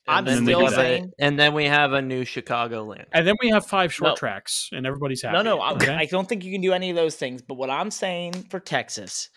I'm 0.08 0.20
and 0.20 0.28
then 0.28 0.44
still 0.46 0.60
we 0.60 0.64
have 0.66 0.74
a, 0.74 0.76
saying- 0.76 1.12
and 1.20 1.40
then 1.40 1.54
we 1.54 1.66
have 1.66 1.94
a 1.94 2.02
new 2.02 2.24
Chicagoland. 2.24 3.06
And 3.12 3.28
then 3.28 3.36
we 3.42 3.50
have 3.50 3.66
five 3.68 3.94
short 3.94 4.12
No. 4.12 4.16
tracks, 4.16 4.70
and 4.72 4.88
everybody's 4.88 5.22
happy. 5.22 5.38
No, 5.38 5.44
no, 5.44 5.60
I, 5.60 5.74
okay? 5.74 5.94
I 5.94 6.06
don't 6.06 6.28
think 6.28 6.44
you 6.44 6.52
can 6.52 6.62
do 6.62 6.74
any 6.74 6.90
of 6.90 6.96
those 6.96 7.16
things. 7.16 7.42
But 7.44 7.56
what 7.56 7.70
I'm 7.70 7.92
saying 7.92 8.34
for 8.50 8.60
Texas 8.60 9.30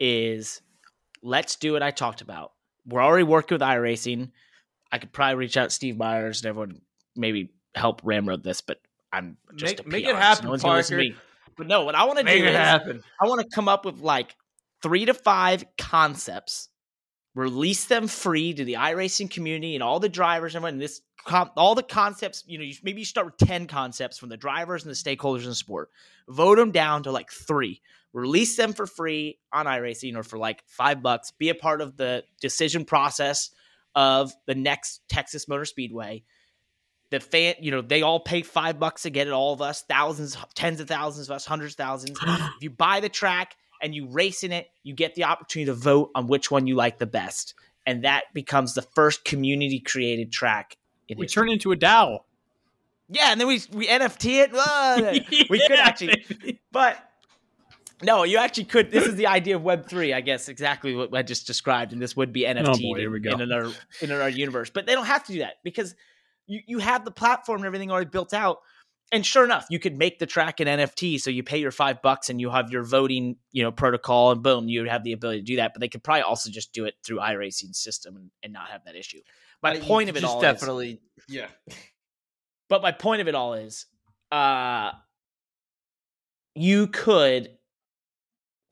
is 0.00 0.62
let's 1.22 1.56
do 1.56 1.72
what 1.72 1.82
I 1.82 1.90
talked 1.90 2.20
about. 2.22 2.52
We're 2.86 3.02
already 3.02 3.24
working 3.24 3.54
with 3.56 3.62
iRacing. 3.62 4.30
I 4.90 4.98
could 4.98 5.12
probably 5.12 5.36
reach 5.36 5.56
out 5.56 5.64
to 5.70 5.74
Steve 5.74 5.96
Myers 5.96 6.40
and 6.42 6.48
everyone 6.48 6.80
maybe 7.16 7.50
help 7.74 8.00
ramrod 8.04 8.42
this, 8.44 8.60
but 8.60 8.78
I'm 9.12 9.36
just 9.56 9.78
Make- 9.78 9.86
a 9.86 9.88
make 9.90 10.04
PR, 10.04 10.10
it 10.10 10.12
so 10.14 10.16
happen, 10.18 10.44
no 10.44 10.50
one's 10.50 10.62
gonna 10.62 10.76
listen 10.76 10.98
to 10.98 11.04
Parker. 11.04 11.14
me. 11.16 11.20
But 11.56 11.66
no, 11.68 11.84
what 11.84 11.94
I 11.94 12.04
want 12.04 12.18
to 12.18 12.24
do 12.24 12.30
Make 12.30 12.42
it 12.44 12.50
is 12.50 12.56
happen. 12.56 13.02
I 13.20 13.26
want 13.28 13.40
to 13.42 13.46
come 13.54 13.68
up 13.68 13.84
with 13.84 14.00
like 14.00 14.34
three 14.84 15.06
to 15.06 15.14
five 15.14 15.64
concepts, 15.78 16.68
release 17.34 17.86
them 17.86 18.06
free 18.06 18.52
to 18.52 18.66
the 18.66 18.74
iRacing 18.74 19.30
community 19.30 19.74
and 19.74 19.82
all 19.82 19.98
the 19.98 20.10
drivers 20.10 20.54
and 20.54 20.62
everyone. 20.62 20.78
This 20.78 21.00
all 21.56 21.74
the 21.74 21.82
concepts, 21.82 22.44
you 22.46 22.58
know, 22.58 22.64
you, 22.64 22.74
maybe 22.82 23.00
you 23.00 23.06
start 23.06 23.26
with 23.26 23.48
ten 23.48 23.66
concepts 23.66 24.18
from 24.18 24.28
the 24.28 24.36
drivers 24.36 24.84
and 24.84 24.90
the 24.90 24.94
stakeholders 24.94 25.44
in 25.44 25.48
the 25.48 25.54
sport. 25.54 25.88
Vote 26.28 26.56
them 26.56 26.70
down 26.70 27.02
to 27.04 27.12
like 27.12 27.30
three. 27.30 27.80
Release 28.12 28.56
them 28.56 28.74
for 28.74 28.86
free 28.86 29.38
on 29.50 29.64
iRacing 29.64 30.16
or 30.16 30.22
for 30.22 30.38
like 30.38 30.62
five 30.66 31.02
bucks. 31.02 31.32
Be 31.32 31.48
a 31.48 31.54
part 31.54 31.80
of 31.80 31.96
the 31.96 32.24
decision 32.42 32.84
process 32.84 33.50
of 33.94 34.34
the 34.46 34.54
next 34.54 35.00
Texas 35.08 35.48
Motor 35.48 35.64
Speedway. 35.64 36.24
The 37.10 37.20
fan, 37.20 37.54
you 37.58 37.70
know, 37.70 37.80
they 37.80 38.02
all 38.02 38.20
pay 38.20 38.42
five 38.42 38.78
bucks 38.78 39.02
to 39.02 39.10
get 39.10 39.28
it. 39.28 39.32
All 39.32 39.54
of 39.54 39.62
us, 39.62 39.82
thousands, 39.88 40.36
tens 40.54 40.78
of 40.78 40.88
thousands 40.88 41.30
of 41.30 41.36
us, 41.36 41.46
hundreds 41.46 41.72
of 41.72 41.78
thousands. 41.78 42.18
if 42.22 42.62
you 42.62 42.68
buy 42.68 43.00
the 43.00 43.08
track 43.08 43.56
and 43.84 43.94
you 43.94 44.06
race 44.08 44.42
in 44.42 44.50
it, 44.50 44.68
you 44.82 44.94
get 44.94 45.14
the 45.14 45.24
opportunity 45.24 45.66
to 45.66 45.74
vote 45.74 46.10
on 46.14 46.26
which 46.26 46.50
one 46.50 46.66
you 46.66 46.74
like 46.74 46.98
the 46.98 47.06
best, 47.06 47.54
and 47.86 48.02
that 48.04 48.24
becomes 48.32 48.74
the 48.74 48.82
first 48.82 49.24
community 49.24 49.78
created 49.78 50.32
track. 50.32 50.76
In 51.06 51.18
we 51.18 51.26
history. 51.26 51.42
turn 51.42 51.52
into 51.52 51.70
a 51.70 51.76
DAO. 51.76 52.20
yeah, 53.10 53.30
and 53.30 53.38
then 53.40 53.46
we 53.46 53.60
we 53.72 53.86
NFT 53.86 54.48
it. 54.48 55.46
We 55.50 55.58
could 55.60 55.78
actually, 55.78 56.24
baby. 56.28 56.60
but 56.72 56.96
no, 58.02 58.24
you 58.24 58.38
actually 58.38 58.64
could. 58.64 58.90
This 58.90 59.04
is 59.06 59.16
the 59.16 59.26
idea 59.26 59.56
of 59.56 59.62
Web 59.62 59.86
three, 59.86 60.14
I 60.14 60.22
guess, 60.22 60.48
exactly 60.48 60.94
what 60.94 61.14
I 61.14 61.22
just 61.22 61.46
described, 61.46 61.92
and 61.92 62.00
this 62.00 62.16
would 62.16 62.32
be 62.32 62.42
NFT 62.42 62.66
Oh, 62.66 62.94
boy, 63.10 63.18
go. 63.20 63.30
in 63.32 63.40
another 63.42 63.70
in 64.00 64.10
another 64.10 64.30
universe. 64.30 64.70
But 64.70 64.86
they 64.86 64.94
don't 64.94 65.06
have 65.06 65.24
to 65.26 65.32
do 65.34 65.38
that 65.40 65.54
because 65.62 65.94
you 66.46 66.60
you 66.66 66.78
have 66.78 67.04
the 67.04 67.10
platform 67.10 67.58
and 67.58 67.66
everything 67.66 67.90
already 67.90 68.08
built 68.10 68.32
out. 68.32 68.60
And 69.12 69.24
sure 69.24 69.44
enough, 69.44 69.66
you 69.70 69.78
could 69.78 69.96
make 69.96 70.18
the 70.18 70.26
track 70.26 70.60
an 70.60 70.66
NFT, 70.66 71.20
so 71.20 71.30
you 71.30 71.42
pay 71.42 71.58
your 71.58 71.70
five 71.70 72.02
bucks 72.02 72.30
and 72.30 72.40
you 72.40 72.50
have 72.50 72.70
your 72.70 72.82
voting, 72.82 73.36
you 73.52 73.62
know, 73.62 73.70
protocol, 73.70 74.32
and 74.32 74.42
boom, 74.42 74.68
you 74.68 74.84
have 74.86 75.04
the 75.04 75.12
ability 75.12 75.40
to 75.40 75.44
do 75.44 75.56
that. 75.56 75.72
But 75.72 75.80
they 75.80 75.88
could 75.88 76.02
probably 76.02 76.22
also 76.22 76.50
just 76.50 76.72
do 76.72 76.84
it 76.84 76.94
through 77.04 77.18
iRacing 77.18 77.74
system 77.76 78.16
and, 78.16 78.30
and 78.42 78.52
not 78.52 78.70
have 78.70 78.84
that 78.86 78.96
issue. 78.96 79.20
My 79.62 79.76
Uh, 79.76 79.84
point 79.84 80.10
of 80.10 80.16
it 80.16 80.24
all 80.24 80.38
is, 80.38 80.42
definitely, 80.42 81.00
yeah. 81.28 81.46
but 82.68 82.82
my 82.82 82.92
point 82.92 83.20
of 83.20 83.28
it 83.28 83.34
all 83.34 83.54
is, 83.54 83.86
uh, 84.32 84.90
you 86.54 86.86
could 86.88 87.50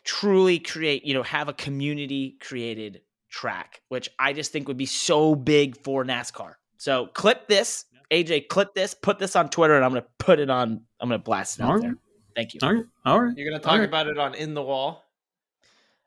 truly 0.04 0.58
create, 0.58 1.04
you 1.04 1.14
know, 1.14 1.22
have 1.22 1.48
a 1.48 1.52
community 1.52 2.36
created 2.40 3.02
track, 3.30 3.80
which 3.88 4.08
I 4.18 4.32
just 4.32 4.52
think 4.52 4.68
would 4.68 4.76
be 4.76 4.86
so 4.86 5.34
big 5.34 5.82
for 5.82 6.04
NASCAR. 6.04 6.54
So 6.76 7.06
clip 7.06 7.48
this, 7.48 7.84
AJ, 8.12 8.48
clip 8.48 8.74
this, 8.74 8.94
put 8.94 9.18
this 9.18 9.34
on 9.36 9.48
Twitter, 9.48 9.74
and 9.74 9.84
I'm 9.84 9.90
gonna 9.92 10.04
put 10.18 10.38
it 10.38 10.50
on. 10.50 10.82
I'm 11.00 11.08
gonna 11.08 11.18
blast 11.18 11.58
it 11.58 11.62
out 11.62 11.70
All 11.70 11.80
there. 11.80 11.94
Thank 12.36 12.54
you. 12.54 12.60
All 12.62 12.72
right, 12.74 12.84
all 13.06 13.20
right. 13.22 13.36
You're 13.36 13.50
gonna 13.50 13.62
talk 13.62 13.72
Alright. 13.72 13.88
about 13.88 14.06
it 14.06 14.18
on 14.18 14.34
in 14.34 14.54
the 14.54 14.62
wall. 14.62 15.04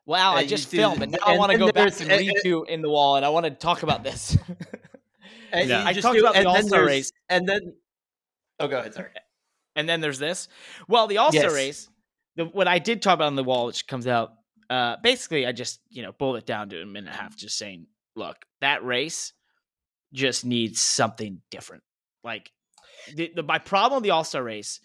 Wow, 0.06 0.34
Yeah, 0.34 0.38
I 0.38 0.46
just 0.46 0.70
do- 0.70 0.76
filmed, 0.76 1.02
and 1.02 1.12
now 1.12 1.18
I 1.26 1.36
want 1.36 1.50
to 1.52 1.58
go 1.58 1.66
back 1.66 1.74
there's- 1.74 2.00
and 2.00 2.10
and- 2.12 2.22
redo 2.44 2.66
in 2.68 2.80
the 2.80 2.88
wall, 2.88 3.16
and 3.16 3.24
I 3.24 3.28
want 3.28 3.44
to 3.44 3.50
talk 3.50 3.82
about 3.82 4.04
this. 4.04 4.36
And 5.52 5.68
Yeah. 5.70 5.84
I 5.84 5.92
just 5.92 6.02
talked 6.02 6.16
do- 6.16 6.22
about 6.22 6.32
the 6.34 6.40
and 6.40 6.46
then 6.48 6.56
All-Star 6.56 6.80
there's- 6.80 6.86
race. 6.88 7.12
and 7.28 7.48
then. 7.48 7.74
Oh, 8.58 8.66
go 8.68 8.78
ahead. 8.80 8.94
Sorry. 8.94 9.10
and 9.76 9.88
then 9.88 10.00
there's 10.00 10.18
this. 10.18 10.48
Well, 10.88 11.06
the 11.06 11.18
All 11.18 11.30
Star 11.30 11.44
Yes. 11.44 11.52
race, 11.52 11.88
the, 12.34 12.46
what 12.46 12.66
I 12.66 12.78
did 12.80 13.00
talk 13.00 13.14
about 13.14 13.26
on 13.28 13.36
the 13.36 13.44
wall, 13.44 13.66
which 13.66 13.86
comes 13.86 14.06
out, 14.06 14.32
uh, 14.70 14.96
basically, 15.02 15.46
I 15.46 15.52
just 15.52 15.80
you 15.88 16.02
know 16.02 16.12
boiled 16.12 16.36
it 16.38 16.46
down 16.46 16.68
to 16.70 16.82
a 16.82 16.84
minute 16.86 17.08
and 17.08 17.08
a 17.08 17.12
half, 17.22 17.36
just 17.36 17.56
saying, 17.58 17.86
look, 18.16 18.36
that 18.60 18.84
race 18.84 19.32
just 20.12 20.44
needs 20.44 20.80
something 20.80 21.40
different. 21.50 21.84
Like, 22.26 22.50
the, 23.14 23.32
the 23.34 23.42
my 23.42 23.58
problem 23.58 23.98
with 23.98 24.04
the 24.04 24.10
All 24.10 24.24
Star 24.24 24.42
race 24.42 24.80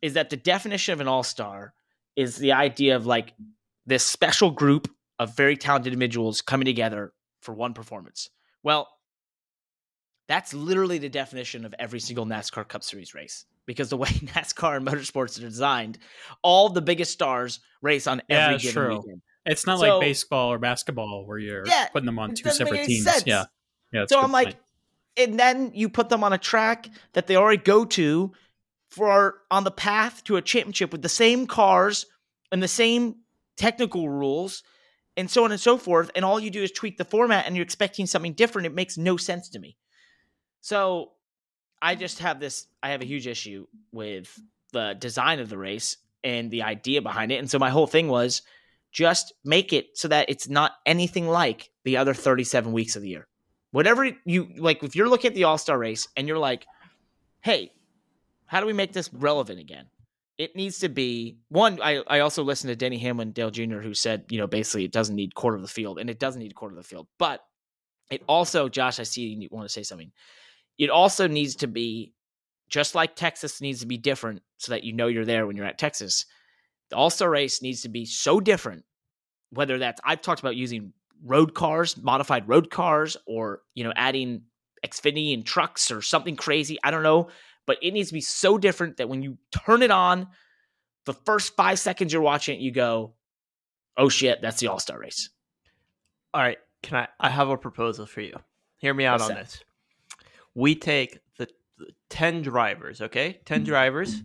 is 0.00 0.14
that 0.14 0.30
the 0.30 0.36
definition 0.36 0.92
of 0.94 1.00
an 1.00 1.08
All 1.08 1.22
Star 1.24 1.74
is 2.14 2.36
the 2.36 2.52
idea 2.52 2.96
of 2.96 3.04
like 3.04 3.34
this 3.84 4.06
special 4.06 4.50
group 4.50 4.88
of 5.18 5.36
very 5.36 5.56
talented 5.56 5.92
individuals 5.92 6.40
coming 6.42 6.64
together 6.64 7.12
for 7.42 7.52
one 7.54 7.74
performance. 7.74 8.30
Well, 8.62 8.88
that's 10.28 10.52
literally 10.54 10.98
the 10.98 11.08
definition 11.08 11.64
of 11.64 11.74
every 11.78 12.00
single 12.00 12.26
NASCAR 12.26 12.66
Cup 12.66 12.82
Series 12.82 13.14
race. 13.14 13.44
Because 13.66 13.88
the 13.90 13.96
way 13.96 14.08
NASCAR 14.34 14.76
and 14.76 14.86
motorsports 14.86 15.38
are 15.38 15.42
designed, 15.42 15.98
all 16.42 16.68
the 16.68 16.82
biggest 16.82 17.12
stars 17.12 17.60
race 17.82 18.06
on 18.06 18.22
every 18.28 18.56
it's 18.56 18.64
given 18.64 18.74
true. 18.82 18.96
weekend. 18.98 19.22
It's 19.44 19.66
not 19.66 19.78
So- 19.80 19.98
like 19.98 20.00
baseball 20.00 20.52
or 20.52 20.58
basketball 20.58 21.24
where 21.26 21.38
you're 21.38 21.66
Yeah, 21.66 21.88
putting 21.88 22.06
them 22.06 22.18
on 22.18 22.34
two 22.34 22.50
separate 22.50 22.86
teams. 22.86 23.04
sense. 23.04 23.24
Yeah, 23.26 23.44
yeah. 23.92 24.06
So 24.08 24.20
I'm 24.20 24.32
like. 24.32 24.56
And 25.16 25.38
then 25.38 25.72
you 25.74 25.88
put 25.88 26.08
them 26.08 26.22
on 26.22 26.32
a 26.32 26.38
track 26.38 26.88
that 27.14 27.26
they 27.26 27.36
already 27.36 27.62
go 27.62 27.84
to 27.84 28.32
for 28.90 29.42
on 29.50 29.64
the 29.64 29.70
path 29.70 30.22
to 30.24 30.36
a 30.36 30.42
championship 30.42 30.92
with 30.92 31.02
the 31.02 31.08
same 31.08 31.46
cars 31.46 32.06
and 32.52 32.62
the 32.62 32.68
same 32.68 33.16
technical 33.56 34.08
rules 34.08 34.62
and 35.16 35.30
so 35.30 35.44
on 35.44 35.52
and 35.52 35.60
so 35.60 35.78
forth. 35.78 36.10
And 36.14 36.24
all 36.24 36.38
you 36.38 36.50
do 36.50 36.62
is 36.62 36.70
tweak 36.70 36.98
the 36.98 37.04
format 37.04 37.46
and 37.46 37.56
you're 37.56 37.64
expecting 37.64 38.06
something 38.06 38.34
different. 38.34 38.66
It 38.66 38.74
makes 38.74 38.98
no 38.98 39.16
sense 39.16 39.48
to 39.50 39.58
me. 39.58 39.76
So 40.60 41.12
i 41.82 41.94
just 41.94 42.20
have 42.20 42.40
this 42.40 42.68
i 42.82 42.88
have 42.88 43.02
a 43.02 43.04
huge 43.04 43.26
issue 43.26 43.66
with 43.92 44.40
the 44.72 44.96
design 44.98 45.40
of 45.40 45.50
the 45.50 45.58
race 45.58 45.98
and 46.24 46.50
the 46.50 46.62
idea 46.62 47.02
behind 47.02 47.30
it. 47.30 47.36
And 47.36 47.50
so 47.50 47.58
my 47.58 47.70
whole 47.70 47.86
thing 47.86 48.08
was 48.08 48.42
just 48.92 49.34
make 49.44 49.72
it 49.72 49.96
so 49.96 50.08
that 50.08 50.30
it's 50.30 50.48
not 50.48 50.72
anything 50.86 51.28
like 51.28 51.70
the 51.84 51.98
other 51.98 52.14
37 52.14 52.72
weeks 52.72 52.96
of 52.96 53.02
the 53.02 53.10
year 53.10 53.28
whatever 53.76 54.10
you 54.24 54.48
like 54.56 54.82
if 54.82 54.96
you're 54.96 55.06
looking 55.06 55.28
at 55.28 55.34
the 55.34 55.44
all-star 55.44 55.76
race 55.76 56.08
and 56.16 56.26
you're 56.26 56.38
like 56.38 56.64
hey 57.42 57.70
how 58.46 58.58
do 58.58 58.64
we 58.64 58.72
make 58.72 58.92
this 58.92 59.12
relevant 59.12 59.58
again? 59.58 59.86
It 60.38 60.56
needs 60.56 60.78
to 60.78 60.88
be 60.88 61.40
one 61.50 61.78
I, 61.82 62.02
I 62.06 62.20
also 62.20 62.42
listened 62.42 62.70
to 62.70 62.76
denny 62.76 62.96
hamlin 62.96 63.32
dale 63.32 63.50
jr 63.50 63.80
who 63.80 63.92
said 63.92 64.24
you 64.30 64.38
know 64.38 64.46
basically 64.46 64.86
it 64.86 64.92
doesn't 64.92 65.14
need 65.14 65.34
quarter 65.34 65.56
of 65.56 65.62
the 65.62 65.68
field 65.68 65.98
and 65.98 66.08
it 66.08 66.18
doesn't 66.18 66.40
need 66.40 66.54
quarter 66.54 66.72
of 66.72 66.82
the 66.82 66.88
field 66.88 67.06
but 67.18 67.44
it 68.10 68.22
also 68.26 68.70
josh 68.70 68.98
i 68.98 69.02
see 69.02 69.26
you 69.26 69.48
want 69.52 69.68
to 69.68 69.72
say 69.72 69.82
something. 69.82 70.10
It 70.78 70.88
also 70.88 71.26
needs 71.26 71.56
to 71.56 71.66
be 71.66 72.14
just 72.70 72.94
like 72.94 73.14
texas 73.14 73.60
needs 73.60 73.80
to 73.80 73.86
be 73.86 73.98
different 73.98 74.40
so 74.56 74.72
that 74.72 74.84
you 74.84 74.94
know 74.94 75.08
you're 75.08 75.26
there 75.26 75.46
when 75.46 75.54
you're 75.54 75.66
at 75.66 75.76
texas 75.76 76.24
the 76.88 76.96
all-star 76.96 77.28
race 77.28 77.60
needs 77.60 77.82
to 77.82 77.90
be 77.90 78.06
so 78.06 78.40
different 78.40 78.84
whether 79.50 79.76
that's 79.76 80.00
i've 80.02 80.22
talked 80.22 80.40
about 80.40 80.56
using 80.56 80.94
road 81.24 81.54
cars, 81.54 81.96
modified 81.96 82.48
road 82.48 82.70
cars, 82.70 83.16
or 83.26 83.60
you 83.74 83.84
know, 83.84 83.92
adding 83.96 84.42
Xfinity 84.84 85.34
and 85.34 85.44
trucks 85.44 85.90
or 85.90 86.02
something 86.02 86.36
crazy. 86.36 86.78
I 86.82 86.90
don't 86.90 87.02
know, 87.02 87.28
but 87.66 87.78
it 87.82 87.92
needs 87.92 88.08
to 88.08 88.14
be 88.14 88.20
so 88.20 88.58
different 88.58 88.98
that 88.98 89.08
when 89.08 89.22
you 89.22 89.38
turn 89.50 89.82
it 89.82 89.90
on, 89.90 90.28
the 91.04 91.14
first 91.14 91.56
five 91.56 91.78
seconds 91.78 92.12
you're 92.12 92.22
watching 92.22 92.58
it, 92.58 92.62
you 92.62 92.70
go, 92.70 93.14
"Oh 93.96 94.08
shit, 94.08 94.40
that's 94.42 94.60
the 94.60 94.68
All 94.68 94.78
Star 94.78 94.98
race." 94.98 95.30
All 96.34 96.42
right, 96.42 96.58
can 96.82 96.98
I? 96.98 97.08
I 97.18 97.30
have 97.30 97.48
a 97.48 97.56
proposal 97.56 98.06
for 98.06 98.20
you. 98.20 98.36
Hear 98.78 98.94
me 98.94 99.04
out 99.04 99.20
What's 99.20 99.30
on 99.30 99.36
that? 99.36 99.44
this. 99.44 99.64
We 100.54 100.74
take 100.74 101.18
the, 101.38 101.48
the 101.78 101.88
ten 102.10 102.42
drivers, 102.42 103.00
okay? 103.00 103.40
10 103.44 103.58
mm-hmm. 103.58 103.64
drivers, 103.66 104.22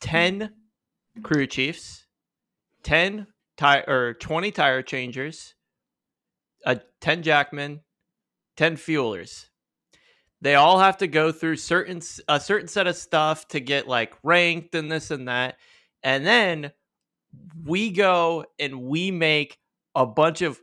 ten 0.00 0.52
crew 1.22 1.46
chiefs, 1.46 2.06
ten 2.82 3.26
tire 3.56 3.84
or 3.86 4.14
twenty 4.14 4.50
tire 4.50 4.82
changers, 4.82 5.54
uh, 6.64 6.76
10 7.00 7.22
jackmen 7.22 7.80
10 8.58 8.76
fuelers. 8.76 9.46
They 10.40 10.56
all 10.56 10.80
have 10.80 10.98
to 10.98 11.06
go 11.06 11.30
through 11.32 11.56
certain 11.56 12.02
a 12.28 12.40
certain 12.40 12.68
set 12.68 12.88
of 12.88 12.96
stuff 12.96 13.46
to 13.48 13.60
get 13.60 13.88
like 13.88 14.12
ranked 14.22 14.74
and 14.74 14.90
this 14.90 15.10
and 15.10 15.28
that. 15.28 15.56
And 16.02 16.26
then 16.26 16.72
we 17.64 17.90
go 17.90 18.44
and 18.58 18.82
we 18.82 19.12
make 19.12 19.58
a 19.94 20.06
bunch 20.06 20.42
of 20.42 20.60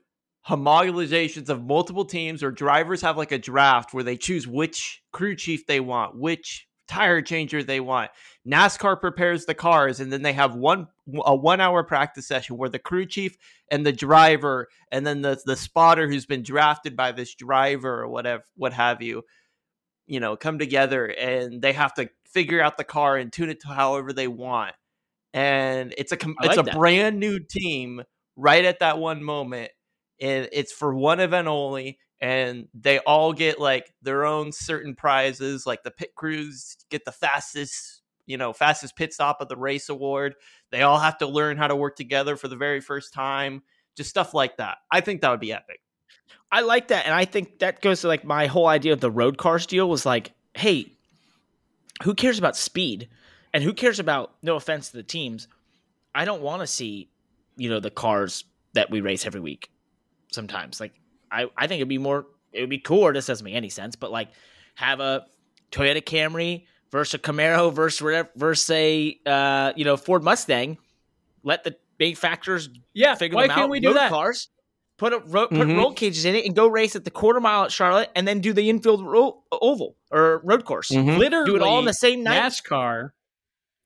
homogenizations 0.48 1.50
of 1.50 1.64
multiple 1.64 2.06
teams 2.06 2.44
or 2.44 2.52
drivers 2.52 3.02
have 3.02 3.18
like 3.18 3.32
a 3.32 3.40
draft 3.40 3.94
where 3.94 4.04
they 4.04 4.18
choose 4.18 4.46
which 4.46 5.02
crew 5.12 5.36
chief 5.36 5.66
they 5.66 5.80
want 5.80 6.16
which 6.16 6.68
tire 6.88 7.22
changer 7.22 7.64
they 7.64 7.80
want 7.80 8.12
nascar 8.48 9.00
prepares 9.00 9.46
the 9.46 9.54
cars 9.54 10.00
and 10.00 10.12
then 10.14 10.22
they 10.22 10.34
have 10.34 10.56
one 10.56 10.88
a 11.26 11.36
one 11.36 11.60
hour 11.60 11.84
practice 11.84 12.28
session 12.28 12.58
where 12.58 12.70
the 12.70 12.80
crew 12.80 13.06
chief 13.06 13.38
and 13.72 13.86
the 13.86 13.92
driver 13.92 14.68
and 14.92 15.06
then 15.06 15.22
the 15.22 15.40
the 15.46 15.56
spotter 15.56 16.08
who's 16.08 16.26
been 16.26 16.44
drafted 16.44 16.96
by 16.96 17.12
this 17.12 17.34
driver 17.34 18.02
or 18.02 18.08
whatever 18.08 18.44
what 18.56 18.74
have 18.74 19.02
you 19.02 19.24
you 20.06 20.20
know 20.20 20.36
come 20.36 20.60
together 20.60 21.06
and 21.06 21.62
they 21.62 21.74
have 21.74 21.94
to 21.94 22.10
figure 22.26 22.62
out 22.62 22.78
the 22.78 22.84
car 22.84 23.18
and 23.18 23.34
tune 23.34 23.50
it 23.50 23.62
to 23.62 23.68
however 23.68 24.14
they 24.14 24.28
want 24.28 24.76
and 25.34 25.94
it's 25.98 26.12
a 26.12 26.18
I 26.24 26.46
it's 26.46 26.58
a 26.58 26.64
that. 26.64 26.76
brand 26.76 27.20
new 27.20 27.40
team 27.40 28.04
right 28.36 28.64
at 28.64 28.80
that 28.80 29.00
one 29.00 29.24
moment 29.24 29.72
and 30.22 30.48
it's 30.52 30.72
for 30.72 30.94
one 30.94 31.20
event 31.20 31.48
only 31.48 31.98
and 32.22 32.68
they 32.74 33.00
all 33.00 33.34
get 33.34 33.60
like 33.60 33.94
their 34.02 34.26
own 34.26 34.52
certain 34.52 34.96
prizes 34.96 35.66
like 35.66 35.84
the 35.84 35.92
pit 35.92 36.14
crews 36.16 36.78
get 36.90 37.04
the 37.06 37.12
fastest 37.12 38.02
you 38.26 38.38
know 38.38 38.54
fastest 38.54 38.96
pit 38.96 39.14
stop 39.14 39.42
of 39.42 39.48
the 39.48 39.58
race 39.58 39.90
award 39.90 40.36
they 40.72 40.82
all 40.82 41.00
have 41.00 41.18
to 41.18 41.28
learn 41.28 41.58
how 41.58 41.68
to 41.68 41.76
work 41.76 41.96
together 41.96 42.36
for 42.36 42.48
the 42.48 42.56
very 42.56 42.82
first 42.82 43.14
time 43.14 43.62
just 43.96 44.10
stuff 44.10 44.34
like 44.34 44.58
that 44.58 44.78
i 44.92 45.02
think 45.02 45.22
that 45.22 45.32
would 45.32 45.40
be 45.40 45.54
epic 45.54 45.80
I 46.52 46.62
like 46.62 46.90
that, 46.90 47.06
and 47.06 47.14
I 47.14 47.26
think 47.26 47.60
that 47.60 47.82
goes 47.82 48.02
to 48.02 48.08
like 48.08 48.24
my 48.24 48.48
whole 48.48 48.68
idea 48.68 48.94
of 48.94 49.02
the 49.02 49.12
road 49.12 49.38
cars 49.38 49.66
deal 49.66 49.90
was 49.90 50.06
like, 50.06 50.34
hey, 50.54 50.92
who 52.04 52.14
cares 52.14 52.40
about 52.40 52.56
speed, 52.56 53.10
and 53.54 53.64
who 53.64 53.74
cares 53.74 54.00
about 54.00 54.36
no 54.42 54.56
offense 54.56 54.92
to 54.92 54.98
the 54.98 55.04
teams, 55.04 55.48
I 56.14 56.26
don't 56.26 56.42
want 56.42 56.62
to 56.62 56.68
see, 56.68 57.10
you 57.58 57.70
know, 57.70 57.80
the 57.80 57.92
cars 57.92 58.46
that 58.74 58.90
we 58.92 59.02
race 59.02 59.26
every 59.26 59.42
week. 59.42 59.70
Sometimes, 60.32 60.80
like, 60.80 60.94
I 61.32 61.48
I 61.58 61.68
think 61.68 61.80
it'd 61.80 61.90
be 61.90 61.98
more, 61.98 62.28
it 62.54 62.62
would 62.62 62.70
be 62.70 62.80
cooler. 62.80 63.14
This 63.14 63.26
doesn't 63.26 63.44
make 63.44 63.56
any 63.56 63.70
sense, 63.70 63.96
but 63.96 64.12
like, 64.12 64.30
have 64.76 65.00
a 65.00 65.26
Toyota 65.72 66.02
Camry 66.02 66.66
versus 66.96 67.16
a 67.16 67.20
Camaro 67.20 67.74
versus 67.74 68.02
whatever 68.02 68.30
versus 68.36 68.70
a 68.70 69.20
uh, 69.26 69.74
you 69.76 69.84
know 69.86 69.98
Ford 69.98 70.24
Mustang. 70.24 70.78
Let 71.44 71.64
the 71.64 71.76
manufacturers 72.00 72.70
Yeah, 72.94 73.16
figure 73.16 73.36
why 73.36 73.44
them 73.48 73.50
can't 73.56 73.64
out. 73.66 73.70
we 73.70 73.80
do 73.82 73.90
road 73.90 73.98
that? 73.98 74.10
Cars. 74.10 74.48
Put 74.98 75.12
a 75.12 75.20
ro- 75.20 75.48
put 75.50 75.68
Mhm. 75.68 75.76
roll 75.78 75.94
cages 75.94 76.24
in 76.24 76.36
it 76.36 76.46
and 76.46 76.56
go 76.56 76.68
race 76.68 76.96
at 76.96 77.04
the 77.04 77.12
quarter 77.12 77.42
mile 77.42 77.66
at 77.66 77.72
Charlotte, 77.74 78.10
and 78.16 78.26
then 78.26 78.40
do 78.40 78.54
the 78.54 78.70
infield 78.70 79.06
ro- 79.06 79.44
oval 79.52 79.98
or 80.10 80.40
road 80.46 80.64
course. 80.64 80.90
Mhm. 80.90 81.18
Literally, 81.18 81.46
Do 81.50 81.56
it 81.58 81.62
all 81.62 81.80
in 81.80 81.86
the 81.86 81.94
same 81.94 82.24
night. 82.24 82.42
NASCAR. 82.42 83.10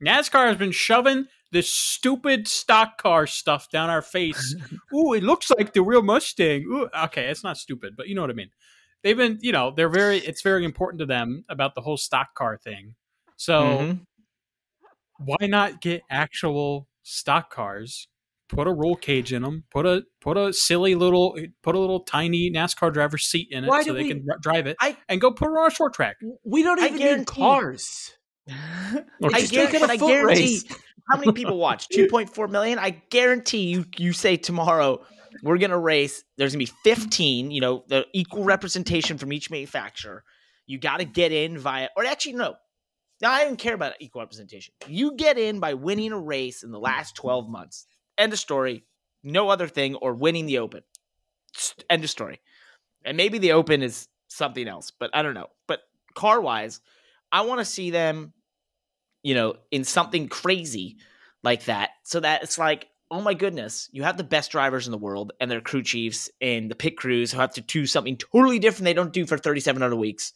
NASCAR 0.06 0.48
has 0.48 0.58
been 0.58 0.72
shoving 0.72 1.26
this 1.52 1.70
stupid 1.74 2.48
stock 2.48 3.02
car 3.02 3.26
stuff 3.26 3.70
down 3.72 3.90
our 3.90 4.04
face. 4.04 4.56
Ooh, 4.94 5.14
it 5.14 5.24
looks 5.24 5.50
like 5.50 5.74
the 5.74 5.82
real 5.82 6.04
Mustang. 6.04 6.64
Ooh, 6.72 6.88
okay, 7.06 7.26
it's 7.26 7.44
not 7.44 7.58
stupid, 7.58 7.96
but 7.98 8.08
you 8.08 8.14
know 8.14 8.22
what 8.22 8.30
I 8.30 8.34
mean. 8.34 8.52
They've 9.04 9.18
been, 9.18 9.40
you 9.42 9.52
know, 9.52 9.72
they're 9.76 9.90
very. 9.90 10.18
It's 10.20 10.42
very 10.44 10.64
important 10.64 11.00
to 11.00 11.06
them 11.06 11.44
about 11.50 11.74
the 11.74 11.82
whole 11.82 11.98
stock 11.98 12.36
car 12.36 12.58
thing. 12.58 12.96
So 13.40 13.62
Mhm. 13.62 14.00
why 15.18 15.48
not 15.48 15.80
get 15.82 16.02
actual 16.10 16.88
stock 17.04 17.50
cars? 17.52 18.08
Put 18.50 18.68
a 18.68 18.74
roll 18.74 18.96
cage 18.96 19.32
in 19.32 19.44
them. 19.44 19.64
Put 19.72 19.86
a 19.86 20.04
put 20.22 20.36
a 20.36 20.52
silly 20.52 20.94
little 20.96 21.38
put 21.64 21.76
a 21.76 21.80
little 21.80 22.02
tiny 22.02 22.52
NASCAR 22.52 22.92
driver 22.92 23.18
seat 23.18 23.48
in 23.52 23.64
it 23.64 23.68
Why 23.68 23.84
so 23.84 23.94
they 23.94 24.04
we- 24.04 24.10
can 24.10 24.28
drive 24.42 24.68
it 24.68 24.76
I- 24.82 24.98
and 25.08 25.22
go 25.22 25.32
put 25.32 25.48
it 25.48 25.58
on 25.58 25.68
a 25.68 25.74
short 25.74 25.94
track. 25.94 26.18
we 26.44 26.64
don't 26.64 26.80
I 26.82 26.88
even 26.88 26.98
need 27.20 27.28
cars 27.28 28.12
I 28.48 29.42
guarantee, 29.50 29.78
it 29.78 29.90
I 29.90 29.96
guarantee 29.98 30.42
race. 30.42 30.66
how 31.10 31.18
many 31.18 31.32
people 31.32 31.58
watch? 31.68 31.88
2.4 31.90 32.50
million? 32.50 32.78
I 32.80 32.90
guarantee 33.12 33.66
you 33.70 33.86
you 33.98 34.12
say 34.12 34.36
tomorrow 34.36 35.06
we're 35.44 35.60
gonna 35.60 35.78
race, 35.80 36.24
there's 36.38 36.52
gonna 36.54 36.66
be 36.66 36.72
15, 36.84 37.52
you 37.52 37.62
know, 37.62 37.84
the 37.88 38.06
equal 38.14 38.44
representation 38.44 39.18
from 39.20 39.32
each 39.32 39.50
manufacturer. 39.52 40.24
You 40.66 40.80
gotta 40.80 41.06
get 41.06 41.32
in 41.32 41.58
via 41.60 41.90
or 41.96 42.04
actually 42.04 42.34
no. 42.34 42.56
No, 43.22 43.30
I 43.30 43.44
don't 43.44 43.58
care 43.58 43.74
about 43.74 43.94
equal 44.00 44.22
representation. 44.22 44.74
You 44.88 45.16
get 45.16 45.38
in 45.38 45.60
by 45.60 45.74
winning 45.74 46.12
a 46.12 46.20
race 46.20 46.64
in 46.64 46.72
the 46.72 46.80
last 46.80 47.16
12 47.16 47.50
months. 47.50 47.86
End 48.18 48.34
of 48.34 48.40
story. 48.40 48.86
No 49.24 49.50
other 49.50 49.68
thing, 49.68 49.96
or 49.96 50.14
winning 50.14 50.46
the 50.46 50.60
open. 50.60 50.84
End 51.90 52.04
of 52.04 52.10
story. 52.10 52.40
And 53.04 53.18
maybe 53.18 53.38
the 53.38 53.52
open 53.52 53.82
is 53.82 54.08
something 54.30 54.68
else, 54.68 54.92
but 54.92 55.10
I 55.14 55.22
don't 55.22 55.34
know. 55.34 55.48
But 55.68 55.82
car 56.16 56.40
wise, 56.40 56.80
I 57.32 57.42
want 57.42 57.60
to 57.60 57.66
see 57.66 57.92
them 57.92 58.34
you 59.24 59.34
know, 59.36 59.56
in 59.72 59.84
something 59.84 60.28
crazy 60.28 60.98
like 61.44 61.66
that. 61.66 61.92
So 62.04 62.20
that 62.20 62.44
it's 62.44 62.58
like, 62.58 62.88
oh 63.12 63.22
my 63.22 63.34
goodness, 63.34 63.90
you 63.92 64.04
have 64.04 64.18
the 64.18 64.24
best 64.24 64.52
drivers 64.52 64.88
in 64.88 64.92
the 64.92 64.98
world 64.98 65.34
and 65.40 65.50
their 65.50 65.62
crew 65.62 65.84
chiefs 65.84 66.30
and 66.42 66.70
the 66.70 66.76
pit 66.76 66.96
crews 66.96 67.32
who 67.32 67.40
have 67.40 67.54
to 67.56 67.62
do 67.62 67.86
something 67.86 68.18
totally 68.18 68.60
different 68.60 68.86
they 68.86 68.94
don't 68.94 69.14
do 69.14 69.26
for 69.26 69.38
37 69.38 69.82
other 69.82 69.96
weeks 69.96 70.34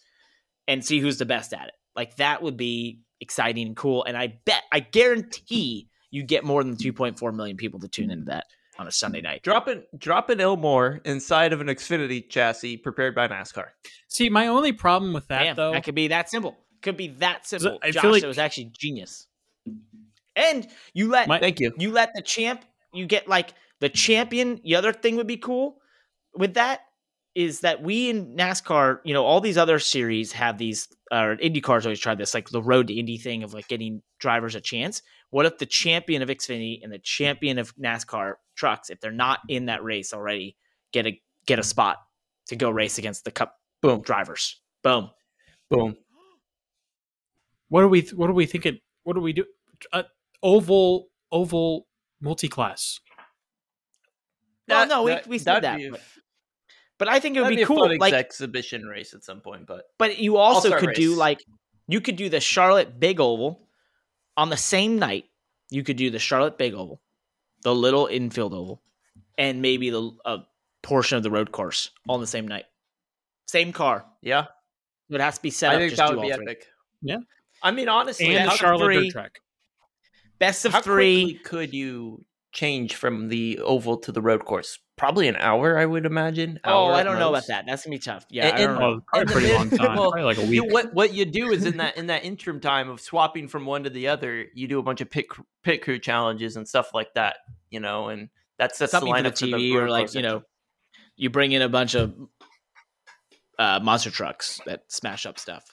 and 0.67 0.83
see 0.83 0.99
who's 0.99 1.17
the 1.17 1.25
best 1.25 1.53
at 1.53 1.67
it. 1.67 1.73
Like 1.95 2.15
that 2.17 2.41
would 2.41 2.57
be 2.57 2.99
exciting 3.21 3.67
and 3.67 3.75
cool. 3.75 4.03
And 4.03 4.17
I 4.17 4.39
bet, 4.45 4.63
I 4.71 4.79
guarantee 4.79 5.89
you 6.11 6.23
get 6.23 6.43
more 6.43 6.63
than 6.63 6.75
2.4 6.75 7.33
million 7.35 7.57
people 7.57 7.79
to 7.79 7.87
tune 7.87 8.11
into 8.11 8.25
that 8.25 8.45
on 8.77 8.87
a 8.87 8.91
Sunday 8.91 9.21
night. 9.21 9.43
dropping 9.43 9.83
dropping 9.97 10.39
Ilmor 10.39 10.99
inside 11.05 11.53
of 11.53 11.61
an 11.61 11.67
Xfinity 11.67 12.27
chassis 12.27 12.77
prepared 12.77 13.13
by 13.15 13.27
NASCAR. 13.27 13.67
See, 14.07 14.29
my 14.29 14.47
only 14.47 14.71
problem 14.71 15.13
with 15.13 15.27
that 15.27 15.43
Damn, 15.43 15.55
though, 15.55 15.71
that 15.73 15.83
could 15.83 15.95
be 15.95 16.07
that 16.07 16.29
simple. 16.29 16.57
Could 16.81 16.97
be 16.97 17.09
that 17.19 17.45
simple. 17.47 17.79
I 17.83 17.91
Josh, 17.91 18.01
feel 18.01 18.11
like- 18.11 18.23
it 18.23 18.27
was 18.27 18.39
actually 18.39 18.71
genius. 18.77 19.27
And 20.35 20.67
you 20.93 21.09
let 21.09 21.27
My- 21.27 21.39
Thank 21.39 21.59
you. 21.59 21.73
you 21.77 21.91
let 21.91 22.13
the 22.15 22.21
champ 22.21 22.65
you 22.93 23.05
get 23.05 23.27
like 23.27 23.53
the 23.79 23.89
champion 23.89 24.59
the 24.63 24.75
other 24.75 24.91
thing 24.93 25.15
would 25.17 25.27
be 25.27 25.37
cool 25.37 25.77
with 26.35 26.55
that 26.55 26.81
is 27.35 27.61
that 27.61 27.81
we 27.81 28.09
in 28.09 28.35
nascar 28.35 28.99
you 29.03 29.13
know 29.13 29.25
all 29.25 29.41
these 29.41 29.57
other 29.57 29.79
series 29.79 30.31
have 30.31 30.57
these 30.57 30.87
or 31.11 31.33
indy 31.39 31.61
cars 31.61 31.85
always 31.85 31.99
try 31.99 32.13
this 32.13 32.33
like 32.33 32.49
the 32.49 32.61
road 32.61 32.87
to 32.87 32.93
indy 32.93 33.17
thing 33.17 33.41
of 33.43 33.53
like 33.53 33.67
getting 33.67 34.01
drivers 34.19 34.53
a 34.55 34.61
chance 34.61 35.01
what 35.31 35.45
if 35.45 35.57
the 35.57 35.65
champion 35.65 36.21
of 36.21 36.29
xfinity 36.29 36.79
and 36.83 36.91
the 36.93 36.99
champion 36.99 37.57
of 37.57 37.75
nascar 37.75 38.33
trucks 38.55 38.89
if 38.91 38.99
they're 38.99 39.11
not 39.11 39.39
in 39.49 39.65
that 39.65 39.83
race 39.83 40.13
already 40.13 40.55
get 40.91 41.07
a 41.07 41.19
get 41.47 41.57
a 41.57 41.63
spot 41.63 41.97
to 42.47 42.55
go 42.55 42.69
race 42.69 42.97
against 42.99 43.25
the 43.25 43.31
cup 43.31 43.55
Boom. 43.81 44.01
drivers 44.01 44.61
Boom. 44.83 45.09
Boom. 45.69 45.95
What 47.69 47.81
do 47.81 47.87
we? 47.87 48.01
What 48.15 48.27
do 48.27 48.33
we 48.33 48.45
think? 48.45 48.65
It. 48.65 48.81
What 49.03 49.13
do 49.13 49.21
we 49.21 49.33
do? 49.33 49.45
Uh, 49.91 50.03
oval. 50.43 51.07
Oval 51.31 51.87
multi-class. 52.21 52.99
Well, 54.67 54.87
no, 54.87 55.03
we- 55.03 55.17
we 55.27 55.37
said 55.39 55.63
that'd 55.63 55.63
that, 55.63 55.77
be 55.77 55.87
a- 55.87 55.99
but- 56.97 57.05
But 57.05 57.13
I 57.13 57.19
think 57.19 57.35
it 57.35 57.39
would 57.41 57.45
that'd 57.47 57.57
be, 57.57 57.63
a 57.63 57.65
cool. 57.65 57.87
fun 57.87 57.97
Like, 57.97 58.13
exhibition 58.13 58.83
race 58.85 59.13
at 59.13 59.23
some 59.23 59.41
point, 59.41 59.65
but 59.67 59.85
but 59.97 60.19
you 60.19 60.37
also 60.37 60.69
All-star 60.71 60.79
could 60.79 60.95
do 60.95 61.15
like 61.15 61.39
you 61.87 61.99
could 62.01 62.15
do 62.15 62.29
the 62.29 62.39
Charlotte 62.39 62.99
Big 62.99 63.19
Oval 63.19 63.67
on 64.37 64.49
the 64.49 64.57
same 64.57 64.97
night. 64.99 65.25
You 65.69 65.83
could 65.83 65.97
do 65.97 66.09
the 66.09 66.19
Charlotte 66.19 66.57
Big 66.57 66.73
Oval, 66.73 67.01
the 67.63 67.73
little 67.75 68.07
infield 68.07 68.53
oval, 68.53 68.81
and 69.37 69.61
maybe 69.61 69.89
the 69.89 70.11
a 70.25 70.39
portion 70.81 71.17
of 71.17 71.23
the 71.23 71.31
road 71.31 71.51
course 71.51 71.89
all 72.07 72.15
on 72.15 72.21
the 72.21 72.27
same 72.27 72.47
night. 72.47 72.65
Same 73.47 73.71
car. 73.73 74.05
yeah, 74.21 74.45
It 75.09 75.19
has 75.21 75.35
to 75.37 75.41
be 75.41 75.49
set 75.49 75.71
I 75.71 75.75
up. 75.75 75.79
think 75.79 75.89
just 75.91 75.97
that 75.99 76.09
do 76.11 76.17
would 76.17 76.27
be 76.27 76.33
three. 76.33 76.45
epic. 76.45 76.67
Yeah. 77.01 77.17
I 77.61 77.71
mean, 77.71 77.89
honestly, 77.89 78.35
And 78.35 78.49
the 78.49 78.55
Charlotte 78.55 78.85
three. 78.85 79.03
dirt 79.09 79.11
track. 79.11 79.39
Best 80.39 80.65
of 80.65 80.71
how 80.73 80.81
three. 80.81 81.23
quickly 81.35 81.39
could 81.43 81.73
you 81.73 82.25
change 82.51 82.95
from 82.95 83.29
the 83.29 83.59
oval 83.59 83.97
to 83.97 84.11
the 84.11 84.21
road 84.21 84.43
course? 84.45 84.79
Probably 84.95 85.27
an 85.27 85.35
hour, 85.37 85.77
I 85.77 85.85
would 85.87 86.05
imagine. 86.05 86.59
Oh, 86.63 86.85
I 86.91 87.01
don't 87.03 87.17
know 87.17 87.29
about 87.29 87.47
that. 87.47 87.65
That's 87.65 87.83
gonna 87.83 87.95
be 87.95 87.99
tough. 87.99 88.25
Yeah, 88.29 88.47
And- 88.47 88.55
I 88.55 88.57
don't 88.59 88.69
and- 88.69 88.79
know. 88.79 89.01
Probably 89.07 89.21
In 89.21 89.27
the 89.27 89.33
pretty 89.33 89.53
long 89.53 89.69
time. 89.71 89.97
well, 89.97 90.11
probably 90.11 90.21
like 90.23 90.37
a 90.37 90.45
You, 90.45 90.63
week. 90.65 90.73
what 90.73 90.93
what 90.93 91.13
you 91.13 91.25
do 91.25 91.51
is 91.51 91.65
in 91.65 91.77
that 91.77 91.97
in 91.97 92.07
that 92.07 92.23
interim 92.23 92.59
time 92.59 92.89
of 92.89 93.01
swapping 93.01 93.47
from 93.47 93.65
one 93.65 93.83
to 93.85 93.89
the 93.89 94.07
other, 94.09 94.45
you 94.53 94.67
do 94.67 94.77
a 94.79 94.83
bunch 94.83 95.01
of 95.01 95.09
pit 95.09 95.29
cr- 95.29 95.41
pit 95.63 95.81
crew 95.81 95.97
challenges 95.97 96.55
and 96.57 96.67
stuff 96.67 96.93
like 96.93 97.13
that, 97.15 97.37
you 97.71 97.79
know, 97.79 98.09
and 98.09 98.29
that 98.59 98.75
sets 98.75 98.91
Something 98.91 99.11
the 99.11 99.17
for 99.17 99.23
the 99.23 99.29
lineup 99.31 99.39
for 99.39 99.57
TV 99.57 99.75
or 99.75 99.89
like 99.89 100.13
you 100.13 100.21
know, 100.21 100.43
you 101.15 101.31
bring 101.31 101.53
in 101.53 101.63
a 101.63 101.69
bunch 101.69 101.95
of 101.95 102.13
uh, 103.57 103.79
monster 103.81 104.11
trucks 104.11 104.61
that 104.67 104.83
smash 104.89 105.25
up 105.25 105.39
stuff. 105.39 105.63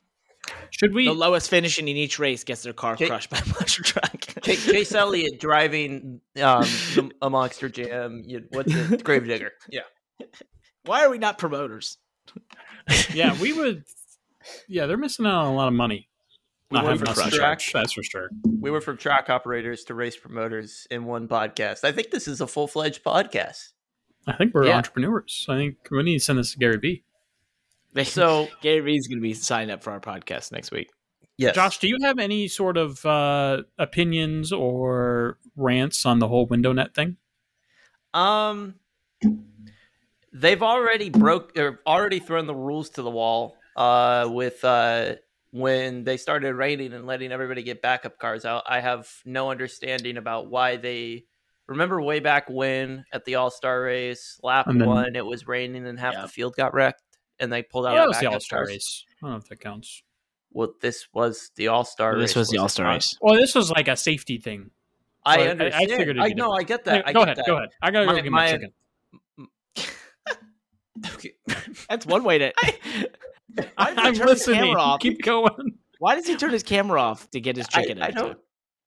Should 0.71 0.95
we? 0.95 1.07
The 1.07 1.13
lowest 1.13 1.51
finishing 1.51 1.89
in 1.89 1.97
each 1.97 2.19
race 2.19 2.45
gets 2.45 2.63
their 2.63 2.73
car 2.73 2.95
Okay. 2.95 3.07
crushed 3.07 3.31
by 3.31 3.39
a 3.39 3.47
monster 3.47 3.83
truck. 3.83 4.25
Chase, 4.43 4.65
Chase 4.65 4.95
Elliott 4.95 5.41
driving 5.41 6.21
um, 6.43 6.63
the, 6.63 7.11
a 7.23 7.31
monster 7.31 7.69
jam. 7.69 8.23
You, 8.27 8.45
what's 8.51 8.73
it? 8.75 9.05
Gravedigger. 9.05 9.53
Yeah. 9.71 9.83
Why 10.85 11.05
are 11.05 11.11
we 11.11 11.19
not 11.19 11.39
promoters? 11.39 11.99
yeah, 13.15 13.39
we 13.41 13.53
would. 13.53 13.85
Yeah, 14.69 14.87
they're 14.87 14.97
missing 14.97 15.27
out 15.27 15.45
on 15.45 15.53
a 15.53 15.55
lot 15.55 15.69
of 15.69 15.75
money. 15.75 16.09
We 16.71 16.77
Not 16.77 16.85
went 16.85 17.01
having 17.01 17.15
from 17.15 17.25
us 17.27 17.35
track. 17.35 17.61
That's 17.73 17.93
for 17.93 18.03
sure. 18.03 18.31
We 18.45 18.71
went 18.71 18.85
from 18.85 18.97
track 18.97 19.29
operators 19.29 19.85
to 19.85 19.95
race 19.95 20.17
promoters 20.17 20.87
in 20.91 21.05
one 21.05 21.27
podcast. 21.27 21.85
I 21.85 21.93
think 21.93 22.11
this 22.11 22.29
is 22.29 22.41
a 22.41 22.47
full 22.47 22.69
fledged 22.69 23.03
podcast. 23.03 23.71
I 24.27 24.37
think 24.37 24.55
we're 24.55 24.67
Yeah. 24.67 24.77
entrepreneurs. 24.77 25.47
I 25.49 25.57
think 25.57 25.77
we 25.91 26.03
need 26.03 26.19
to 26.19 26.25
send 26.25 26.39
this 26.39 26.53
to 26.53 26.59
Gary 26.59 26.77
Vee. 26.77 27.03
So 28.05 28.49
Gary 28.63 28.81
Vee's 28.81 29.07
going 29.09 29.19
to 29.19 29.23
be 29.23 29.35
signing 29.35 29.71
up 29.71 29.83
for 29.83 29.91
our 29.93 30.01
podcast 30.01 30.53
next 30.53 30.71
week. 30.71 30.89
yes, 31.37 31.55
Josh, 31.55 31.79
do 31.79 31.89
you 31.89 31.97
have 32.03 32.19
any 32.19 32.49
sort 32.49 32.77
of 32.77 33.05
uh, 33.05 33.63
opinions 33.79 34.53
or 34.53 35.39
rants 35.57 36.07
on 36.07 36.19
the 36.19 36.29
whole 36.29 36.47
window 36.47 36.73
net 36.73 36.95
thing? 36.95 37.17
Um, 38.15 38.75
they've 40.33 40.63
already 40.63 41.11
broke 41.11 41.57
or 41.59 41.81
already 41.87 42.19
thrown 42.19 42.47
the 42.47 42.55
rules 42.55 42.91
to 42.91 43.03
the 43.03 43.11
wall. 43.11 43.57
Uh, 43.77 44.29
with 44.31 44.63
uh, 44.65 45.15
when 45.53 46.05
they 46.05 46.17
started 46.17 46.55
raining 46.55 46.93
and 46.93 47.07
letting 47.07 47.33
everybody 47.33 47.63
get 47.63 47.81
backup 47.83 48.19
cars 48.19 48.45
out, 48.45 48.65
I 48.69 48.81
have 48.81 49.09
no 49.25 49.51
understanding 49.51 50.17
about 50.17 50.49
why 50.51 50.77
they. 50.77 51.25
Remember 51.67 52.03
way 52.03 52.19
back 52.19 52.51
when 52.51 53.05
at 53.13 53.25
the 53.25 53.37
All 53.37 53.51
Star 53.51 53.81
race, 53.83 54.41
lap 54.43 54.67
then- 54.67 54.85
one, 54.85 55.15
it 55.15 55.25
was 55.25 55.47
raining 55.47 55.87
and 55.87 56.01
half 56.01 56.15
Yeah. 56.15 56.23
the 56.23 56.29
field 56.29 56.57
got 56.57 56.75
wrecked, 56.75 57.01
and 57.41 57.53
they 57.53 57.63
pulled 57.63 57.87
out. 57.87 57.95
Yeah, 57.95 58.01
that 58.01 58.09
was 58.09 58.19
the 58.21 58.27
All 58.27 58.41
Star 58.41 58.67
race. 58.67 59.05
I 59.23 59.27
don't 59.27 59.31
know 59.33 59.37
if 59.39 59.49
that 59.49 59.61
counts. 59.61 60.03
Well, 60.53 60.75
this 60.81 61.09
was 61.13 61.51
the 61.57 61.69
All 61.69 61.85
Star. 61.85 62.19
This 62.19 62.35
was 62.37 62.49
the 62.49 62.59
All 62.59 62.69
Star 62.69 62.87
race. 62.87 63.17
Well, 63.21 63.35
this 63.35 63.55
was 63.55 63.71
like 63.71 63.89
a 63.89 63.97
safety 63.97 64.39
thing. 64.39 64.71
I 65.25 65.37
So 65.37 65.43
I- 65.43 65.45
I 65.45 65.49
understand. 65.51 65.93
I, 65.93 65.97
figured 65.97 66.17
it'd 66.19 66.37
know. 66.37 66.53
I 66.53 66.63
get 66.63 66.85
that. 66.85 67.07
I 67.09 67.13
go 67.13 67.21
get 67.21 67.29
ahead. 67.29 67.37
that. 67.39 67.47
Go 67.47 67.57
ahead. 67.57 67.69
I 67.83 67.91
gotta 67.91 68.07
go 68.07 68.13
My- 68.13 68.21
get 68.21 68.31
my, 68.31 68.39
my- 68.47 68.53
chicken. 68.53 68.73
Okay. 71.15 71.33
That's 71.89 72.07
one 72.07 72.25
way 72.25 72.39
to. 72.39 72.53
Why 73.77 73.95
does 73.95 73.99
I'm 73.99 74.15
turn 74.15 74.15
his 74.15 74.21
listening. 74.21 74.61
camera 74.61 74.81
off? 74.81 75.01
Keep 75.01 75.23
going. 75.23 75.79
Why 75.99 76.15
does 76.15 76.27
he 76.27 76.37
turn 76.37 76.53
his 76.53 76.63
camera 76.63 77.01
off 77.01 77.31
to 77.31 77.41
get 77.41 77.57
his 77.57 77.67
chicken? 77.69 78.03
I 78.03 78.09
into 78.09 78.21
don't. 78.21 78.39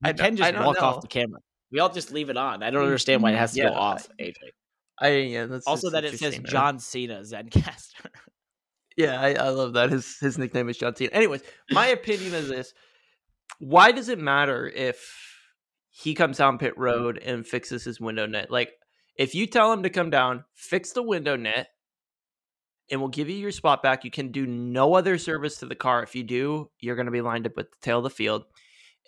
I 0.03 0.09
You 0.09 0.13
can 0.15 0.35
just 0.35 0.47
I 0.47 0.51
don't 0.51 0.65
walk 0.65 0.77
know. 0.77 0.87
off 0.87 1.01
the 1.01 1.07
camera. 1.07 1.39
We 1.71 1.79
all 1.79 1.89
just 1.89 2.11
leave 2.11 2.29
it 2.29 2.37
on. 2.37 2.61
I 2.63 2.69
don't 2.69 2.81
mm-hmm. 2.81 2.85
understand 2.85 3.23
why 3.23 3.31
it 3.31 3.37
has 3.37 3.53
to 3.53 3.59
Yeah, 3.59 3.69
go 3.69 3.75
off, 3.75 4.07
AJ. 4.19 4.35
I 4.99 5.09
yeah. 5.09 5.45
That's 5.47 5.65
Also, 5.67 5.89
that 5.89 6.05
it 6.05 6.17
says. 6.19 6.37
John 6.39 6.79
Cena 6.79 7.21
Zencastr. 7.21 8.07
Yeah, 8.97 9.19
I, 9.19 9.33
I 9.33 9.49
love 9.49 9.73
that. 9.73 9.89
His 9.89 10.17
his 10.19 10.37
nickname 10.37 10.69
is 10.69 10.77
John 10.77 10.95
Cena. 10.95 11.11
Anyways, 11.11 11.41
my 11.71 11.87
opinion 11.87 12.33
is 12.33 12.49
this: 12.49 12.73
Why 13.59 13.91
does 13.91 14.09
it 14.09 14.19
matter 14.19 14.67
if 14.67 15.03
he 15.89 16.13
comes 16.13 16.37
down 16.37 16.57
pit 16.57 16.77
road 16.77 17.17
and 17.17 17.45
fixes 17.45 17.83
his 17.83 17.99
window 17.99 18.25
net? 18.25 18.51
Like, 18.51 18.73
if 19.15 19.35
you 19.35 19.47
tell 19.47 19.71
him 19.71 19.83
to 19.83 19.89
come 19.89 20.09
down, 20.09 20.45
fix 20.53 20.91
the 20.91 21.03
window 21.03 21.35
net, 21.35 21.69
and 22.91 22.99
we'll 22.99 23.09
give 23.09 23.29
you 23.29 23.35
your 23.35 23.51
spot 23.51 23.81
back. 23.81 24.03
You 24.03 24.11
can 24.11 24.31
do 24.31 24.45
no 24.45 24.93
other 24.93 25.17
service 25.17 25.57
to 25.57 25.65
the 25.65 25.75
car. 25.75 26.03
If 26.03 26.15
you 26.15 26.23
do, 26.23 26.69
you're 26.79 26.95
going 26.95 27.07
to 27.07 27.11
be 27.11 27.21
lined 27.21 27.47
up 27.47 27.57
with 27.57 27.71
the 27.71 27.77
tail 27.81 27.97
of 27.97 28.03
the 28.03 28.09
field, 28.11 28.43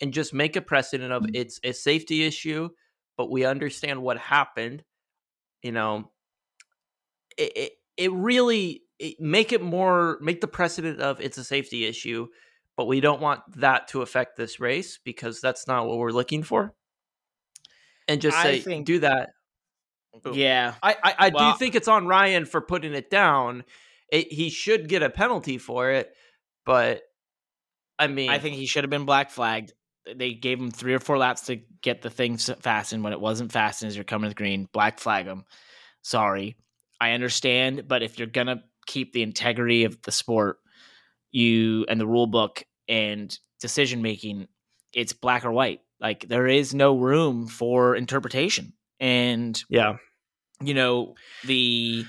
and 0.00 0.12
just 0.12 0.34
make 0.34 0.56
a 0.56 0.60
precedent 0.60 1.12
of 1.12 1.22
mm. 1.22 1.30
it's 1.34 1.60
a 1.62 1.72
safety 1.72 2.24
issue, 2.24 2.70
but 3.16 3.30
we 3.30 3.44
understand 3.44 4.02
what 4.02 4.18
happened. 4.18 4.82
You 5.62 5.72
know, 5.72 6.10
it 7.38 7.52
it, 7.56 7.72
it 7.96 8.12
really 8.12 8.82
it, 8.98 9.20
make 9.20 9.52
it 9.52 9.62
more 9.62 10.18
make 10.20 10.40
the 10.40 10.46
precedent 10.48 11.00
of 11.00 11.20
it's 11.20 11.38
a 11.38 11.44
safety 11.44 11.84
issue, 11.84 12.28
but 12.76 12.86
we 12.86 13.00
don't 13.00 13.20
want 13.20 13.40
that 13.60 13.88
to 13.88 14.02
affect 14.02 14.36
this 14.36 14.60
race 14.60 14.98
because 15.04 15.40
that's 15.40 15.66
not 15.66 15.86
what 15.86 15.98
we're 15.98 16.10
looking 16.12 16.42
for. 16.42 16.74
And 18.08 18.20
just 18.20 18.40
say 18.40 18.60
think- 18.60 18.86
do 18.86 19.00
that. 19.00 19.30
Boom. 20.22 20.34
yeah. 20.34 20.74
I 20.82 20.96
I, 21.02 21.14
I 21.18 21.28
Well- 21.28 21.52
do 21.52 21.58
think 21.58 21.74
it's 21.74 21.88
on 21.88 22.06
Ryan 22.06 22.46
for 22.46 22.60
putting 22.60 22.94
it 22.94 23.10
down. 23.10 23.64
It, 24.10 24.32
he 24.32 24.50
should 24.50 24.88
get 24.88 25.02
a 25.02 25.10
penalty 25.10 25.58
for 25.58 25.90
it, 25.90 26.14
but 26.64 27.02
I 27.98 28.06
mean, 28.06 28.30
I 28.30 28.38
think 28.38 28.56
he 28.56 28.66
should 28.66 28.84
have 28.84 28.90
been 28.90 29.04
black 29.04 29.30
flagged. 29.30 29.72
They 30.14 30.32
gave 30.34 30.60
him 30.60 30.70
three 30.70 30.94
or 30.94 31.00
four 31.00 31.18
laps 31.18 31.46
to 31.46 31.56
get 31.82 32.02
the 32.02 32.10
thing 32.10 32.34
s- 32.34 32.50
fastened. 32.60 33.02
When 33.02 33.12
it 33.12 33.20
wasn't 33.20 33.50
fastened, 33.50 33.88
as 33.88 33.96
you're 33.96 34.04
coming 34.04 34.26
to 34.26 34.28
the 34.30 34.34
green, 34.36 34.68
black 34.72 35.00
flag 35.00 35.26
him. 35.26 35.44
Sorry, 36.02 36.56
I 37.00 37.10
understand, 37.12 37.88
but 37.88 38.02
if 38.04 38.16
you're 38.18 38.28
gonna 38.28 38.62
keep 38.86 39.12
the 39.12 39.22
integrity 39.22 39.84
of 39.84 40.00
the 40.02 40.12
sport, 40.12 40.58
you 41.30 41.84
and 41.88 42.00
the 42.00 42.06
rule 42.06 42.26
book 42.26 42.64
and 42.88 43.36
decision 43.60 44.02
making, 44.02 44.48
it's 44.92 45.12
black 45.12 45.44
or 45.44 45.52
white. 45.52 45.80
Like 46.00 46.28
there 46.28 46.46
is 46.46 46.74
no 46.74 46.96
room 46.96 47.46
for 47.46 47.96
interpretation. 47.96 48.72
And 49.00 49.62
yeah, 49.68 49.96
you 50.60 50.74
know, 50.74 51.14
the 51.44 52.04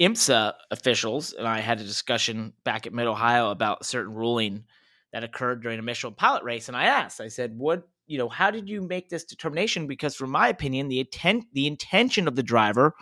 IMSA 0.00 0.54
officials 0.70 1.32
and 1.32 1.46
I 1.46 1.60
had 1.60 1.80
a 1.80 1.84
discussion 1.84 2.52
back 2.64 2.86
at 2.86 2.92
Mid 2.92 3.06
Ohio 3.06 3.50
about 3.50 3.78
a 3.80 3.84
certain 3.84 4.14
ruling 4.14 4.64
that 5.12 5.24
occurred 5.24 5.62
during 5.62 5.78
a 5.78 5.82
Michelin 5.82 6.14
pilot 6.14 6.42
race. 6.42 6.68
And 6.68 6.76
I 6.76 6.84
asked, 6.84 7.20
I 7.20 7.28
said, 7.28 7.56
what, 7.56 7.86
you 8.06 8.18
know, 8.18 8.28
how 8.28 8.50
did 8.50 8.68
you 8.68 8.82
make 8.82 9.08
this 9.08 9.24
determination? 9.24 9.86
Because 9.86 10.14
from 10.14 10.30
my 10.30 10.48
opinion, 10.48 10.88
the 10.88 11.00
intent, 11.00 11.44
the 11.52 11.66
intention 11.66 12.26
of 12.26 12.34
the 12.34 12.42
driver 12.42 12.94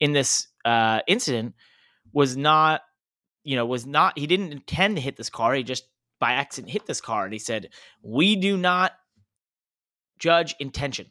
in 0.00 0.12
this 0.12 0.48
uh, 0.64 1.00
incident 1.06 1.54
was 2.14 2.36
not, 2.36 2.80
you 3.42 3.56
know, 3.56 3.66
was 3.66 3.84
not, 3.84 4.18
he 4.18 4.26
didn't 4.26 4.52
intend 4.52 4.96
to 4.96 5.02
hit 5.02 5.16
this 5.18 5.28
car. 5.28 5.52
He 5.54 5.62
just 5.62 5.84
by 6.20 6.32
accident 6.32 6.72
hit 6.72 6.86
this 6.86 7.00
car. 7.02 7.24
And 7.24 7.32
he 7.32 7.38
said, 7.38 7.68
we 8.02 8.36
do 8.36 8.56
not 8.56 8.92
judge 10.18 10.54
intention. 10.60 11.10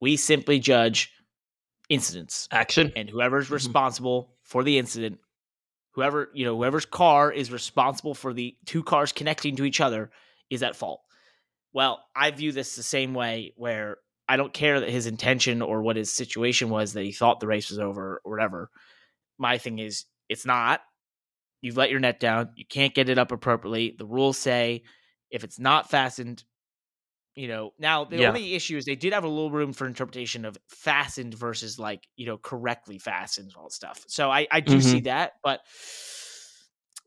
We 0.00 0.16
simply 0.16 0.58
judge 0.60 1.12
incidents 1.88 2.48
action. 2.50 2.92
and 2.96 3.08
whoever's 3.10 3.48
Mhm. 3.48 3.52
responsible 3.52 4.34
for 4.42 4.64
the 4.64 4.76
incident 4.76 5.20
whoever 5.92 6.30
you 6.34 6.44
know 6.44 6.56
whoever's 6.56 6.84
car 6.84 7.30
is 7.32 7.52
responsible 7.52 8.12
for 8.12 8.32
the 8.34 8.56
two 8.66 8.82
cars 8.82 9.12
connecting 9.12 9.54
to 9.54 9.64
each 9.64 9.80
other 9.80 10.10
is 10.50 10.64
at 10.64 10.74
fault 10.74 11.00
well 11.72 12.04
i 12.16 12.28
view 12.32 12.50
this 12.50 12.74
the 12.74 12.82
same 12.82 13.14
way 13.14 13.52
where 13.56 13.98
i 14.28 14.36
don't 14.36 14.52
care 14.52 14.80
that 14.80 14.88
his 14.88 15.06
intention 15.06 15.62
or 15.62 15.80
what 15.80 15.94
his 15.94 16.12
situation 16.12 16.70
was 16.70 16.92
that 16.94 17.04
he 17.04 17.12
thought 17.12 17.38
the 17.38 17.46
race 17.46 17.70
was 17.70 17.78
over 17.78 18.20
or 18.24 18.32
whatever 18.32 18.68
my 19.38 19.56
thing 19.56 19.78
is 19.78 20.06
it's 20.28 20.46
not. 20.46 20.80
You've 21.60 21.76
let 21.76 21.90
your 21.90 22.00
net 22.00 22.20
down. 22.20 22.50
You 22.54 22.64
can't 22.66 22.94
get 22.94 23.08
it 23.08 23.18
up 23.18 23.32
appropriately. 23.32 23.94
The 23.96 24.06
rules 24.06 24.38
say 24.38 24.82
if 25.30 25.42
it's 25.44 25.58
not 25.58 25.90
fastened 25.90 26.44
you 27.36 27.48
know 27.48 27.72
now 27.78 28.04
the 28.04 28.16
Yeah. 28.16 28.28
only 28.28 28.54
issue 28.54 28.76
is 28.76 28.86
they 28.86 28.96
did 28.96 29.12
have 29.12 29.24
a 29.24 29.28
little 29.28 29.50
room 29.50 29.72
for 29.72 29.86
interpretation 29.86 30.44
of 30.44 30.56
fastened 30.68 31.34
versus 31.34 31.78
like 31.78 32.08
you 32.16 32.26
know 32.26 32.38
correctly 32.38 32.98
fastened 32.98 33.48
and 33.48 33.56
all 33.56 33.64
that 33.64 33.72
stuff. 33.72 34.04
So 34.08 34.30
i 34.30 34.48
i 34.50 34.60
do 34.60 34.80
see 34.80 34.96
mm-hmm. 34.96 35.04
that 35.04 35.34
but 35.44 35.60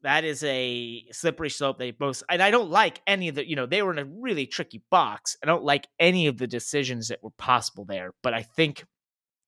that 0.03 0.23
is 0.23 0.43
a 0.43 1.03
slippery 1.11 1.49
slope 1.49 1.77
they 1.77 1.91
both 1.91 2.23
and 2.29 2.41
i 2.41 2.51
don't 2.51 2.69
like 2.69 3.01
any 3.05 3.27
of 3.27 3.35
the 3.35 3.49
you 3.49 3.55
know 3.55 3.65
they 3.65 3.81
were 3.81 3.91
in 3.91 3.99
a 3.99 4.05
really 4.05 4.45
tricky 4.45 4.81
box. 4.89 5.35
I 5.43 5.47
don't 5.47 5.63
like 5.63 5.87
any 5.99 6.27
of 6.27 6.37
the 6.37 6.47
decisions 6.47 7.09
that 7.09 7.23
were 7.23 7.31
possible 7.31 7.85
there 7.85 8.13
but 8.21 8.33
i 8.33 8.43
think 8.43 8.85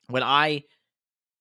when 0.08 0.24
i 0.24 0.64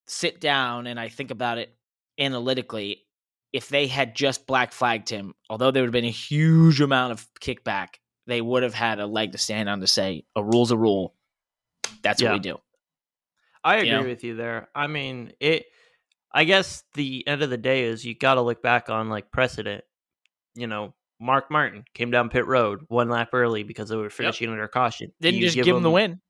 sit 0.07 0.41
down 0.41 0.87
and 0.87 1.01
i 1.01 1.09
think 1.09 1.31
about 1.31 1.59
it 1.59 1.75
analytically 2.21 3.05
if 3.53 3.69
they 3.69 3.87
had 3.89 4.15
just 4.15 4.47
black 4.47 4.71
flagged 4.73 5.09
him, 5.09 5.35
although 5.49 5.71
there 5.73 5.83
would 5.83 5.89
have 5.89 5.93
been 5.93 6.05
a 6.05 6.11
huge 6.11 6.81
amount 6.81 7.13
of 7.13 7.27
kickback, 7.41 7.95
they 8.29 8.41
would 8.41 8.63
have 8.63 8.75
had 8.75 9.01
a 9.01 9.07
leg 9.07 9.33
to 9.33 9.39
stand 9.39 9.69
on 9.69 9.81
to 9.81 9.89
say 9.89 10.25
a 10.37 10.45
rule's 10.45 10.71
a 10.71 10.77
rule. 10.77 11.17
That's 12.03 12.23
Yeah. 12.23 12.29
what 12.31 12.35
we 12.35 12.41
do. 12.41 12.61
I 13.65 13.77
agree 13.77 13.89
You 13.89 13.97
know? 13.97 14.03
with 14.05 14.23
you 14.25 14.37
there. 14.37 14.69
I 14.75 14.87
mean, 14.87 15.33
it. 15.41 15.67
I 16.33 16.45
guess 16.45 16.85
the 16.95 17.27
end 17.27 17.43
of 17.43 17.51
the 17.51 17.59
day 17.59 17.83
is 17.85 18.05
you 18.05 18.15
got 18.15 18.35
to 18.35 18.41
look 18.41 18.63
back 18.63 18.89
on 18.89 19.09
like 19.09 19.33
precedent. 19.33 19.83
You 20.55 20.69
know, 20.69 20.95
Mark 21.19 21.51
Martin 21.51 21.85
came 21.93 22.13
down 22.13 22.29
pit 22.29 22.47
road 22.47 22.83
one 22.87 23.09
lap 23.09 23.31
early 23.33 23.65
because 23.65 23.89
they 23.89 23.97
were 23.97 24.11
finishing 24.11 24.49
under 24.49 24.69
caution. 24.69 25.13
Didn't 25.21 25.41
you 25.41 25.47
just 25.47 25.57
give, 25.57 25.67
him 25.77 25.83
the 25.83 25.91
win. 25.91 26.21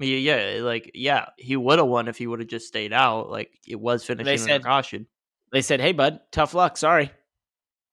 Yeah, 0.00 0.16
yeah, 0.16 0.62
like 0.62 0.90
yeah, 0.94 1.26
he 1.38 1.56
would 1.56 1.78
have 1.78 1.86
won 1.88 2.08
if 2.08 2.18
he 2.18 2.26
would 2.26 2.40
have 2.40 2.48
just 2.48 2.66
stayed 2.66 2.92
out. 2.92 3.30
Like 3.30 3.56
it 3.66 3.76
was 3.80 4.04
finishing 4.04 4.28
under 4.28 4.38
said- 4.54 4.64
caution. 4.64 5.06
They 5.52 5.62
said, 5.62 5.80
"Hey, 5.80 5.92
bud, 5.92 6.20
tough 6.32 6.54
luck. 6.54 6.76
Sorry." 6.76 7.10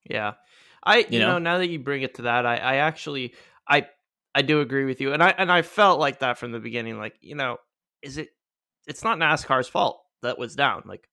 Yeah, 0.10 0.34
I 0.84 1.00
you, 1.00 1.06
You 1.12 1.20
know? 1.20 1.34
know? 1.34 1.40
now 1.40 1.58
that 1.58 1.70
you 1.70 1.80
bring 1.80 2.02
it 2.04 2.16
to 2.16 2.24
that, 2.24 2.46
I 2.46 2.58
I 2.58 2.76
actually 2.78 3.34
I 3.68 3.88
I 4.34 4.42
do 4.42 4.62
agree 4.62 4.86
with 4.86 5.02
you, 5.02 5.14
and 5.14 5.24
I 5.24 5.30
and 5.38 5.52
I 5.52 5.62
felt 5.62 6.00
like 6.00 6.20
that 6.20 6.38
from 6.38 6.52
the 6.52 6.60
beginning. 6.60 6.98
Like 6.98 7.16
you 7.22 7.36
know, 7.36 7.58
is 8.02 8.18
it? 8.18 8.30
It's 8.88 9.04
not 9.04 9.18
NASCAR's 9.18 9.68
fault 9.68 10.04
that 10.22 10.38
was 10.38 10.56
down. 10.56 10.84
Like 10.86 11.10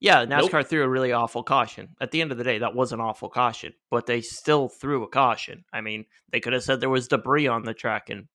yeah, 0.00 0.24
Nope. 0.24 0.50
NASCAR 0.50 0.66
threw 0.66 0.82
a 0.82 0.88
really 0.88 1.12
awful 1.12 1.42
caution. 1.42 1.94
At 2.00 2.10
the 2.10 2.22
end 2.22 2.32
of 2.32 2.38
the 2.38 2.44
day, 2.44 2.58
that 2.58 2.74
was 2.74 2.92
an 2.92 3.00
awful 3.00 3.28
caution, 3.28 3.74
but 3.90 4.06
they 4.06 4.22
still 4.22 4.68
threw 4.68 5.02
a 5.02 5.08
caution. 5.08 5.64
I 5.72 5.82
mean, 5.82 6.06
they 6.30 6.40
could 6.40 6.54
have 6.54 6.62
said 6.62 6.80
there 6.80 6.88
was 6.88 7.08
debris 7.08 7.46
on 7.48 7.64
the 7.64 7.74
track, 7.74 8.08
and 8.08 8.26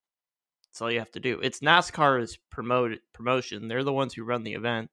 that's 0.67 0.81
all 0.81 0.91
you 0.91 0.99
have 0.99 1.11
to 1.13 1.19
do. 1.19 1.39
It's 1.41 1.61
NASCAR's 1.61 2.37
promoted 2.51 2.99
promotion. 3.13 3.67
They're 3.67 3.83
the 3.83 3.91
ones 3.91 4.13
who 4.13 4.23
run 4.23 4.43
the 4.43 4.53
event. 4.53 4.91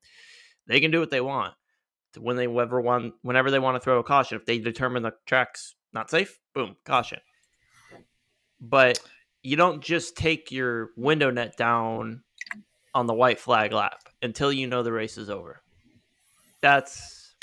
They 0.66 0.80
can 0.80 0.90
do 0.90 1.00
what 1.00 1.10
they 1.10 1.20
want 1.20 1.52
when 2.18 2.36
they 2.36 2.46
ever 2.46 2.80
want 2.80 3.14
whenever 3.22 3.50
they 3.50 3.58
want 3.58 3.76
to 3.76 3.80
throw 3.80 3.98
a 3.98 4.02
caution. 4.04 4.36
If 4.38 4.46
they 4.46 4.58
determine 4.58 5.02
the 5.02 5.12
track's 5.26 5.74
not 5.92 6.10
safe, 6.10 6.38
boom, 6.54 6.76
caution. 6.84 7.18
But 8.60 8.98
you 9.42 9.56
don't 9.56 9.82
just 9.82 10.16
take 10.16 10.52
your 10.52 10.90
window 10.96 11.30
net 11.30 11.56
down 11.56 12.22
on 12.94 13.06
the 13.06 13.14
white 13.14 13.40
flag 13.40 13.72
lap 13.72 14.08
until 14.22 14.52
you 14.52 14.66
know 14.66 14.82
the 14.82 14.92
race 14.92 15.18
is 15.18 15.30
over. 15.30 15.60
That's 16.60 17.34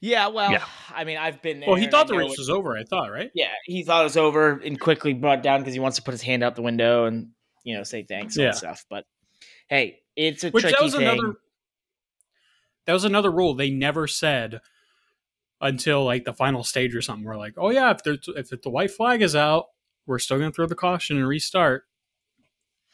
Yeah, 0.00 0.28
well, 0.28 0.52
Yeah. 0.52 0.64
I 0.94 1.04
mean, 1.04 1.16
I've 1.16 1.40
been 1.40 1.60
there. 1.60 1.68
Well, 1.68 1.76
he 1.78 1.86
thought 1.86 2.06
the 2.08 2.16
race 2.16 2.28
what- 2.28 2.38
was 2.38 2.50
over. 2.50 2.76
I 2.76 2.84
thought, 2.84 3.10
right? 3.10 3.30
Yeah, 3.34 3.50
he 3.64 3.82
thought 3.82 4.02
it 4.02 4.04
was 4.04 4.16
over 4.18 4.60
and 4.60 4.78
quickly 4.78 5.14
brought 5.14 5.42
down 5.42 5.60
because 5.60 5.72
he 5.72 5.80
wants 5.80 5.96
to 5.96 6.02
put 6.02 6.12
his 6.12 6.20
hand 6.22 6.42
out 6.44 6.54
the 6.56 6.62
window 6.62 7.06
and 7.06 7.30
you 7.64 7.74
know 7.76 7.82
say 7.84 8.02
thanks 8.02 8.36
and 8.36 8.44
Yeah. 8.44 8.50
that 8.50 8.58
stuff. 8.58 8.84
But 8.90 9.06
hey, 9.68 10.02
it's 10.14 10.44
a 10.44 10.50
Which 10.50 10.62
tricky 10.62 10.76
that 10.76 10.84
was 10.84 10.94
thing. 10.94 11.02
another. 11.08 11.34
That 12.86 12.92
was 12.92 13.04
another 13.04 13.30
rule 13.30 13.54
they 13.54 13.70
never 13.70 14.06
said 14.06 14.60
until 15.60 16.04
like 16.04 16.24
the 16.24 16.34
final 16.34 16.62
stage 16.64 16.94
or 16.94 17.00
something. 17.02 17.24
We're 17.24 17.36
like, 17.36 17.54
oh 17.56 17.70
yeah, 17.70 17.90
if 17.90 18.02
there's 18.02 18.28
if 18.28 18.50
the 18.62 18.70
white 18.70 18.90
flag 18.90 19.22
is 19.22 19.34
out, 19.34 19.66
we're 20.06 20.18
still 20.18 20.38
gonna 20.38 20.52
throw 20.52 20.66
the 20.66 20.74
caution 20.74 21.16
and 21.16 21.26
restart. 21.26 21.84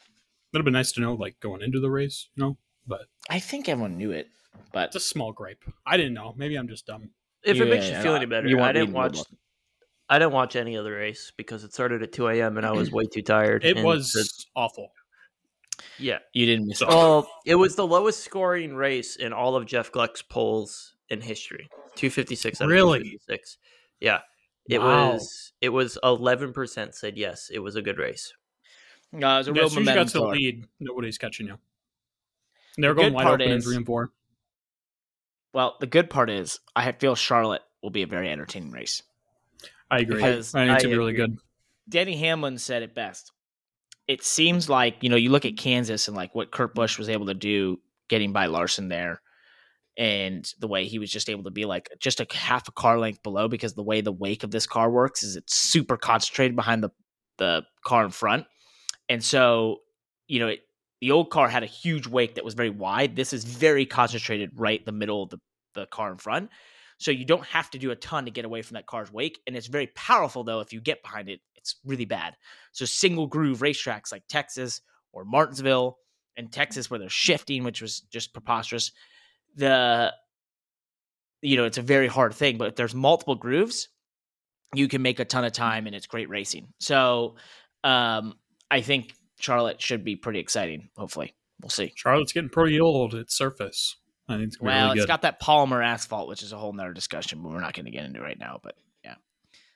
It 0.05 0.53
would 0.53 0.59
have 0.59 0.65
been 0.65 0.73
nice 0.73 0.91
to 0.93 1.01
know, 1.01 1.13
like 1.13 1.39
going 1.39 1.61
into 1.61 1.79
the 1.79 1.89
race, 1.89 2.27
you 2.35 2.43
know. 2.43 2.57
But 2.87 3.01
I 3.29 3.39
think 3.39 3.69
everyone 3.69 3.97
knew 3.97 4.11
it, 4.11 4.27
but 4.73 4.87
it's 4.87 4.95
a 4.95 4.99
small 4.99 5.31
gripe. 5.31 5.63
I 5.85 5.97
didn't 5.97 6.13
know. 6.13 6.33
Maybe 6.37 6.55
I'm 6.57 6.67
just 6.67 6.85
dumb. 6.85 7.09
if 7.43 7.59
it 7.59 7.65
makes 7.65 7.87
you 7.89 7.95
feel 8.01 8.15
any 8.15 8.25
better. 8.25 8.47
you 8.47 8.59
I 8.59 8.71
didn't 8.71 8.93
watch. 8.93 9.19
I 10.09 10.19
didn't 10.19 10.33
watch 10.33 10.57
any 10.57 10.75
of 10.75 10.83
the 10.83 10.91
race 10.91 11.31
because 11.37 11.63
it 11.63 11.73
started 11.73 12.03
at 12.03 12.11
two 12.11 12.27
a.m. 12.27 12.57
and 12.57 12.65
I 12.65 12.71
was 12.71 12.91
way 12.91 13.05
too 13.05 13.21
tired. 13.21 13.63
It 13.63 13.81
was 13.81 14.11
the- 14.11 14.29
awful. 14.55 14.91
Yeah. 15.97 16.19
you 16.33 16.45
didn't 16.45 16.67
miss 16.67 16.81
it. 16.81 16.87
Well, 16.87 17.29
it 17.45 17.55
was 17.55 17.75
the 17.75 17.85
lowest 17.87 18.23
scoring 18.23 18.75
race 18.75 19.15
in 19.15 19.33
all 19.33 19.55
of 19.55 19.65
Jeff 19.65 19.91
Gluck's 19.91 20.21
polls 20.21 20.93
in 21.09 21.21
history. 21.21 21.69
Two 21.95 22.09
fifty 22.09 22.35
six. 22.35 22.61
Really? 22.61 23.19
Six. 23.27 23.57
Yeah. 23.99 24.19
It 24.69 24.79
Wow. 24.79 25.13
was. 25.13 25.53
It 25.61 25.69
was 25.69 25.97
eleven 26.03 26.53
percent 26.53 26.95
said 26.95 27.17
yes. 27.17 27.49
It 27.53 27.59
was 27.59 27.75
a 27.75 27.81
good 27.81 27.97
race. 27.97 28.33
No, 29.11 29.35
it 29.35 29.37
was 29.39 29.47
a 29.47 29.51
Yeah, 29.51 29.55
real 29.57 29.65
as 29.65 29.73
soon 29.73 29.85
you 29.85 29.93
got 29.93 30.07
to 30.07 30.13
the 30.13 30.23
lead, 30.25 30.65
nobody's 30.79 31.17
catching 31.17 31.47
you. 31.47 31.57
And 32.77 32.83
they 32.83 32.87
were 32.87 32.93
The 32.93 33.01
going 33.01 33.13
wide 33.13 33.23
part 33.23 33.41
open 33.41 33.51
in 33.53 33.61
three 33.61 33.75
and 33.75 33.85
four. 33.85 34.11
Well, 35.53 35.75
the 35.81 35.87
good 35.87 36.09
part 36.09 36.29
is 36.29 36.59
I 36.75 36.89
feel 36.93 37.15
Charlotte 37.15 37.61
will 37.83 37.89
be 37.89 38.03
a 38.03 38.07
very 38.07 38.29
entertaining 38.29 38.71
race. 38.71 39.03
I 39.89 39.99
agree. 39.99 40.15
Because 40.15 40.55
I 40.55 40.65
think 40.67 40.75
it's 40.75 40.83
I 40.83 40.87
gonna 40.87 40.93
be 40.95 40.97
really 40.97 41.13
good. 41.13 41.37
Denny 41.89 42.15
Hamlin 42.15 42.57
said 42.57 42.83
it 42.83 42.95
best. 42.95 43.33
It 44.07 44.23
seems 44.23 44.69
like, 44.69 44.97
you 45.01 45.09
know, 45.09 45.15
you 45.15 45.29
look 45.29 45.45
at 45.45 45.57
Kansas 45.57 46.07
and 46.07 46.17
like 46.17 46.35
what 46.35 46.51
Kurt 46.51 46.75
Busch 46.75 46.97
was 46.97 47.09
able 47.09 47.27
to 47.27 47.33
do 47.33 47.79
getting 48.09 48.33
by 48.33 48.47
Larson 48.47 48.89
there 48.89 49.21
and 49.97 50.49
the 50.59 50.67
way 50.67 50.85
he 50.85 50.99
was 50.99 51.11
just 51.11 51.29
able 51.29 51.43
to 51.43 51.51
be 51.51 51.65
like 51.65 51.89
just 51.99 52.19
a 52.19 52.27
half 52.31 52.67
a 52.67 52.71
car 52.71 52.99
length 52.99 53.23
below 53.23 53.47
because 53.47 53.73
the 53.73 53.83
way 53.83 54.01
the 54.01 54.11
wake 54.11 54.43
of 54.43 54.51
this 54.51 54.65
car 54.65 54.89
works 54.89 55.23
is 55.23 55.35
it's 55.35 55.55
super 55.55 55.97
concentrated 55.97 56.55
behind 56.55 56.83
the 56.83 56.89
the 57.37 57.63
car 57.83 58.05
in 58.05 58.11
front. 58.11 58.45
And 59.09 59.23
so, 59.23 59.77
you 60.27 60.39
know, 60.39 60.49
it, 60.49 60.59
the 61.01 61.11
old 61.11 61.31
car 61.31 61.49
had 61.49 61.63
a 61.63 61.67
huge 61.67 62.07
wake 62.07 62.35
that 62.35 62.45
was 62.45 62.53
very 62.53 62.69
wide. 62.69 63.15
This 63.15 63.33
is 63.33 63.43
very 63.43 63.85
concentrated 63.85 64.51
right 64.55 64.85
the 64.85 64.91
middle 64.91 65.23
of 65.23 65.29
the, 65.31 65.39
the 65.73 65.85
car 65.87 66.11
in 66.11 66.17
front. 66.17 66.49
So 67.01 67.09
you 67.09 67.25
don't 67.25 67.45
have 67.47 67.71
to 67.71 67.79
do 67.79 67.89
a 67.89 67.95
ton 67.95 68.25
to 68.25 68.31
get 68.31 68.45
away 68.45 68.61
from 68.61 68.75
that 68.75 68.85
car's 68.85 69.11
wake. 69.11 69.41
And 69.47 69.57
it's 69.57 69.65
very 69.65 69.87
powerful 69.87 70.43
though. 70.43 70.59
If 70.59 70.71
you 70.71 70.79
get 70.79 71.01
behind 71.01 71.29
it, 71.29 71.39
it's 71.55 71.77
really 71.83 72.05
bad. 72.05 72.35
So 72.73 72.85
single 72.85 73.25
groove 73.25 73.61
racetracks 73.61 74.11
like 74.11 74.21
Texas 74.29 74.81
or 75.11 75.25
Martinsville 75.25 75.97
and 76.37 76.51
Texas 76.51 76.91
where 76.91 76.99
they're 76.99 77.09
shifting, 77.09 77.63
which 77.63 77.81
was 77.81 78.01
just 78.11 78.33
preposterous. 78.33 78.91
The 79.55 80.13
you 81.41 81.57
know, 81.57 81.65
it's 81.65 81.79
a 81.79 81.81
very 81.81 82.05
hard 82.05 82.35
thing, 82.35 82.59
but 82.59 82.67
if 82.67 82.75
there's 82.75 82.93
multiple 82.93 83.33
grooves, 83.33 83.89
you 84.75 84.87
can 84.87 85.01
make 85.01 85.19
a 85.19 85.25
ton 85.25 85.43
of 85.43 85.53
time 85.53 85.87
and 85.87 85.95
it's 85.95 86.05
great 86.05 86.29
racing. 86.29 86.67
So 86.79 87.35
um 87.83 88.35
I 88.69 88.81
think 88.81 89.15
Charlotte 89.39 89.81
should 89.81 90.03
be 90.03 90.15
pretty 90.15 90.37
exciting, 90.39 90.89
hopefully. 90.95 91.33
We'll 91.59 91.71
see. 91.71 91.93
Charlotte's 91.95 92.31
getting 92.31 92.51
pretty 92.51 92.79
old 92.79 93.15
at 93.15 93.31
surface. 93.31 93.97
I 94.31 94.37
think 94.37 94.47
it's 94.47 94.59
Well, 94.61 94.87
really 94.87 94.97
it's 94.99 95.05
good. 95.05 95.07
got 95.07 95.21
that 95.23 95.41
polymer 95.41 95.85
asphalt, 95.85 96.27
which 96.27 96.43
is 96.43 96.51
a 96.53 96.57
whole 96.57 96.73
nother 96.73 96.93
discussion, 96.93 97.41
but 97.41 97.51
we're 97.51 97.59
not 97.61 97.73
going 97.73 97.85
to 97.85 97.91
get 97.91 98.05
into 98.05 98.21
right 98.21 98.39
now. 98.39 98.59
But 98.63 98.75
yeah. 99.03 99.15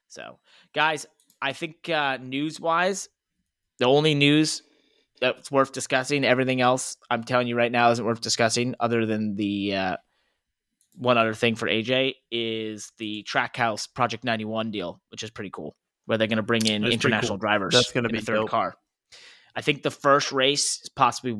So, 0.08 0.40
guys, 0.74 1.06
I 1.42 1.54
think 1.54 1.90
uh, 1.90 2.18
news 2.22 2.60
wise, 2.60 3.10
the 3.80 3.86
only 3.86 4.16
news 4.16 4.62
that's 5.22 5.52
worth 5.52 5.72
discussing, 5.72 6.24
everything 6.26 6.62
else 6.62 6.98
I'm 7.10 7.24
telling 7.24 7.48
you 7.48 7.56
right 7.56 7.72
now 7.72 7.92
isn't 7.92 8.06
worth 8.06 8.22
discussing, 8.22 8.76
other 8.80 9.06
than 9.06 9.36
the 9.36 9.76
uh, 9.76 9.98
one 10.98 11.18
other 11.18 11.34
thing 11.34 11.56
for 11.56 11.68
AJ 11.68 12.16
is 12.32 12.92
the 12.98 13.24
Trackhouse 13.24 13.88
Project 13.94 14.24
91 14.24 14.72
deal, 14.72 15.02
which 15.10 15.24
is 15.24 15.30
pretty 15.30 15.50
cool, 15.52 15.76
where 16.06 16.18
they're 16.18 16.28
going 16.28 16.38
to 16.38 16.44
bring 16.44 16.66
in 16.66 16.82
That's 16.84 16.94
international 16.94 17.32
cool. 17.32 17.38
drivers. 17.38 17.74
That's 17.74 17.92
gonna 17.92 18.10
be 18.10 18.20
the 18.20 18.26
third 18.26 18.36
dope. 18.36 18.50
car. 18.50 18.76
I 19.56 19.62
think 19.62 19.84
the 19.84 19.92
first 19.92 20.32
race 20.32 20.82
is 20.84 20.90
possibly. 20.90 21.36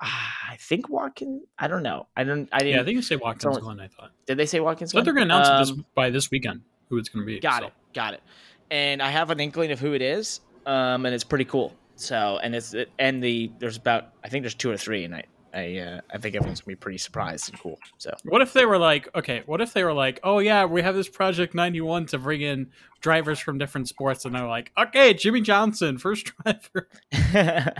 I 0.00 0.56
think 0.58 0.88
Watkins. 0.88 1.42
I 1.58 1.68
don't 1.68 1.82
know. 1.82 2.06
I 2.16 2.24
don't. 2.24 2.48
I 2.52 2.58
didn't. 2.60 2.74
yeah, 2.74 2.80
I 2.80 2.84
think 2.84 2.96
you 2.96 3.02
say 3.02 3.16
Watkins 3.16 3.58
Glen. 3.58 3.80
I 3.80 3.88
thought, 3.88 4.10
Did 4.26 4.38
they 4.38 4.46
say 4.46 4.60
Watkins? 4.60 4.92
but 4.92 5.04
they're 5.04 5.12
going 5.14 5.28
to 5.28 5.34
announce 5.34 5.48
it 5.48 5.52
Um, 5.72 5.76
this, 5.78 5.86
by 5.94 6.10
this 6.10 6.30
weekend 6.30 6.62
who 6.88 6.96
it's 6.98 7.08
going 7.08 7.24
to 7.24 7.26
be. 7.26 7.38
Got 7.40 7.60
so. 7.62 7.66
it. 7.68 7.72
Got 7.92 8.14
it. 8.14 8.22
And 8.70 9.02
I 9.02 9.10
have 9.10 9.30
an 9.30 9.40
inkling 9.40 9.72
of 9.72 9.80
who 9.80 9.92
it 9.92 10.02
is. 10.02 10.40
Um, 10.66 11.04
and 11.06 11.14
it's 11.14 11.24
pretty 11.24 11.44
cool. 11.44 11.74
So, 11.96 12.38
and 12.42 12.54
it's 12.54 12.74
and 12.98 13.22
the 13.22 13.50
there's 13.58 13.76
about 13.76 14.12
I 14.24 14.28
think 14.30 14.42
there's 14.42 14.54
two 14.54 14.70
or 14.70 14.76
three, 14.78 15.04
and 15.04 15.14
I 15.14 15.24
I 15.52 15.78
uh, 15.78 16.00
I 16.12 16.18
think 16.18 16.36
everyone's 16.36 16.60
gonna 16.60 16.72
be 16.72 16.76
pretty 16.76 16.98
surprised 16.98 17.50
and 17.50 17.58
cool. 17.58 17.78
So 17.98 18.14
What 18.24 18.40
if 18.42 18.52
they 18.52 18.64
were 18.64 18.78
like, 18.78 19.08
okay, 19.14 19.42
what 19.46 19.60
if 19.60 19.72
they 19.72 19.82
were 19.84 19.92
like, 19.92 20.20
oh 20.22 20.38
yeah, 20.38 20.64
we 20.64 20.82
have 20.82 20.94
this 20.94 21.08
Project 21.08 21.54
91 21.54 22.06
to 22.06 22.18
bring 22.18 22.40
in 22.42 22.70
drivers 23.00 23.38
from 23.38 23.58
different 23.58 23.88
sports, 23.88 24.24
and 24.24 24.34
they're 24.34 24.46
like, 24.46 24.70
okay, 24.78 25.12
Jimmie 25.14 25.40
Johnson, 25.40 25.98
first 25.98 26.32
driver. 26.44 26.88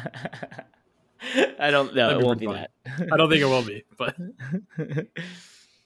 I 1.59 1.71
don't 1.71 1.95
know. 1.95 2.09
That'd 2.09 2.23
It 2.23 2.27
won't 2.27 2.41
be 2.41 2.47
pretty 2.47 2.63
that. 2.87 3.11
I 3.13 3.17
don't 3.17 3.29
think 3.29 3.43
it 3.43 3.47
will 3.47 3.63
be, 3.63 3.85
but 3.99 4.17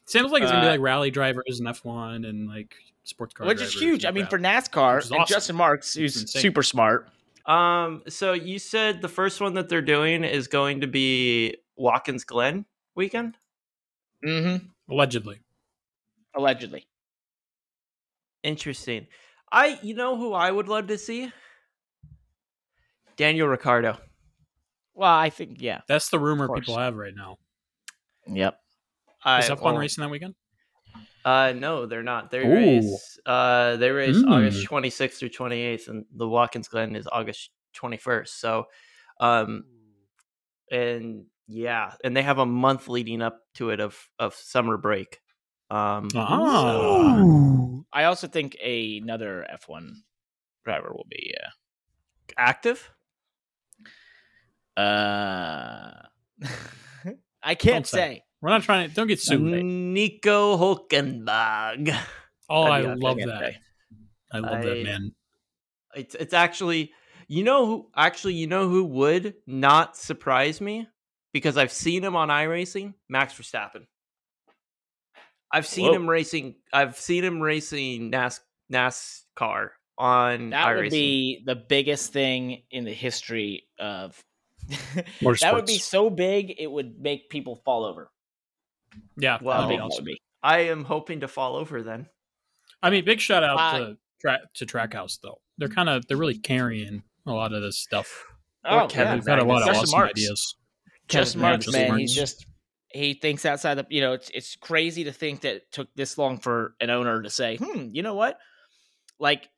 sounds 0.07 0.33
like 0.33 0.43
it's 0.43 0.51
gonna 0.53 0.63
be 0.63 0.69
Uh, 0.69 0.73
like 0.73 0.81
rally 0.81 1.11
drivers 1.11 1.61
and 1.61 1.69
F1 1.69 2.29
and 2.29 2.49
like 2.49 2.75
sports 3.03 3.35
car, 3.35 3.47
Which 3.47 3.61
is 3.61 3.75
huge. 3.75 4.05
I 4.05 4.11
mean, 4.11 4.27
for 4.27 4.39
NASCAR 4.39 5.05
and 5.05 5.21
awesome. 5.21 5.35
Justin 5.35 5.57
Marks, 5.57 5.97
It's 5.97 6.15
who's 6.21 6.33
super 6.33 6.63
smart. 6.63 7.09
Um. 7.47 8.03
So 8.09 8.33
you 8.33 8.59
said 8.59 9.03
the 9.03 9.09
first 9.09 9.41
one 9.41 9.55
that 9.55 9.69
they're 9.69 9.83
doing 9.83 10.25
is 10.25 10.49
going 10.49 10.81
to 10.81 10.87
be 10.87 11.57
Watkins 11.77 12.25
Glen 12.25 12.65
weekend. 12.95 13.37
Mm-hmm. 14.25 14.67
allegedly. 14.93 15.41
Allegedly. 16.35 16.87
Interesting. 18.43 19.07
I. 19.53 19.79
You 19.83 19.95
know 19.95 20.17
who 20.17 20.33
I 20.33 20.51
would 20.51 20.69
love 20.69 20.87
to 20.89 20.99
see? 20.99 21.31
Daniel 23.17 23.49
Ricciardo. 23.49 23.99
Well, 24.95 25.13
I 25.13 25.31
think 25.31 25.61
yeah. 25.61 25.81
That's 25.89 26.09
the 26.09 26.19
rumor 26.19 26.49
people 26.55 26.79
have 26.79 26.97
right 26.97 27.15
now. 27.15 27.37
Yep. 28.27 28.59
I, 29.25 29.39
Is 29.41 29.49
F1 29.49 29.63
well, 29.63 29.77
racing 29.77 30.03
that 30.03 30.11
weekend? 30.11 30.35
Uh, 31.25 31.53
no, 31.57 31.87
they're 31.87 32.03
not. 32.03 32.31
They 32.31 32.41
Ooh. 32.41 32.53
race. 32.55 33.19
Uh, 33.25 33.77
they 33.77 33.91
race 33.91 34.17
Mm. 34.17 34.31
August 34.31 34.67
26th 34.69 35.15
through 35.19 35.31
28th, 35.31 35.89
and 35.89 36.05
the 36.15 36.29
Watkins 36.29 36.69
Glen 36.69 36.95
is 36.97 37.09
August 37.11 37.51
21st. 37.75 38.29
So, 38.29 38.65
um, 39.21 39.65
and 40.71 41.25
yeah, 41.47 41.93
and 42.03 42.17
they 42.17 42.23
have 42.23 42.39
a 42.39 42.47
month 42.47 42.89
leading 42.89 43.23
up 43.23 43.41
to 43.55 43.71
it 43.71 43.81
of 43.81 43.97
of 44.19 44.35
summer 44.35 44.77
break. 44.77 45.21
Um, 45.71 46.09
Ah. 46.15 47.19
Ooh. 47.21 47.87
I 47.93 48.05
also 48.05 48.27
think 48.29 48.57
another 48.63 49.47
F1 49.67 49.91
driver 50.65 50.93
will 50.93 51.07
be 51.09 51.35
active. 52.37 52.91
uh 54.77 55.91
I 57.43 57.55
can't 57.55 57.87
say. 57.87 57.97
say. 57.97 58.25
We're 58.41 58.51
not 58.51 58.63
trying 58.63 58.89
to. 58.89 58.95
Don't 58.95 59.07
get 59.07 59.21
sued. 59.21 59.41
Nico 59.65 60.57
Hulkenberg. 60.57 61.97
Oh, 62.49 62.63
I 62.63 62.81
love 62.81 63.17
that. 63.19 63.39
say. 63.41 63.57
I 64.33 64.39
love 64.39 64.53
I- 64.53 64.61
that 64.65 64.83
man. 64.83 65.13
It's 65.95 66.15
it's 66.17 66.35
actually 66.35 66.93
you 67.29 67.45
know 67.45 67.67
who 67.67 67.91
actually 67.97 68.35
you 68.35 68.47
know 68.49 68.69
who 68.69 68.85
would 68.85 69.35
not 69.47 69.97
surprise 69.97 70.61
me 70.61 70.89
because 71.35 71.59
I've 71.59 71.73
seen 71.73 72.03
him 72.03 72.17
on 72.17 72.29
iRacing, 72.31 72.95
Max 73.11 73.35
Verstappen. 73.35 73.87
I've 75.53 75.67
seen 75.67 75.89
Whoa. 75.89 75.95
him 75.95 76.09
racing. 76.09 76.55
I've 76.73 76.97
seen 76.97 77.23
him 77.23 77.41
racing 77.41 78.09
NAS, 78.11 78.41
NASCAR 78.73 79.69
on 79.99 80.51
That 80.51 80.67
iRacing. 80.69 80.77
would 80.83 80.91
be 80.91 81.43
the 81.45 81.55
biggest 81.57 82.13
thing 82.13 82.63
in 82.71 82.85
the 82.85 82.93
history 82.93 83.65
of 83.79 84.19
that 85.41 85.53
would 85.55 85.67
be 85.67 85.79
so 85.79 86.09
big 86.09 86.55
it 86.59 86.71
would 86.71 86.99
make 86.99 87.29
people 87.29 87.57
fall 87.65 87.85
over. 87.85 88.11
Yeah, 89.17 89.39
Well, 89.43 89.61
that'd 89.63 89.77
be 89.77 89.81
awesome. 89.81 90.07
I 90.43 90.61
am 90.61 90.85
hoping 90.85 91.21
to 91.21 91.29
fall 91.29 91.57
over 91.57 91.83
then. 91.83 92.07
I 92.83 92.91
mean, 92.91 93.05
big 93.05 93.21
shout 93.21 93.43
out 93.45 93.59
Uh, 93.59 93.79
to 93.79 93.97
tra- 94.21 94.41
to 94.55 94.67
Trackhouse 94.67 95.19
though. 95.23 95.41
They're 95.59 95.69
kind 95.69 95.89
of 95.89 96.07
they're 96.07 96.17
really 96.17 96.39
carrying 96.39 97.03
a 97.27 97.33
lot 97.33 97.53
of 97.53 97.63
this 97.63 97.79
stuff. 97.79 98.25
Or 98.69 98.87
Kevin 98.89 99.19
They've 99.19 99.27
got 99.27 99.39
a 99.39 99.45
lot 99.45 99.63
of 99.69 99.77
awesome 99.77 99.91
Marks. 99.99 100.11
ideas. 100.13 100.57
Justin 101.09 101.41
Yeah, 101.41 101.49
Marks, 101.49 101.65
Justin 101.67 101.81
man, 101.83 101.89
Marks. 101.91 102.01
he's 102.01 102.15
just 102.15 102.47
he 102.93 103.15
thinks 103.15 103.45
outside 103.45 103.75
the 103.75 103.87
you 103.91 104.01
know 104.01 104.13
it's 104.13 104.31
it's 104.31 104.57
crazy 104.57 105.05
to 105.05 105.13
think 105.13 105.41
that 105.43 105.57
it 105.57 105.73
took 105.73 105.89
this 105.95 106.17
long 106.17 106.39
for 106.39 106.75
an 106.81 106.91
owner 106.91 107.23
to 107.23 107.31
say, 107.31 107.57
hmm, 107.57 107.89
you 107.91 108.03
know 108.03 108.15
what, 108.15 108.39
like 109.19 109.49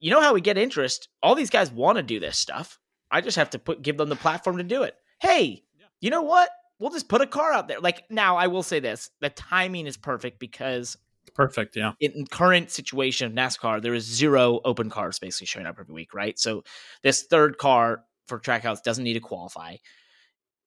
you 0.00 0.10
know 0.10 0.20
how 0.20 0.32
we 0.34 0.40
get 0.40 0.56
interest. 0.58 1.08
All 1.22 1.34
these 1.34 1.50
guys 1.50 1.70
want 1.72 1.96
to 1.96 2.02
do 2.02 2.20
this 2.20 2.36
stuff. 2.38 2.78
I 3.10 3.20
just 3.20 3.36
have 3.36 3.50
to 3.50 3.58
put 3.58 3.82
give 3.82 3.96
them 3.96 4.08
the 4.08 4.16
platform 4.16 4.58
to 4.58 4.62
do 4.62 4.82
it. 4.82 4.94
Hey, 5.20 5.64
you 6.00 6.10
know 6.10 6.22
what? 6.22 6.50
We'll 6.78 6.90
just 6.90 7.08
put 7.08 7.20
a 7.20 7.26
car 7.26 7.52
out 7.52 7.66
there. 7.66 7.80
Like 7.80 8.04
now, 8.08 8.36
I 8.36 8.46
will 8.46 8.62
say 8.62 8.78
this: 8.80 9.10
the 9.20 9.30
timing 9.30 9.86
is 9.86 9.96
perfect 9.96 10.38
because 10.38 10.96
Perfect. 11.34 11.76
Yeah. 11.76 11.92
in 12.00 12.26
current 12.26 12.70
situation 12.70 13.26
of 13.26 13.32
NASCAR, 13.32 13.82
there 13.82 13.94
is 13.94 14.04
zero 14.04 14.60
open 14.64 14.88
cars 14.90 15.18
basically 15.18 15.46
showing 15.46 15.66
up 15.66 15.76
every 15.78 15.94
week, 15.94 16.14
right? 16.14 16.38
So 16.38 16.64
this 17.02 17.24
third 17.24 17.58
car 17.58 18.04
for 18.26 18.38
Trackhouse 18.40 18.82
doesn't 18.82 19.04
need 19.04 19.14
to 19.14 19.20
qualify. 19.20 19.76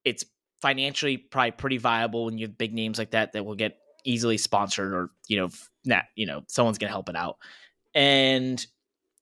It's 0.05 0.25
financially 0.61 1.17
probably 1.17 1.51
pretty 1.51 1.77
viable 1.77 2.25
when 2.25 2.37
you 2.37 2.47
have 2.47 2.57
big 2.57 2.73
names 2.73 2.99
like 2.99 3.11
that 3.11 3.33
that 3.33 3.45
will 3.45 3.55
get 3.55 3.77
easily 4.03 4.37
sponsored 4.37 4.93
or 4.93 5.09
you 5.27 5.37
know 5.37 5.49
not 5.85 6.05
you 6.15 6.25
know 6.25 6.43
someone's 6.47 6.77
gonna 6.77 6.91
help 6.91 7.09
it 7.09 7.15
out, 7.15 7.37
and 7.93 8.65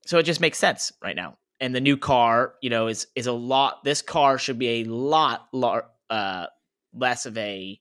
so 0.05 0.17
it 0.17 0.23
just 0.23 0.41
makes 0.41 0.57
sense 0.57 0.91
right 1.03 1.15
now. 1.15 1.37
And 1.61 1.75
the 1.75 1.81
new 1.81 1.97
car, 1.97 2.53
you 2.61 2.69
know, 2.69 2.87
is 2.87 3.07
is 3.15 3.27
a 3.27 3.33
lot. 3.33 3.83
This 3.83 4.01
car 4.01 4.37
should 4.37 4.59
be 4.59 4.81
a 4.81 4.83
lot 4.85 5.47
lar- 5.51 5.89
uh, 6.09 6.47
less 6.93 7.25
of 7.25 7.37
a 7.37 7.79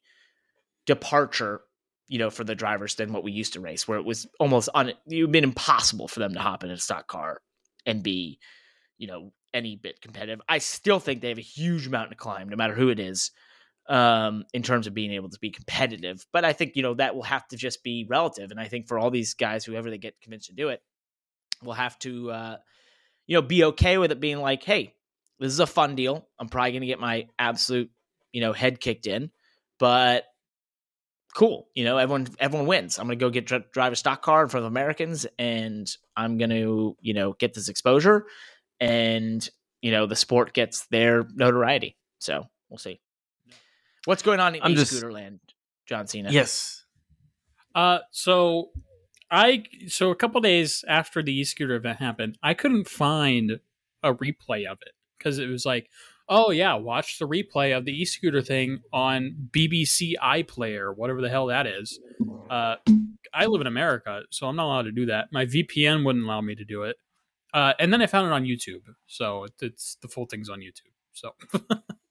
departure 0.87 1.63
you 2.09 2.19
know, 2.19 2.31
for 2.31 2.43
the 2.43 2.55
drivers 2.55 2.95
than 2.95 3.13
what 3.13 3.23
we 3.23 3.31
used 3.33 3.53
to 3.53 3.61
race, 3.61 3.87
where 3.87 3.99
it 3.99 4.05
was 4.05 4.27
almost 4.41 4.69
un- 4.75 4.95
it 5.07 5.21
would 5.23 5.31
been 5.31 5.45
impossible 5.45 6.09
for 6.09 6.21
them 6.21 6.33
to 6.33 6.41
hop 6.41 6.65
in 6.65 6.71
a 6.71 6.77
stock 6.79 7.07
car 7.07 7.41
and 7.87 8.03
be, 8.03 8.39
you 8.99 9.07
know, 9.07 9.33
any 9.55 9.77
bit 9.77 10.01
competitive. 10.01 10.41
I 10.49 10.59
still 10.59 11.01
think 11.01 11.21
they 11.21 11.31
have 11.31 11.39
a 11.39 11.43
huge 11.43 11.89
mountain 11.89 12.11
to 12.11 12.17
climb, 12.17 12.49
no 12.49 12.57
matter 12.57 12.75
who 12.75 12.91
it 12.91 13.01
is, 13.01 13.31
um, 13.89 14.45
in 14.53 14.63
terms 14.63 14.87
of 14.87 14.95
being 14.95 15.13
able 15.13 15.31
to 15.31 15.39
be 15.39 15.51
competitive. 15.51 16.27
But 16.33 16.45
I 16.45 16.53
think 16.53 16.77
you 16.77 16.83
know 16.83 16.95
that 16.95 17.15
will 17.15 17.23
have 17.23 17.47
to 17.49 17.57
just 17.57 17.83
be 17.83 18.07
relative, 18.09 18.51
and 18.51 18.61
I 18.61 18.69
think 18.69 18.89
for 18.89 18.99
all 18.99 19.11
these 19.11 19.35
guys, 19.35 19.65
whoever 19.65 19.91
they 19.91 19.99
get 19.99 20.21
convinced 20.21 20.49
to 20.49 20.55
do 20.55 20.69
it, 20.69 20.83
will 21.63 21.73
have 21.73 21.99
to, 22.01 22.31
uh, 22.31 22.57
you 23.27 23.37
know, 23.37 23.43
be 23.43 23.65
okay 23.65 23.99
with 23.99 24.13
it 24.13 24.21
being 24.21 24.39
like, 24.39 24.63
hey, 24.63 24.95
this 25.39 25.53
is 25.53 25.61
a 25.61 25.67
fun 25.67 25.95
deal. 25.95 26.27
I'm 26.39 26.49
probably 26.49 26.73
going 26.73 26.81
to 26.83 26.87
get 26.87 27.01
my 27.01 27.29
absolute, 27.39 27.91
you 28.33 28.41
know, 28.41 28.53
head 28.53 28.81
kicked 28.81 29.07
in, 29.07 29.31
but 29.79 30.25
cool. 31.35 31.69
You 31.75 31.85
know, 31.85 31.99
everyone 31.99 32.29
everyone 32.39 32.67
wins. 32.67 32.99
I'm 32.99 33.07
going 33.07 33.19
to 33.19 33.25
go 33.25 33.31
get 33.31 33.71
drive 33.73 33.93
a 33.93 33.97
stock 33.97 34.23
car 34.23 34.43
in 34.43 34.49
front 34.49 34.67
of 34.67 34.73
Americans, 34.73 35.27
and 35.39 35.89
I'm 36.17 36.39
going 36.39 36.51
to 36.51 36.97
you 37.01 37.15
know 37.15 37.35
get 37.35 37.55
this 37.55 37.69
exposure, 37.69 38.27
and 38.81 39.49
you 39.81 39.91
know 39.91 40.07
the 40.07 40.17
sport 40.17 40.53
gets 40.53 40.87
their 40.87 41.27
notoriety. 41.35 41.97
So 42.19 42.45
we'll 42.69 42.79
see. 42.79 43.01
What's 44.05 44.23
going 44.23 44.41
on 44.41 44.55
in 44.55 44.63
I'm 44.63 44.75
just- 44.75 44.93
eSkootr 44.93 45.39
John 45.87 46.07
Cena? 46.07 46.31
Yes. 46.31 46.85
Uh, 47.75 47.99
so 48.11 48.71
I 49.31 49.65
so 49.87 50.11
a 50.11 50.17
couple 50.17 50.41
days 50.41 50.85
after 50.89 51.23
the 51.23 51.41
eSkootr 51.41 51.77
event 51.77 51.99
happened, 51.99 52.39
I 52.43 52.55
couldn't 52.55 52.89
find 52.89 53.61
a 54.03 54.15
replay 54.15 54.67
of 54.67 54.79
it 54.83 54.93
because 55.19 55.39
it 55.39 55.49
was 55.49 55.67
like, 55.67 55.91
oh 56.29 56.51
yeah, 56.51 56.75
watch 56.75 57.19
the 57.19 57.27
replay 57.29 57.77
of 57.77 57.85
the 57.85 58.03
eSkootr 58.03 58.47
thing 58.47 58.81
on 58.93 59.49
BBC 59.51 60.15
iPlayer, 60.23 60.97
whatever 60.97 61.21
the 61.21 61.29
hell 61.29 61.47
that 61.47 61.67
is. 61.67 61.99
Uh, 62.49 62.77
I 63.35 63.47
live 63.47 63.61
in 63.61 63.67
America, 63.67 64.23
so 64.31 64.47
I'm 64.47 64.57
not 64.57 64.67
allowed 64.67 64.83
to 64.83 64.93
do 64.93 65.07
that. 65.07 65.29
My 65.33 65.45
VPN 65.45 66.05
wouldn't 66.05 66.25
allow 66.25 66.41
me 66.41 66.55
to 66.55 66.65
do 66.65 66.85
it. 66.85 66.97
Uh, 67.55 67.73
and 67.79 67.93
then 67.93 68.03
I 68.03 68.07
found 68.07 68.27
it 68.27 68.33
on 68.33 68.45
YouTube, 68.45 68.83
so 69.07 69.45
it, 69.45 69.53
it's 69.61 69.97
the 70.03 70.09
full 70.09 70.27
thing's 70.27 70.49
on 70.51 70.61
YouTube. 70.61 70.93
So 71.13 71.33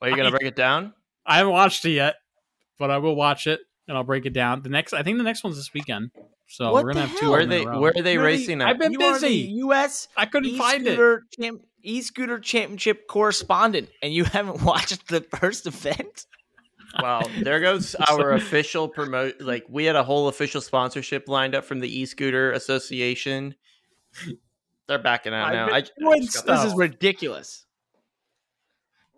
Are 0.01 0.09
you 0.09 0.15
gonna 0.15 0.27
I- 0.29 0.31
break 0.37 0.43
it 0.43 0.55
down? 0.55 0.93
I 1.25 1.37
haven't 1.37 1.53
watched 1.53 1.83
it 1.85 1.91
yet, 1.91 2.15
but 2.79 2.89
I 2.89 2.97
will 2.97 3.15
watch 3.15 3.47
it 3.47 3.59
and 3.87 3.95
I'll 3.97 4.03
break 4.03 4.25
it 4.25 4.33
down. 4.33 4.61
The 4.63 4.69
next, 4.69 4.93
I 4.93 5.03
think 5.03 5.17
the 5.17 5.23
next 5.23 5.43
one's 5.43 5.55
this 5.57 5.73
weekend, 5.73 6.11
so 6.47 6.71
What 6.71 6.83
we're 6.85 6.93
gonna 6.93 7.05
have 7.07 7.09
hell? 7.11 7.19
two. 7.19 7.31
Where 7.31 7.41
are 7.41 7.45
they 7.45 7.65
where 7.65 7.93
are 7.95 8.01
they 8.01 8.13
You're 8.13 8.23
the- 8.23 8.27
racing 8.27 8.61
at? 8.61 8.67
I've 8.67 8.79
been 8.79 8.93
you 8.93 9.01
are 9.01 9.19
the 9.19 9.27
busy. 9.27 9.35
U.S. 9.57 10.07
I 10.17 10.25
couldn't 10.25 10.57
find 10.57 10.87
it. 10.87 10.97
champ- 11.39 11.61
eSkootr 11.85 12.41
championship 12.41 13.07
correspondent, 13.07 13.89
and 14.01 14.11
you 14.13 14.23
haven't 14.35 14.61
watched 14.63 15.07
the 15.09 15.21
first 15.21 15.67
event. 15.67 16.25
Well, 17.01 17.29
there 17.41 17.59
goes 17.59 17.95
our 18.09 18.31
official 18.31 18.87
promote. 18.87 19.39
Like 19.41 19.65
we 19.69 19.85
had 19.85 19.95
a 19.95 20.03
whole 20.03 20.27
official 20.29 20.61
sponsorship 20.61 21.27
lined 21.29 21.53
up 21.55 21.63
from 21.65 21.79
the 21.79 22.03
eSkootr 22.03 22.53
association. 22.55 23.55
They're 24.87 24.99
backing 24.99 25.33
out 25.33 25.47
I've 25.47 25.53
now. 25.53 25.65
I, 25.73 25.81
doing 25.81 26.13
I 26.13 26.19
just 26.25 26.35
got 26.35 26.45
This 26.47 26.59
stuff. 26.61 26.67
is 26.67 26.75
ridiculous. 26.75 27.65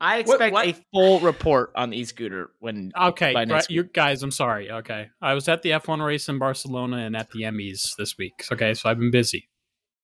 I 0.01 0.20
expect 0.20 0.53
what- 0.53 0.67
a 0.67 0.74
full 0.93 1.20
report 1.20 1.72
on 1.76 1.89
the 1.89 1.99
eSkootr 2.01 2.47
when 2.59 2.91
Okay, 2.99 3.34
by 3.34 3.41
right, 3.41 3.47
next 3.47 3.70
you 3.70 3.84
guys, 3.84 4.24
I'm 4.24 4.32
sorry. 4.32 4.72
Okay, 4.72 5.09
I 5.22 5.34
was 5.34 5.47
at 5.49 5.61
the 5.61 5.72
F1 5.72 6.03
race 6.05 6.30
in 6.30 6.39
Barcelona 6.39 6.97
and 6.97 7.15
at 7.17 7.30
the 7.32 7.41
Emmys 7.41 7.95
this 7.97 8.17
week. 8.17 8.45
Okay, 8.51 8.74
so 8.74 8.89
I've 8.89 8.97
been 8.97 9.11
busy. 9.11 9.49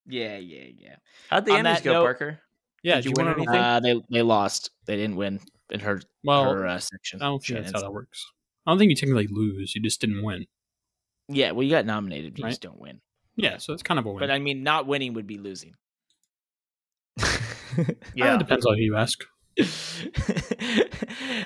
yeah, 0.06 0.38
yeah, 0.38 0.66
yeah. 0.78 0.96
How'd 1.30 1.46
the 1.46 1.54
on 1.54 1.60
Emmys 1.60 1.64
that 1.64 1.84
go, 1.84 1.94
note- 1.94 2.04
Parker? 2.04 2.40
Yeah, 2.84 2.96
Did 2.96 3.02
did 3.02 3.06
you 3.06 3.10
you 3.10 3.14
win 3.18 3.26
win 3.26 3.36
anything? 3.48 3.56
anything? 3.56 3.64
Uh, 3.96 4.02
they 4.10 4.18
they 4.18 4.22
lost. 4.22 4.70
They 4.86 4.96
didn't 4.98 5.16
win 5.16 5.40
in 5.72 5.80
her 5.80 6.02
well, 6.24 6.52
her 6.52 6.68
uh, 6.68 6.78
section. 6.78 7.22
I 7.22 7.26
don't 7.26 7.44
think 7.44 7.62
that's 7.62 7.72
how 7.72 7.80
that 7.80 7.92
works. 7.92 8.24
I 8.68 8.72
don't 8.72 8.78
think 8.78 8.90
you 8.90 8.96
technically 8.96 9.28
lose. 9.28 9.74
You 9.76 9.82
just 9.82 10.02
didn't 10.02 10.22
win. 10.24 10.46
Yeah, 11.30 11.52
well, 11.52 11.64
you 11.64 11.72
got 11.72 11.86
nominated. 11.88 12.38
You 12.38 12.44
Right. 12.44 12.52
just 12.52 12.62
don't 12.62 12.80
win. 12.80 13.02
Yeah, 13.38 13.58
so 13.58 13.74
it's 13.74 13.84
kind 13.84 14.00
of 14.00 14.06
a 14.06 14.12
win. 14.12 14.20
But 14.20 14.32
I 14.32 14.40
mean, 14.40 14.64
not 14.64 14.88
winning 14.88 15.14
would 15.14 15.28
be 15.28 15.38
losing. 15.38 15.74
yeah, 18.16 18.36
it 18.36 18.40
depends 18.40 18.66
on 18.66 18.76
who 18.76 18.82
you 18.82 18.96
ask. 18.96 19.24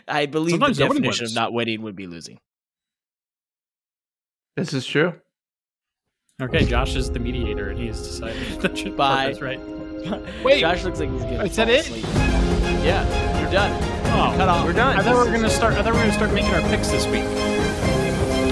I 0.07 0.25
believe 0.25 0.51
Sometimes 0.51 0.77
the 0.77 0.87
definition 0.87 1.25
of 1.25 1.35
not 1.35 1.53
winning 1.53 1.81
would 1.83 1.95
be 1.95 2.07
losing. 2.07 2.39
This 4.55 4.73
is 4.73 4.85
true. 4.85 5.13
Okay, 6.41 6.65
Josh 6.65 6.95
is 6.95 7.11
the 7.11 7.19
mediator, 7.19 7.69
and 7.69 7.79
he's 7.79 7.97
decided 7.97 8.61
that 8.61 8.77
should 8.77 8.95
Bye. 8.95 9.25
That's 9.27 9.41
right. 9.41 9.59
Wait. 10.43 10.61
Josh 10.61 10.83
looks 10.83 10.99
like 10.99 11.11
he's 11.11 11.23
gonna. 11.23 11.43
Is 11.43 11.55
that 11.57 11.69
it? 11.69 11.81
asleep. 11.81 12.05
Yeah, 12.83 13.41
you're 13.41 13.51
done. 13.51 13.71
Oh, 14.05 14.33
Cut 14.37 14.47
off. 14.47 14.65
We're 14.65 14.73
done. 14.73 14.97
I 14.97 15.03
thought 15.03 15.25
we 15.25 15.31
were 15.31 15.37
gonna 15.37 15.49
start. 15.49 15.73
I 15.73 15.83
thought 15.83 15.93
we 15.93 15.99
were 15.99 16.05
gonna 16.05 16.13
start 16.13 16.31
making 16.33 16.53
our 16.53 16.61
picks 16.69 16.89
this 16.89 17.05
week. 17.07 17.25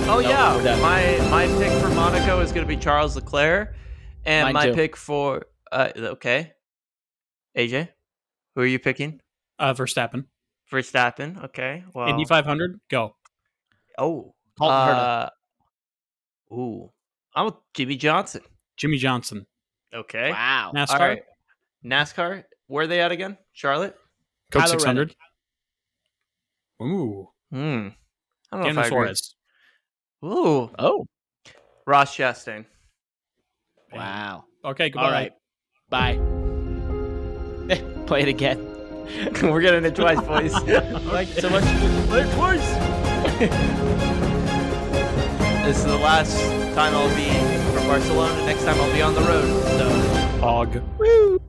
Oh 0.09 0.21
No, 0.21 0.29
yeah, 0.29 0.55
we're 0.55 0.81
my 0.81 1.29
my 1.29 1.47
pick 1.59 1.71
for 1.81 1.89
Monaco 1.89 2.39
is 2.39 2.53
going 2.53 2.65
to 2.65 2.67
be 2.67 2.77
Charles 2.81 3.15
Leclerc, 3.17 3.75
and 4.25 4.45
Mine 4.45 4.53
my 4.53 4.65
too. 4.67 4.73
pick 4.73 4.95
for 4.95 5.47
uh 5.71 5.89
okay, 5.97 6.53
AJ, 7.57 7.89
who 8.55 8.61
are 8.61 8.65
you 8.65 8.79
picking? 8.79 9.19
Uh, 9.59 9.73
Verstappen, 9.73 10.25
Verstappen. 10.71 11.43
Okay, 11.45 11.83
well, 11.93 12.07
Indy 12.07 12.23
500, 12.23 12.79
go. 12.89 13.15
oh, 13.97 14.33
uh, 14.61 15.29
ooh, 16.53 16.89
I'm 17.35 17.45
with 17.45 17.55
Jimmie 17.73 17.97
Johnson. 17.97 18.41
Jimmie 18.77 18.97
Johnson, 18.97 19.45
Okay, 19.93 20.29
Wow. 20.31 20.71
NASCAR, 20.73 20.89
all 20.99 20.99
right, 20.99 21.21
NASCAR. 21.83 22.43
Where 22.67 22.85
are 22.85 22.87
they 22.87 23.01
at 23.01 23.11
again? 23.11 23.37
Charlotte. 23.51 23.95
Coca-Cola 24.51 24.79
600. 24.79 25.15
Ooh, 26.81 27.27
Hmm. 27.51 27.57
I 27.57 27.59
don't 27.59 27.89
know 28.51 28.63
Daniel 28.63 28.69
if 28.69 28.77
I 28.77 28.87
agree. 28.87 29.13
Suarez. 30.21 30.37
Ooh, 30.37 30.69
Oh. 30.79 31.05
Ross 31.85 32.15
Chastain. 32.15 32.65
Wow. 33.93 34.43
Okay, 34.65 34.89
goodbye. 34.89 35.05
All 35.05 35.11
right. 35.11 35.31
Bye. 35.89 36.15
Play 38.07 38.21
it 38.23 38.27
again. 38.27 38.59
We're 39.41 39.61
getting 39.61 39.85
it 39.85 39.95
twice, 39.95 40.19
boys. 40.21 40.53
Like 41.07 41.27
so 41.29 41.49
much. 41.49 41.63
Play 42.09 42.21
it 42.21 42.33
twice. 42.33 42.67
this 45.65 45.77
is 45.77 45.85
the 45.85 45.97
last 45.97 46.37
time 46.75 46.93
I'll 46.93 47.15
be 47.15 47.29
from 47.73 47.87
Barcelona. 47.87 48.45
Next 48.45 48.63
time 48.65 48.79
I'll 48.81 48.93
be 48.93 49.01
on 49.01 49.13
the 49.15 49.21
road. 49.21 49.47
So, 49.77 49.87
Og. 50.45 50.81
woo! 50.99 51.39